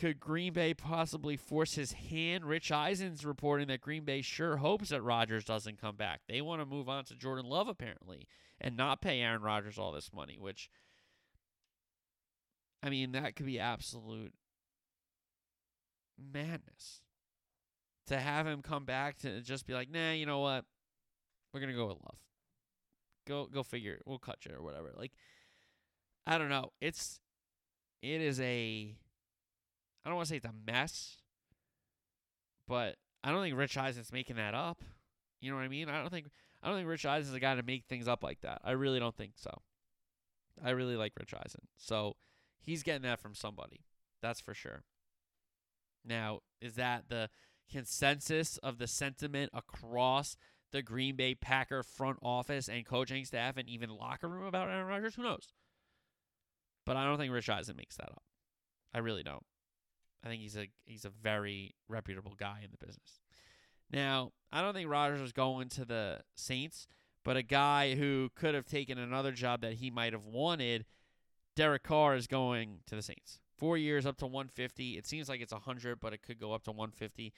Could 0.01 0.19
Green 0.19 0.55
Bay 0.55 0.73
possibly 0.73 1.37
force 1.37 1.75
his 1.75 1.93
hand? 1.93 2.47
Rich 2.47 2.73
Eisen's 2.73 3.23
reporting 3.23 3.69
that 3.69 3.83
Green 3.83 4.03
Bay 4.03 4.23
sure 4.23 4.57
hopes 4.57 4.89
that 4.89 5.03
Rodgers 5.03 5.45
doesn't 5.45 5.79
come 5.79 5.97
back. 5.97 6.23
They 6.27 6.41
want 6.41 6.63
to 6.63 6.67
move 6.67 6.89
on 6.89 7.05
to 7.05 7.15
Jordan 7.15 7.45
Love 7.45 7.69
apparently 7.69 8.27
and 8.59 8.79
not 8.79 9.03
pay 9.03 9.21
Aaron 9.21 9.43
Rodgers 9.43 9.79
all 9.79 9.93
this 9.93 10.11
money, 10.11 10.39
which 10.41 10.71
I 12.83 12.89
mean, 12.89 13.13
that 13.13 13.37
could 13.37 13.45
be 13.45 13.61
absolute 13.61 14.33
madness. 16.33 17.03
To 18.07 18.19
have 18.19 18.47
him 18.47 18.63
come 18.63 18.87
back 18.87 19.19
to 19.19 19.43
just 19.43 19.67
be 19.67 19.75
like, 19.75 19.91
nah, 19.91 20.13
you 20.13 20.25
know 20.25 20.41
what? 20.41 20.65
We're 21.53 21.61
gonna 21.61 21.75
go 21.75 21.89
with 21.89 21.99
Love. 21.99 22.19
Go 23.29 23.45
go 23.45 23.63
figure. 23.63 24.01
We'll 24.07 24.19
cut 24.19 24.47
you 24.47 24.55
or 24.57 24.63
whatever. 24.63 24.93
Like, 24.97 25.13
I 26.27 26.39
don't 26.39 26.49
know. 26.49 26.73
It's 26.81 27.21
it 28.01 28.23
is 28.23 28.41
a 28.41 28.97
I 30.05 30.09
don't 30.09 30.17
want 30.17 30.29
to 30.29 30.31
say 30.31 30.37
it's 30.37 30.47
a 30.47 30.55
mess, 30.67 31.19
but 32.67 32.97
I 33.23 33.31
don't 33.31 33.43
think 33.43 33.57
Rich 33.57 33.77
Eisen's 33.77 34.13
making 34.13 34.37
that 34.37 34.55
up. 34.55 34.83
You 35.41 35.51
know 35.51 35.57
what 35.57 35.65
I 35.65 35.69
mean? 35.69 35.89
I 35.89 36.01
don't 36.01 36.11
think 36.11 36.29
I 36.63 36.69
don't 36.69 36.77
think 36.77 36.89
Rich 36.89 37.07
Eisen's 37.07 37.35
a 37.35 37.41
guy 37.41 37.55
to 37.55 37.63
make 37.63 37.85
things 37.85 38.09
up 38.09 38.23
like 38.23 38.41
that. 38.43 38.61
I 38.65 38.73
really 38.73 38.99
don't 38.99 39.17
think 39.17 39.33
so. 39.37 39.63
I 40.63 40.71
really 40.71 40.97
like 40.97 41.13
Rich 41.19 41.35
Eisen. 41.35 41.69
So 41.77 42.17
he's 42.61 42.83
getting 42.83 43.03
that 43.03 43.21
from 43.21 43.35
somebody. 43.35 43.81
That's 44.23 44.41
for 44.41 44.55
sure. 44.55 44.85
Now, 46.05 46.41
is 46.61 46.75
that 46.75 47.05
the 47.09 47.31
consensus 47.71 48.59
of 48.59 48.79
the 48.79 48.87
sentiment 48.87 49.51
across 49.55 50.37
the 50.73 50.83
Green 50.83 51.17
Bay 51.17 51.35
Packer 51.35 51.83
front 51.83 52.19
office 52.23 52.69
and 52.69 52.87
coaching 52.87 53.25
staff 53.25 53.57
and 53.57 53.69
even 53.69 53.91
locker 53.91 54.29
room 54.29 54.45
about 54.45 54.69
Aaron 54.69 54.87
Rodgers? 54.87 55.15
Who 55.15 55.23
knows? 55.23 55.49
But 56.85 56.97
I 56.97 57.05
don't 57.05 57.19
think 57.19 57.33
Rich 57.33 57.49
Eisen 57.49 57.77
makes 57.77 57.97
that 57.97 58.11
up. 58.11 58.23
I 58.93 58.99
really 58.99 59.23
don't. 59.23 59.45
I 60.25 60.29
think 60.29 60.43
he's 60.43 60.57
a 60.57 60.69
he's 60.85 61.05
a 61.05 61.11
very 61.11 61.75
reputable 61.89 62.35
guy 62.39 62.61
in 62.63 62.71
the 62.71 62.85
business. 62.85 63.21
Now, 63.93 64.33
I 64.53 64.63
don't 64.63 64.75
think 64.75 64.89
Rodgers 64.89 65.21
was 65.21 65.33
going 65.33 65.69
to 65.71 65.85
the 65.85 66.21
Saints, 66.37 66.87
but 67.25 67.37
a 67.37 67.43
guy 67.43 67.95
who 67.95 68.31
could 68.35 68.55
have 68.55 68.67
taken 68.67 68.99
another 68.99 69.33
job 69.33 69.63
that 69.63 69.75
he 69.75 69.91
might 69.91 70.13
have 70.13 70.25
wanted, 70.25 70.85
Derek 71.57 71.83
Carr 71.83 72.15
is 72.15 72.27
going 72.27 72.79
to 72.87 72.95
the 72.95 73.03
Saints. 73.03 73.41
Four 73.59 73.77
years 73.77 74.07
up 74.07 74.17
to 74.19 74.27
150. 74.27 74.97
It 74.97 75.07
seems 75.07 75.29
like 75.29 75.41
it's 75.41 75.53
100, 75.53 76.01
but 76.01 76.13
it 76.13 76.23
could 76.23 76.39
go 76.39 76.53
up 76.53 76.63
to 76.65 76.71
150. 76.71 77.33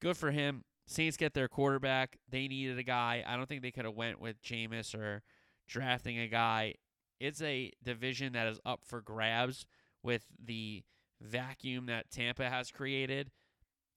Good 0.00 0.16
for 0.16 0.30
him. 0.30 0.64
Saints 0.86 1.16
get 1.16 1.34
their 1.34 1.46
quarterback. 1.46 2.16
They 2.28 2.48
needed 2.48 2.78
a 2.78 2.82
guy. 2.82 3.22
I 3.24 3.36
don't 3.36 3.48
think 3.48 3.62
they 3.62 3.70
could 3.70 3.84
have 3.84 3.94
went 3.94 4.20
with 4.20 4.42
Jameis 4.42 4.94
or 4.94 5.22
drafting 5.68 6.18
a 6.18 6.26
guy. 6.26 6.74
It's 7.20 7.42
a 7.42 7.70
division 7.84 8.32
that 8.32 8.48
is 8.48 8.58
up 8.64 8.80
for 8.82 9.00
grabs 9.00 9.66
with 10.02 10.24
the 10.42 10.82
vacuum 11.20 11.86
that 11.86 12.10
Tampa 12.10 12.48
has 12.48 12.70
created. 12.70 13.30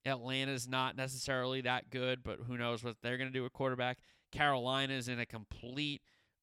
Atlanta's 0.05 0.67
not 0.67 0.97
necessarily 0.97 1.61
that 1.61 1.89
good, 1.89 2.23
but 2.23 2.39
who 2.47 2.57
knows 2.57 2.83
what 2.83 2.97
they're 3.01 3.17
going 3.17 3.29
to 3.29 3.33
do 3.33 3.43
with 3.43 3.53
quarterback. 3.53 3.99
Carolina's 4.31 5.07
in 5.07 5.19
a 5.19 5.25
complete 5.25 6.01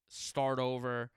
start 0.08 0.58
over. 0.58 1.10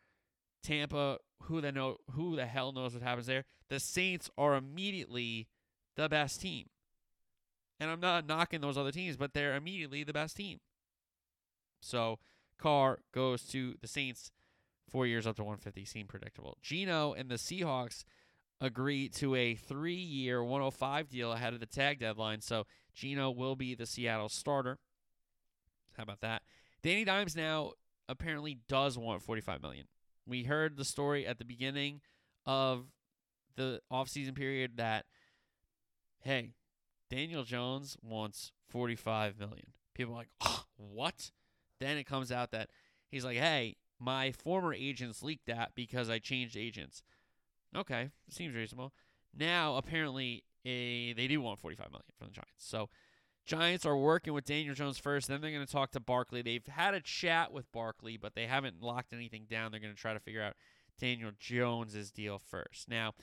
Tampa, 0.62 1.20
who 1.44 1.62
the 1.62 1.72
know 1.72 1.98
who 2.12 2.36
the 2.36 2.46
hell 2.46 2.72
knows 2.72 2.94
what 2.94 3.04
happens 3.04 3.28
there. 3.28 3.46
The 3.70 3.80
Saints 3.80 4.30
are 4.38 4.56
immediately 4.56 5.48
the 5.96 6.10
best 6.10 6.42
team. 6.42 6.68
And 7.80 7.90
I'm 7.90 8.00
not 8.00 8.28
knocking 8.28 8.62
those 8.62 8.78
other 8.78 8.92
teams, 8.92 9.18
but 9.18 9.34
they're 9.34 9.56
immediately 9.56 10.04
the 10.04 10.14
best 10.14 10.38
team. 10.38 10.60
So 11.82 12.20
Carr 12.58 13.00
goes 13.14 13.44
to 13.48 13.76
the 13.82 13.88
Saints, 13.88 14.32
four 14.90 15.06
years 15.06 15.28
up 15.28 15.36
to 15.36 15.44
150. 15.44 15.84
Seem 15.86 16.08
predictable. 16.08 16.58
Geno 16.62 17.14
and 17.14 17.30
the 17.30 17.36
Seahawks 17.36 18.06
agree 18.62 19.10
to 19.10 19.36
a 19.36 19.56
three 19.56 19.94
year 19.96 20.44
105 20.44 21.10
deal 21.10 21.32
ahead 21.32 21.54
of 21.54 21.60
the 21.60 21.66
tag 21.66 22.00
deadline. 22.00 22.42
So 22.42 22.66
Geno 22.94 23.30
will 23.32 23.56
be 23.56 23.76
the 23.76 23.86
Seattle 23.86 24.30
starter. 24.30 24.80
How 25.98 26.04
about 26.04 26.22
that? 26.22 26.44
Danny 26.82 27.06
Dimes 27.06 27.36
now 27.36 27.74
apparently 28.10 28.60
does 28.68 28.98
want 28.98 29.22
45 29.22 29.62
million. 29.62 29.88
We 30.26 30.44
heard 30.44 30.78
the 30.78 30.86
story 30.86 31.26
at 31.26 31.38
the 31.38 31.46
beginning 31.46 32.02
of 32.46 32.86
the 33.56 33.82
offseason 33.92 34.36
period 34.36 34.78
that 34.78 35.06
hey, 36.22 36.52
Daniel 37.10 37.44
Jones 37.44 37.98
wants 38.02 38.52
45 38.70 39.38
million. 39.38 39.68
People 39.94 40.14
are 40.14 40.18
like, 40.18 40.30
oh, 40.42 40.64
"What?" 40.78 41.32
Then 41.80 41.98
it 41.98 42.06
comes 42.06 42.32
out 42.32 42.52
that 42.52 42.70
he's 43.10 43.26
like, 43.26 43.38
"Hey, 43.38 43.76
my 44.00 44.32
former 44.32 44.74
agents 44.74 45.22
leaked 45.22 45.46
that 45.48 45.76
because 45.76 46.10
I 46.10 46.20
changed 46.20 46.58
agents." 46.58 47.04
Okay, 47.76 48.10
seems 48.30 48.56
reasonable. 48.56 48.94
Now 49.36 49.76
apparently 49.76 50.44
a, 50.66 51.14
they 51.14 51.28
do 51.28 51.42
want 51.42 51.60
45 51.60 51.92
million 51.92 52.04
from 52.18 52.28
the 52.28 52.34
Giants. 52.34 52.52
So 52.58 52.90
Giants 53.46 53.86
are 53.86 53.98
working 53.98 54.34
with 54.34 54.46
Daniel 54.46 54.74
Jones 54.74 54.98
first. 54.98 55.28
Then 55.28 55.42
they're 55.42 55.52
going 55.52 55.66
to 55.66 55.72
talk 55.72 55.92
to 55.92 56.00
Barkley. 56.00 56.42
They've 56.42 56.66
had 56.66 56.94
a 56.94 57.02
chat 57.02 57.52
with 57.52 57.70
Barkley, 57.72 58.16
but 58.16 58.36
they 58.36 58.48
haven't 58.48 58.82
locked 58.82 59.12
anything 59.12 59.46
down. 59.50 59.72
They're 59.72 59.82
going 59.82 59.94
to 59.94 60.00
try 60.00 60.14
to 60.14 60.20
figure 60.20 60.42
out 60.42 60.54
Daniel 61.00 61.32
Jones's 61.38 62.12
deal 62.12 62.40
first. 62.40 62.88
Now, 62.90 63.14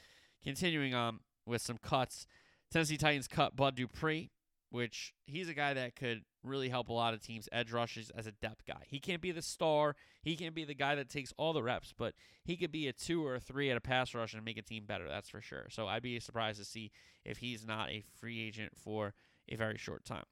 continuing 0.43 0.95
on 0.95 1.21
with 1.47 1.63
some 1.63 1.79
cuts, 1.79 2.27
Tennessee 2.71 2.99
Titans 2.99 3.29
cut 3.29 3.57
Bud 3.57 3.77
Dupree, 3.77 4.31
which 4.71 5.13
he's 5.27 5.49
a 5.49 5.55
guy 5.55 5.75
that 5.75 5.97
could 5.97 6.23
really 6.43 6.69
help 6.69 6.89
a 6.89 6.93
lot 6.93 7.13
of 7.13 7.21
teams 7.21 7.49
edge 7.53 7.73
rushes 7.73 8.11
as 8.17 8.27
a 8.27 8.33
depth 8.33 8.65
guy. 8.67 8.83
He 8.87 8.99
can't 8.99 9.21
be 9.21 9.33
the 9.33 9.43
star. 9.43 9.97
He 10.23 10.37
can't 10.37 10.55
be 10.55 10.65
the 10.65 10.75
guy 10.75 10.95
that 10.95 11.11
takes 11.11 11.33
all 11.37 11.53
the 11.53 11.63
reps, 11.63 11.93
but 11.97 12.15
he 12.45 12.57
could 12.57 12.73
be 12.73 12.89
a 12.89 12.93
two 12.93 13.27
or 13.27 13.35
a 13.35 13.41
three 13.41 13.71
at 13.71 13.77
a 13.77 13.81
pass 13.81 14.15
rush 14.15 14.33
and 14.33 14.45
make 14.45 14.57
a 14.57 14.63
team 14.63 14.85
better. 14.87 15.09
That's 15.09 15.29
for 15.29 15.41
sure. 15.41 15.67
So 15.71 15.87
I'd 15.87 16.03
be 16.03 16.19
surprised 16.21 16.59
to 16.59 16.65
see 16.65 16.91
if 17.25 17.39
he's 17.39 17.67
not 17.67 17.91
a 17.91 18.05
free 18.19 18.41
agent 18.41 18.73
for 18.77 19.15
a 19.49 19.57
very 19.57 19.77
short 19.77 20.05
time. 20.05 20.25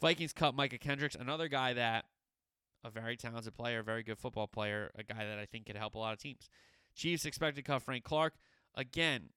Vikings 0.00 0.32
cut 0.32 0.54
Micah 0.54 0.78
Kendricks, 0.78 1.16
another 1.16 1.48
guy 1.48 1.72
that 1.72 2.04
a 2.84 2.90
very 2.90 3.16
talented 3.16 3.54
player, 3.54 3.82
very 3.82 4.02
good 4.02 4.18
football 4.18 4.46
player, 4.46 4.90
a 4.96 5.02
guy 5.02 5.24
that 5.24 5.38
I 5.38 5.46
think 5.46 5.66
could 5.66 5.76
help 5.76 5.94
a 5.94 5.98
lot 5.98 6.12
of 6.12 6.20
teams. 6.20 6.48
Chiefs 6.94 7.24
expected 7.24 7.64
cut 7.64 7.82
Frank 7.82 8.04
Clark. 8.04 8.34
Again, 8.74 9.30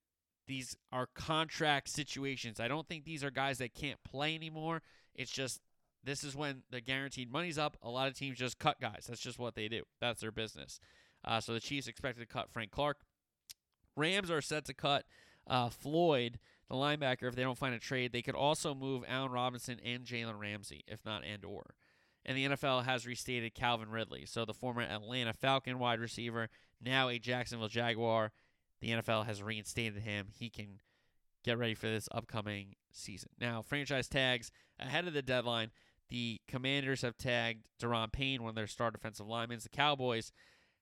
these 0.47 0.75
are 0.91 1.07
contract 1.13 1.89
situations. 1.89 2.59
I 2.59 2.67
don't 2.67 2.87
think 2.87 3.05
these 3.05 3.23
are 3.23 3.31
guys 3.31 3.59
that 3.59 3.73
can't 3.73 4.01
play 4.03 4.35
anymore. 4.35 4.81
It's 5.15 5.31
just 5.31 5.61
this 6.03 6.23
is 6.23 6.35
when 6.35 6.63
the 6.71 6.81
guaranteed 6.81 7.31
money's 7.31 7.57
up. 7.57 7.77
A 7.81 7.89
lot 7.89 8.07
of 8.07 8.17
teams 8.17 8.37
just 8.37 8.59
cut 8.59 8.79
guys. 8.79 9.05
That's 9.07 9.21
just 9.21 9.39
what 9.39 9.55
they 9.55 9.67
do. 9.67 9.83
That's 9.99 10.21
their 10.21 10.31
business. 10.31 10.79
Uh, 11.23 11.39
so 11.39 11.53
the 11.53 11.59
Chiefs 11.59 11.87
expected 11.87 12.21
to 12.21 12.33
cut 12.33 12.49
Frank 12.49 12.71
Clark. 12.71 12.97
Rams 13.95 14.31
are 14.31 14.41
set 14.41 14.65
to 14.65 14.73
cut 14.73 15.05
uh, 15.47 15.69
Floyd, 15.69 16.39
the 16.69 16.75
linebacker, 16.75 17.27
if 17.27 17.35
they 17.35 17.43
don't 17.43 17.57
find 17.57 17.75
a 17.75 17.79
trade. 17.79 18.11
They 18.11 18.21
could 18.21 18.35
also 18.35 18.73
move 18.73 19.03
Allen 19.07 19.31
Robinson 19.31 19.79
and 19.83 20.03
Jalen 20.03 20.39
Ramsey, 20.39 20.83
if 20.87 21.05
not 21.05 21.23
and 21.23 21.45
or. 21.45 21.75
And 22.25 22.37
the 22.37 22.45
NFL 22.45 22.85
has 22.85 23.05
restated 23.05 23.53
Calvin 23.53 23.89
Ridley. 23.89 24.25
So 24.25 24.45
the 24.45 24.53
former 24.53 24.81
Atlanta 24.81 25.33
Falcon 25.33 25.79
wide 25.79 25.99
receiver, 25.99 26.49
now 26.79 27.09
a 27.09 27.19
Jacksonville 27.19 27.67
Jaguar. 27.67 28.31
The 28.81 28.89
NFL 28.89 29.25
has 29.25 29.41
reinstated 29.41 30.01
him. 30.01 30.27
He 30.37 30.49
can 30.49 30.79
get 31.43 31.57
ready 31.57 31.75
for 31.75 31.87
this 31.87 32.09
upcoming 32.11 32.75
season. 32.91 33.29
Now, 33.39 33.61
franchise 33.61 34.07
tags 34.07 34.51
ahead 34.79 35.07
of 35.07 35.13
the 35.13 35.21
deadline. 35.21 35.71
The 36.09 36.41
Commanders 36.47 37.03
have 37.03 37.17
tagged 37.17 37.67
Daron 37.81 38.11
Payne, 38.11 38.43
one 38.43 38.49
of 38.49 38.55
their 38.55 38.67
star 38.67 38.91
defensive 38.91 39.27
linemen. 39.27 39.59
The 39.61 39.69
Cowboys 39.69 40.31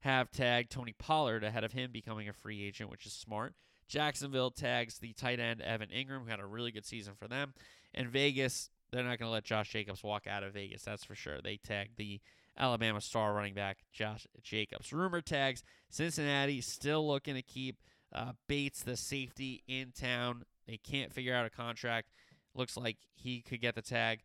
have 0.02 0.32
tagged 0.32 0.72
Tony 0.72 0.96
Pollard 0.98 1.44
ahead 1.44 1.64
of 1.64 1.74
him 1.74 1.92
becoming 1.92 2.28
a 2.28 2.34
free 2.34 2.64
agent, 2.64 2.90
which 2.90 3.06
is 3.06 3.14
smart. 3.14 3.54
Jacksonville 3.88 4.52
tags 4.52 5.00
the 5.00 5.14
tight 5.14 5.40
end 5.40 5.62
Evan 5.62 5.90
Engram, 5.90 6.24
who 6.24 6.30
had 6.30 6.40
a 6.40 6.46
really 6.46 6.72
good 6.72 6.86
season 6.86 7.14
for 7.18 7.28
them. 7.28 7.54
And 7.94 8.08
Vegas, 8.08 8.70
they're 8.92 9.04
not 9.04 9.20
going 9.20 9.28
to 9.28 9.34
let 9.34 9.44
Josh 9.44 9.72
Jacobs 9.72 10.04
walk 10.04 10.26
out 10.28 10.44
of 10.44 10.54
Vegas, 10.54 10.84
that's 10.84 11.04
for 11.04 11.16
sure. 11.16 11.42
They 11.42 11.58
tagged 11.58 11.98
the 11.98 12.22
Alabama 12.60 13.00
star 13.02 13.34
running 13.34 13.54
back 13.54 13.80
Josh 13.92 14.28
Jacobs. 14.44 14.92
Rumor 14.92 15.22
tags 15.22 15.64
Cincinnati 15.90 16.62
still 16.62 17.08
looking 17.08 17.36
to 17.36 17.42
keep 17.42 17.78
uh, 18.14 18.34
Bates, 18.48 18.84
the 18.84 18.98
safety, 18.98 19.64
in 19.68 19.92
town. 19.92 20.44
They 20.68 20.78
can't 20.78 21.14
figure 21.14 21.34
out 21.34 21.46
a 21.46 21.50
contract. 21.50 22.10
Looks 22.54 22.76
like 22.76 22.98
he 23.16 23.42
could 23.42 23.62
get 23.62 23.76
the 23.76 23.82
tag. 23.82 24.22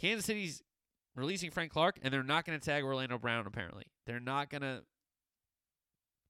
Kansas 0.00 0.26
City's 0.26 0.62
releasing 1.16 1.50
Frank 1.50 1.72
Clark, 1.72 1.98
and 2.02 2.12
they're 2.12 2.22
not 2.22 2.44
going 2.44 2.58
to 2.58 2.64
tag 2.64 2.84
Orlando 2.84 3.18
Brown, 3.18 3.46
apparently. 3.46 3.84
They're 4.06 4.20
not 4.20 4.50
going 4.50 4.62
to 4.62 4.82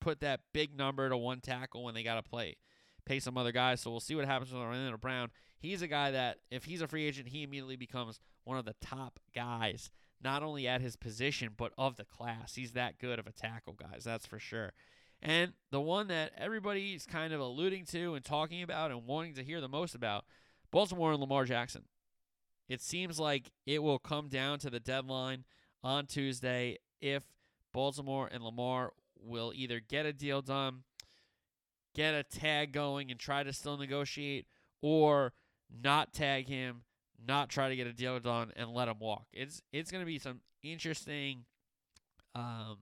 put 0.01 0.21
that 0.21 0.41
big 0.53 0.77
number 0.77 1.09
to 1.09 1.17
one 1.17 1.41
tackle 1.41 1.85
when 1.85 1.95
they 1.95 2.03
got 2.03 2.15
to 2.15 2.23
play. 2.23 2.57
Pay 3.05 3.21
some 3.21 3.37
other 3.37 3.53
guys. 3.53 3.81
So 3.81 3.91
we'll 3.91 4.01
see 4.01 4.15
what 4.15 4.27
happens 4.27 4.53
with 4.53 4.63
Orlando 4.63 4.97
Brown. 4.97 5.31
He's 5.59 5.83
a 5.83 5.89
guy 5.89 6.13
that, 6.13 6.39
if 6.51 6.65
he's 6.65 6.83
a 6.83 6.89
free 6.89 7.05
agent, 7.05 7.29
he 7.29 7.43
immediately 7.43 7.77
becomes 7.77 8.21
one 8.45 8.59
of 8.59 8.65
the 8.65 8.77
top 8.81 9.19
guys, 9.35 9.91
not 10.23 10.43
only 10.43 10.67
at 10.67 10.81
his 10.81 10.97
position, 10.97 11.51
but 11.57 11.73
of 11.79 11.97
the 11.97 12.05
class. 12.05 12.55
He's 12.55 12.73
that 12.73 12.99
good 12.99 13.19
of 13.19 13.27
a 13.27 13.33
tackle, 13.33 13.75
guys. 13.75 14.05
That's 14.05 14.27
for 14.27 14.39
sure. 14.39 14.73
And 15.21 15.53
the 15.71 15.81
one 15.81 16.09
that 16.09 16.33
everybody's 16.37 17.07
kind 17.07 17.33
of 17.33 17.41
alluding 17.41 17.85
to 17.87 18.15
and 18.15 18.25
talking 18.25 18.63
about 18.63 18.91
and 18.91 19.07
wanting 19.07 19.35
to 19.35 19.45
hear 19.45 19.61
the 19.61 19.69
most 19.69 19.95
about 19.95 20.25
Baltimore 20.71 21.13
and 21.13 21.21
Lamar 21.21 21.45
Jackson. 21.45 21.85
It 22.69 22.81
seems 22.83 23.19
like 23.19 23.51
it 23.67 23.83
will 23.83 23.99
come 23.99 24.29
down 24.29 24.59
to 24.61 24.71
the 24.71 24.81
deadline 24.81 25.45
on 25.83 26.07
Tuesday 26.07 26.79
if 27.01 27.25
Baltimore 27.73 28.29
and 28.31 28.43
Lamar 28.43 28.93
will 29.21 29.53
either 29.55 29.81
get 29.81 30.07
a 30.07 30.13
deal 30.13 30.43
done, 30.43 30.83
get 31.95 32.15
a 32.15 32.23
tag 32.23 32.73
going, 32.73 33.11
and 33.11 33.19
try 33.19 33.43
to 33.43 33.53
still 33.53 33.77
negotiate, 33.77 34.47
or 34.83 35.33
not 35.83 36.13
tag 36.13 36.49
him, 36.49 36.83
not 37.27 37.49
try 37.49 37.69
to 37.69 37.77
get 37.77 37.87
a 37.87 37.93
deal 37.93 38.19
done, 38.21 38.53
and 38.57 38.71
let 38.71 38.89
him 38.89 38.99
walk. 38.99 39.27
It's 39.33 39.63
it's 39.73 39.91
going 39.91 40.03
to 40.03 40.07
be 40.07 40.19
some 40.19 40.41
interesting 40.63 41.45
um, 42.35 42.79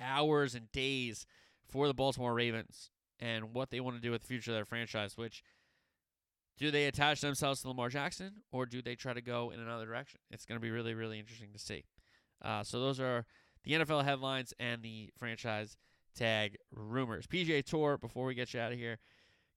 hours 0.00 0.54
and 0.54 0.70
days 0.72 1.26
for 1.70 1.86
the 1.86 1.94
Baltimore 1.94 2.34
Ravens 2.34 2.90
and 3.20 3.52
what 3.52 3.70
they 3.70 3.80
want 3.80 3.96
to 3.96 4.02
do 4.02 4.10
with 4.10 4.22
the 4.22 4.26
future 4.26 4.50
of 4.52 4.56
their 4.56 4.64
franchise, 4.64 5.16
which– 5.16 5.42
do 6.58 6.72
they 6.72 6.86
attach 6.86 7.20
themselves 7.20 7.62
to 7.62 7.68
Lamar 7.68 7.88
Jackson 7.88 8.42
or 8.50 8.66
do 8.66 8.82
they 8.82 8.96
try 8.96 9.14
to 9.14 9.22
go 9.22 9.50
in 9.50 9.60
another 9.60 9.86
direction? 9.86 10.20
It's 10.30 10.44
going 10.44 10.56
to 10.56 10.62
be 10.62 10.70
really, 10.70 10.92
really 10.92 11.18
interesting 11.18 11.52
to 11.52 11.58
see. 11.58 11.84
Uh, 12.42 12.64
so 12.64 12.80
those 12.80 13.00
are 13.00 13.24
the 13.64 13.72
NFL 13.72 14.04
headlines 14.04 14.52
and 14.58 14.82
the 14.82 15.10
franchise 15.16 15.76
tag 16.16 16.56
rumors. 16.72 17.26
PGA 17.26 17.64
Tour, 17.64 17.96
before 17.96 18.26
we 18.26 18.34
get 18.34 18.52
you 18.54 18.60
out 18.60 18.72
of 18.72 18.78
here, 18.78 18.98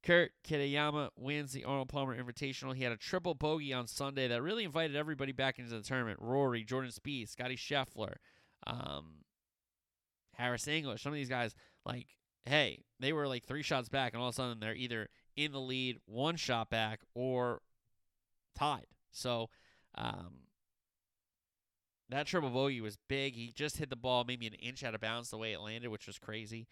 Kurt 0.04 0.32
Kitayama 0.44 1.10
wins 1.16 1.52
the 1.52 1.64
Arnold 1.64 1.90
Palmer 1.90 2.18
Invitational. 2.18 2.76
He 2.76 2.84
had 2.84 2.92
a 2.92 2.98
triple 2.98 3.36
bogey 3.36 3.74
on 3.74 3.88
Sunday 3.88 4.28
that 4.28 4.42
really 4.42 4.64
invited 4.64 4.96
everybody 4.96 5.32
back 5.32 5.60
into 5.60 5.72
the 5.72 5.82
tournament. 5.82 6.20
Rory, 6.22 6.64
Jordan 6.64 6.92
Spieth, 6.92 7.30
Scotty 7.30 7.56
Scheffler, 7.56 8.16
um, 8.66 9.24
Harris 10.36 10.68
English. 10.68 11.04
Some 11.04 11.12
of 11.12 11.18
these 11.18 11.30
guys, 11.30 11.54
like, 11.86 12.08
hey, 12.46 12.84
they 13.00 13.14
were 13.14 13.28
like 13.28 13.46
three 13.46 13.62
shots 13.62 13.90
back, 13.90 14.14
and 14.14 14.22
all 14.22 14.30
of 14.30 14.34
a 14.34 14.36
sudden 14.36 14.60
they're 14.60 14.76
either– 14.76 15.08
in 15.36 15.52
the 15.52 15.60
lead, 15.60 15.98
one 16.06 16.36
shot 16.36 16.70
back, 16.70 17.02
or 17.14 17.62
tied. 18.56 18.88
So 19.12 19.50
um, 19.96 20.48
that 22.10 22.28
triple 22.28 22.50
bogey 22.50 22.82
was 22.82 22.98
big. 23.08 23.36
He 23.36 23.52
just 23.56 23.78
hit 23.78 23.90
the 23.90 23.96
ball 23.96 24.24
maybe 24.26 24.48
an 24.48 24.54
inch 24.54 24.84
out 24.84 24.96
of 24.96 25.02
bounds 25.02 25.30
the 25.30 25.38
way 25.38 25.54
it 25.54 25.62
landed, 25.62 25.90
which 25.90 26.08
was 26.08 26.20
crazy. 26.20 26.68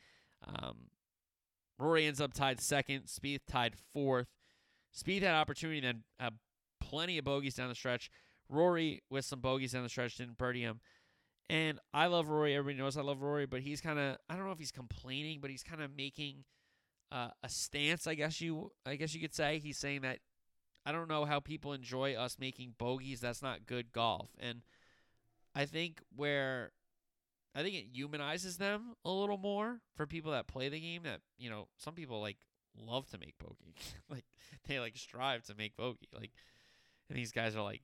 Um, 0.46 0.88
Rory 1.80 2.06
ends 2.06 2.22
up 2.22 2.34
tied 2.34 2.60
second. 2.60 3.06
Spieth 3.06 3.42
tied 3.48 3.76
fourth. 3.94 4.28
Spieth 4.96 5.22
had 5.22 5.34
opportunity, 5.34 5.80
then 5.80 6.04
had 6.20 6.34
plenty 6.80 7.18
of 7.18 7.26
bogeys 7.26 7.56
down 7.56 7.70
the 7.70 7.76
stretch. 7.76 8.12
Rory 8.50 9.02
with 9.10 9.26
some 9.26 9.40
bogeys 9.40 9.72
down 9.72 9.84
the 9.84 9.90
stretch 9.90 10.18
didn't 10.18 10.38
birdie 10.38 10.62
him. 10.62 10.82
And 11.50 11.80
I 11.94 12.08
love 12.08 12.30
Rory. 12.30 12.56
Everybody 12.56 12.84
knows 12.84 12.98
I 12.98 13.02
love 13.02 13.22
Rory, 13.22 13.46
but 13.46 13.62
he's 13.62 13.82
kind 13.82 13.98
of 13.98 14.18
I 14.30 14.36
don't 14.36 14.46
know 14.46 14.52
if 14.52 14.60
he's 14.60 14.72
complaining, 14.72 15.40
but 15.42 15.50
he's 15.50 15.64
kind 15.64 15.82
of 15.82 15.96
making– 15.96 16.44
uh, 17.12 17.30
a 17.44 17.50
stance, 17.50 18.08
I 18.08 18.16
guess 18.16 18.42
you 18.42 18.72
I 18.86 18.96
guess 18.96 19.14
you 19.14 19.22
could 19.22 19.34
say. 19.34 19.60
He's 19.60 19.78
saying 19.78 20.02
that 20.02 20.20
I 20.86 20.92
don't 20.92 21.10
know 21.10 21.26
how 21.26 21.40
people 21.40 21.74
enjoy 21.74 22.14
us 22.14 22.38
making 22.40 22.76
bogeys. 22.78 23.20
That's 23.20 23.42
not 23.42 23.66
good 23.66 23.92
golf. 23.92 24.30
And 24.40 24.62
I 25.56 25.66
think 25.66 26.02
where 26.16 26.72
I 27.60 27.64
think 27.64 27.76
it 27.76 27.88
humanizes 27.91 28.55
them 28.55 28.93
a 29.03 29.12
little 29.12 29.38
more 29.38 29.82
for 29.97 30.07
people 30.07 30.32
that 30.32 30.47
play 30.47 30.70
the 30.70 30.80
game 30.80 31.03
that, 31.03 31.20
you 31.38 31.49
know, 31.49 31.68
some 31.76 31.93
people 31.93 32.22
like 32.22 32.38
love 32.82 33.10
to 33.10 33.18
make 33.18 33.38
bogey. 33.38 33.76
like 34.10 34.24
they 34.66 34.80
like 34.80 34.95
strive 34.95 35.43
to 35.43 35.55
make 35.55 35.76
bogey. 35.76 36.07
Like 36.18 36.32
and 37.10 37.18
these 37.18 37.34
guys 37.34 37.57
are 37.57 37.64
like 37.64 37.82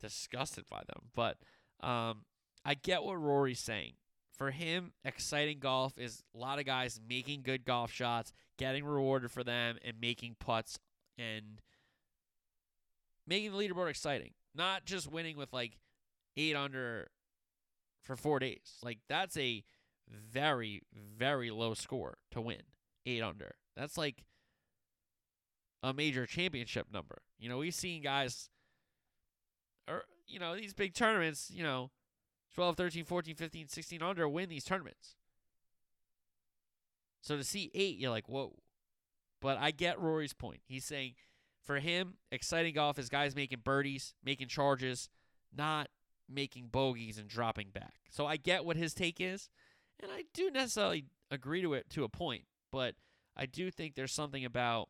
disgusted 0.00 0.64
by 0.70 0.82
them. 0.86 1.08
But 1.12 1.38
um 1.84 2.24
I 2.64 2.74
get 2.74 3.02
what 3.02 3.20
Rory's 3.20 3.58
saying 3.58 3.94
for 4.38 4.52
him, 4.52 4.92
exciting 5.04 5.58
golf 5.58 5.98
is 5.98 6.22
a 6.36 6.38
lot 6.38 6.60
of 6.60 6.66
guys 6.66 7.00
making 7.08 7.42
good 7.42 7.64
golf 7.64 7.90
shots, 7.90 8.32
getting 8.58 8.84
rewarded 8.84 9.32
for 9.32 9.42
them, 9.42 9.76
and 9.84 10.00
making 10.00 10.36
putts 10.38 10.78
and 11.18 11.60
making 13.26 13.50
the 13.50 13.58
leaderboard 13.58 13.90
exciting, 13.90 14.34
not 14.54 14.84
just 14.84 15.10
winning 15.10 15.36
with 15.36 15.52
like 15.52 15.78
eight 16.36 16.54
under 16.54 17.08
for 18.04 18.16
four 18.16 18.38
days. 18.38 18.78
Like 18.82 18.98
that's 19.08 19.36
a 19.36 19.64
very, 20.08 20.82
very 20.94 21.50
low 21.50 21.74
score 21.74 22.18
to 22.30 22.40
win 22.40 22.62
eight 23.06 23.22
under. 23.22 23.56
That's 23.76 23.98
like 23.98 24.24
a 25.82 25.92
major 25.92 26.26
championship 26.26 26.86
number. 26.92 27.18
You 27.38 27.48
know, 27.48 27.58
we've 27.58 27.74
seen 27.74 28.02
guys, 28.02 28.48
or, 29.88 30.04
you 30.26 30.38
know, 30.38 30.54
these 30.54 30.74
big 30.74 30.94
tournaments, 30.94 31.50
you 31.52 31.62
know, 31.62 31.90
12, 32.54 32.76
13, 32.76 33.04
14, 33.04 33.34
15, 33.34 33.68
16 33.68 34.02
under 34.02 34.28
win 34.28 34.48
these 34.48 34.64
tournaments. 34.64 35.16
So 37.20 37.36
to 37.36 37.44
see 37.44 37.70
eight, 37.74 37.98
you're 37.98 38.10
like, 38.10 38.28
whoa. 38.28 38.54
But 39.40 39.58
I 39.58 39.72
get 39.72 40.00
Rory's 40.00 40.32
point. 40.32 40.60
He's 40.66 40.84
saying 40.84 41.14
for 41.64 41.80
him, 41.80 42.14
exciting 42.30 42.74
golf 42.74 42.98
is 42.98 43.08
guys 43.08 43.34
making 43.34 43.60
birdies, 43.64 44.14
making 44.24 44.48
charges, 44.48 45.08
not 45.54 45.88
making 46.28 46.68
bogeys 46.68 47.18
and 47.18 47.28
dropping 47.28 47.68
back. 47.70 47.94
So 48.10 48.26
I 48.26 48.36
get 48.36 48.64
what 48.64 48.76
his 48.76 48.94
take 48.94 49.20
is, 49.20 49.48
and 50.00 50.10
I 50.10 50.24
do 50.32 50.50
necessarily 50.50 51.06
agree 51.30 51.62
to 51.62 51.74
it 51.74 51.90
to 51.90 52.04
a 52.04 52.08
point, 52.08 52.44
but 52.70 52.94
I 53.36 53.46
do 53.46 53.70
think 53.70 53.94
there's 53.94 54.12
something 54.12 54.44
about 54.44 54.88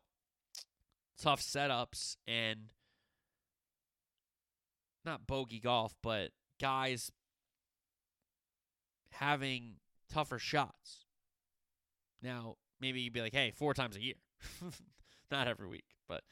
tough 1.21 1.41
setups 1.41 2.17
and 2.27 2.71
not 5.03 5.27
bogey 5.27 5.59
golf, 5.59 5.95
but 6.01 6.31
guys 6.59 7.11
having 9.11 9.75
tougher 10.11 10.39
shots. 10.39 11.05
Now, 12.21 12.55
maybe 12.79 13.01
you'd 13.01 13.13
be 13.13 13.21
like, 13.21 13.33
hey, 13.33 13.51
four 13.55 13.73
times 13.73 13.95
a 13.95 14.01
year. 14.01 14.15
not 15.31 15.47
every 15.47 15.67
week, 15.67 15.85
but 16.07 16.23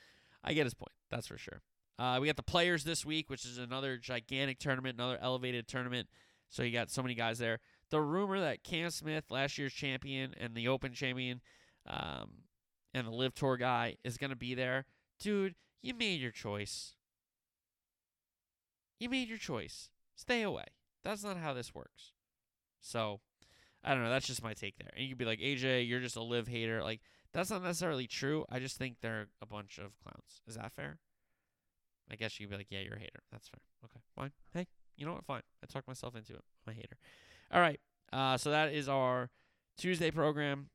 I 0.43 0.53
get 0.53 0.65
his 0.65 0.73
point. 0.73 0.91
That's 1.09 1.27
for 1.27 1.37
sure. 1.37 1.61
Uh, 1.99 2.17
we 2.19 2.27
got 2.27 2.35
the 2.35 2.43
players 2.43 2.83
this 2.83 3.05
week, 3.05 3.29
which 3.29 3.45
is 3.45 3.57
another 3.57 3.97
gigantic 3.97 4.59
tournament, 4.59 4.95
another 4.97 5.19
elevated 5.21 5.67
tournament. 5.67 6.07
So 6.49 6.63
you 6.63 6.71
got 6.71 6.89
so 6.89 7.01
many 7.01 7.15
guys 7.15 7.39
there. 7.39 7.59
The 7.89 8.01
rumor 8.01 8.39
that 8.39 8.63
Cam 8.63 8.89
Smith, 8.89 9.25
last 9.29 9.57
year's 9.57 9.73
champion 9.73 10.33
and 10.39 10.55
the 10.55 10.67
Open 10.67 10.93
champion, 10.93 11.41
um, 11.87 12.29
and 12.93 13.07
the 13.07 13.11
LIV 13.11 13.33
Tour 13.35 13.57
guy 13.57 13.97
is 14.03 14.17
going 14.17 14.29
to 14.29 14.35
be 14.35 14.53
there. 14.55 14.85
Dude, 15.19 15.55
you 15.81 15.93
made 15.93 16.21
your 16.21 16.31
choice. 16.31 16.95
You 18.99 19.09
made 19.09 19.29
your 19.29 19.37
choice. 19.37 19.89
Stay 20.15 20.41
away. 20.41 20.65
That's 21.03 21.23
not 21.23 21.37
how 21.37 21.53
this 21.53 21.73
works. 21.73 22.13
So, 22.79 23.19
I 23.83 23.93
don't 23.93 24.03
know. 24.03 24.09
That's 24.09 24.27
just 24.27 24.43
my 24.43 24.53
take 24.53 24.77
there. 24.77 24.91
And 24.95 25.03
you 25.03 25.09
could 25.09 25.17
be 25.17 25.25
like, 25.25 25.39
AJ, 25.39 25.87
you're 25.87 25.99
just 25.99 26.15
a 26.15 26.23
LIV 26.23 26.47
hater. 26.47 26.81
Like, 26.83 27.01
that's 27.33 27.49
not 27.49 27.63
necessarily 27.63 28.07
true. 28.07 28.45
I 28.49 28.59
just 28.59 28.77
think 28.77 28.97
they're 29.01 29.27
a 29.41 29.45
bunch 29.45 29.77
of 29.77 29.97
clowns. 30.01 30.41
Is 30.47 30.55
that 30.55 30.71
fair? 30.73 30.99
I 32.13 32.15
guess 32.15 32.39
you'd 32.39 32.51
be 32.51 32.57
like, 32.57 32.67
yeah, 32.69 32.81
you're 32.81 32.93
a 32.93 32.99
hater. 32.99 33.23
That's 33.31 33.49
fine. 33.49 33.59
Okay, 33.85 33.99
fine. 34.15 34.31
Hey, 34.53 34.67
you 34.95 35.05
know 35.07 35.13
what? 35.13 35.25
Fine. 35.25 35.41
I 35.63 35.65
talked 35.65 35.87
myself 35.87 36.15
into 36.15 36.33
it. 36.33 36.41
I'm 36.67 36.73
a 36.73 36.75
hater. 36.75 36.95
All 37.51 37.59
right. 37.59 37.79
Uh, 38.13 38.37
so 38.37 38.51
that 38.51 38.71
is 38.71 38.87
our 38.87 39.31
Tuesday 39.79 40.11
program. 40.11 40.69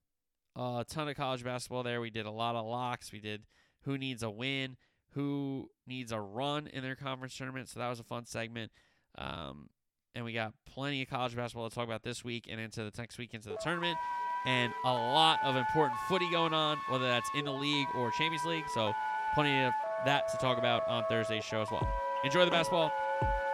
Uh, 0.58 0.80
a 0.80 0.84
ton 0.84 1.08
of 1.08 1.16
college 1.16 1.44
basketball 1.44 1.84
there. 1.84 2.00
We 2.00 2.10
did 2.10 2.26
a 2.26 2.30
lot 2.32 2.56
of 2.56 2.66
locks. 2.66 3.12
We 3.12 3.20
did 3.20 3.44
who 3.84 3.96
needs 3.96 4.24
a 4.24 4.30
win, 4.30 4.76
who 5.12 5.70
needs 5.86 6.10
a 6.10 6.20
run 6.20 6.66
in 6.66 6.82
their 6.82 6.96
conference 6.96 7.36
tournament. 7.36 7.68
So 7.68 7.78
that 7.78 7.88
was 7.88 8.00
a 8.00 8.04
fun 8.04 8.26
segment. 8.26 8.72
Um, 9.16 9.70
and 10.16 10.24
we 10.24 10.32
got 10.32 10.54
plenty 10.66 11.02
of 11.02 11.08
college 11.08 11.36
basketball 11.36 11.68
to 11.68 11.74
talk 11.74 11.84
about 11.84 12.02
this 12.02 12.24
week 12.24 12.48
and 12.50 12.60
into 12.60 12.82
the 12.82 12.92
next 12.98 13.16
week 13.16 13.32
into 13.32 13.48
the 13.48 13.58
tournament. 13.62 13.96
And 14.44 14.72
a 14.84 14.92
lot 14.92 15.38
of 15.44 15.54
important 15.54 16.00
footy 16.08 16.28
going 16.32 16.54
on, 16.54 16.78
whether 16.88 17.06
that's 17.06 17.30
in 17.36 17.44
the 17.44 17.52
league 17.52 17.86
or 17.94 18.10
Champions 18.10 18.44
League. 18.44 18.64
So 18.74 18.92
plenty 19.34 19.64
of 19.64 19.72
that 20.04 20.28
to 20.28 20.36
talk 20.36 20.58
about 20.58 20.86
on 20.88 21.04
Thursday's 21.04 21.44
show 21.44 21.60
as 21.60 21.70
well. 21.70 21.86
Enjoy 22.24 22.44
the 22.44 22.50
basketball. 22.50 22.90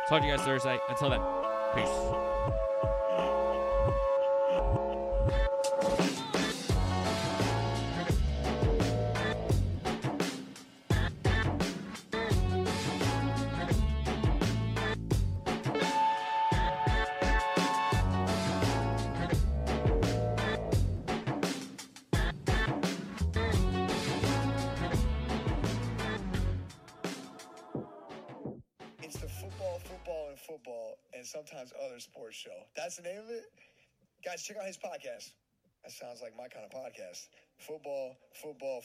Talk 0.09 0.21
to 0.21 0.27
you 0.27 0.37
guys 0.37 0.45
Thursday. 0.45 0.79
Until 0.89 1.11
then, 1.11 1.21
peace. 1.75 2.34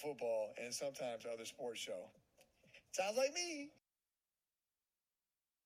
Football, 0.02 0.54
and 0.64 0.74
sometimes 0.74 1.26
other 1.26 1.46
sports 1.46 1.80
show. 1.82 2.10
Sounds 2.92 3.18
like 3.18 3.34
me. 3.34 3.70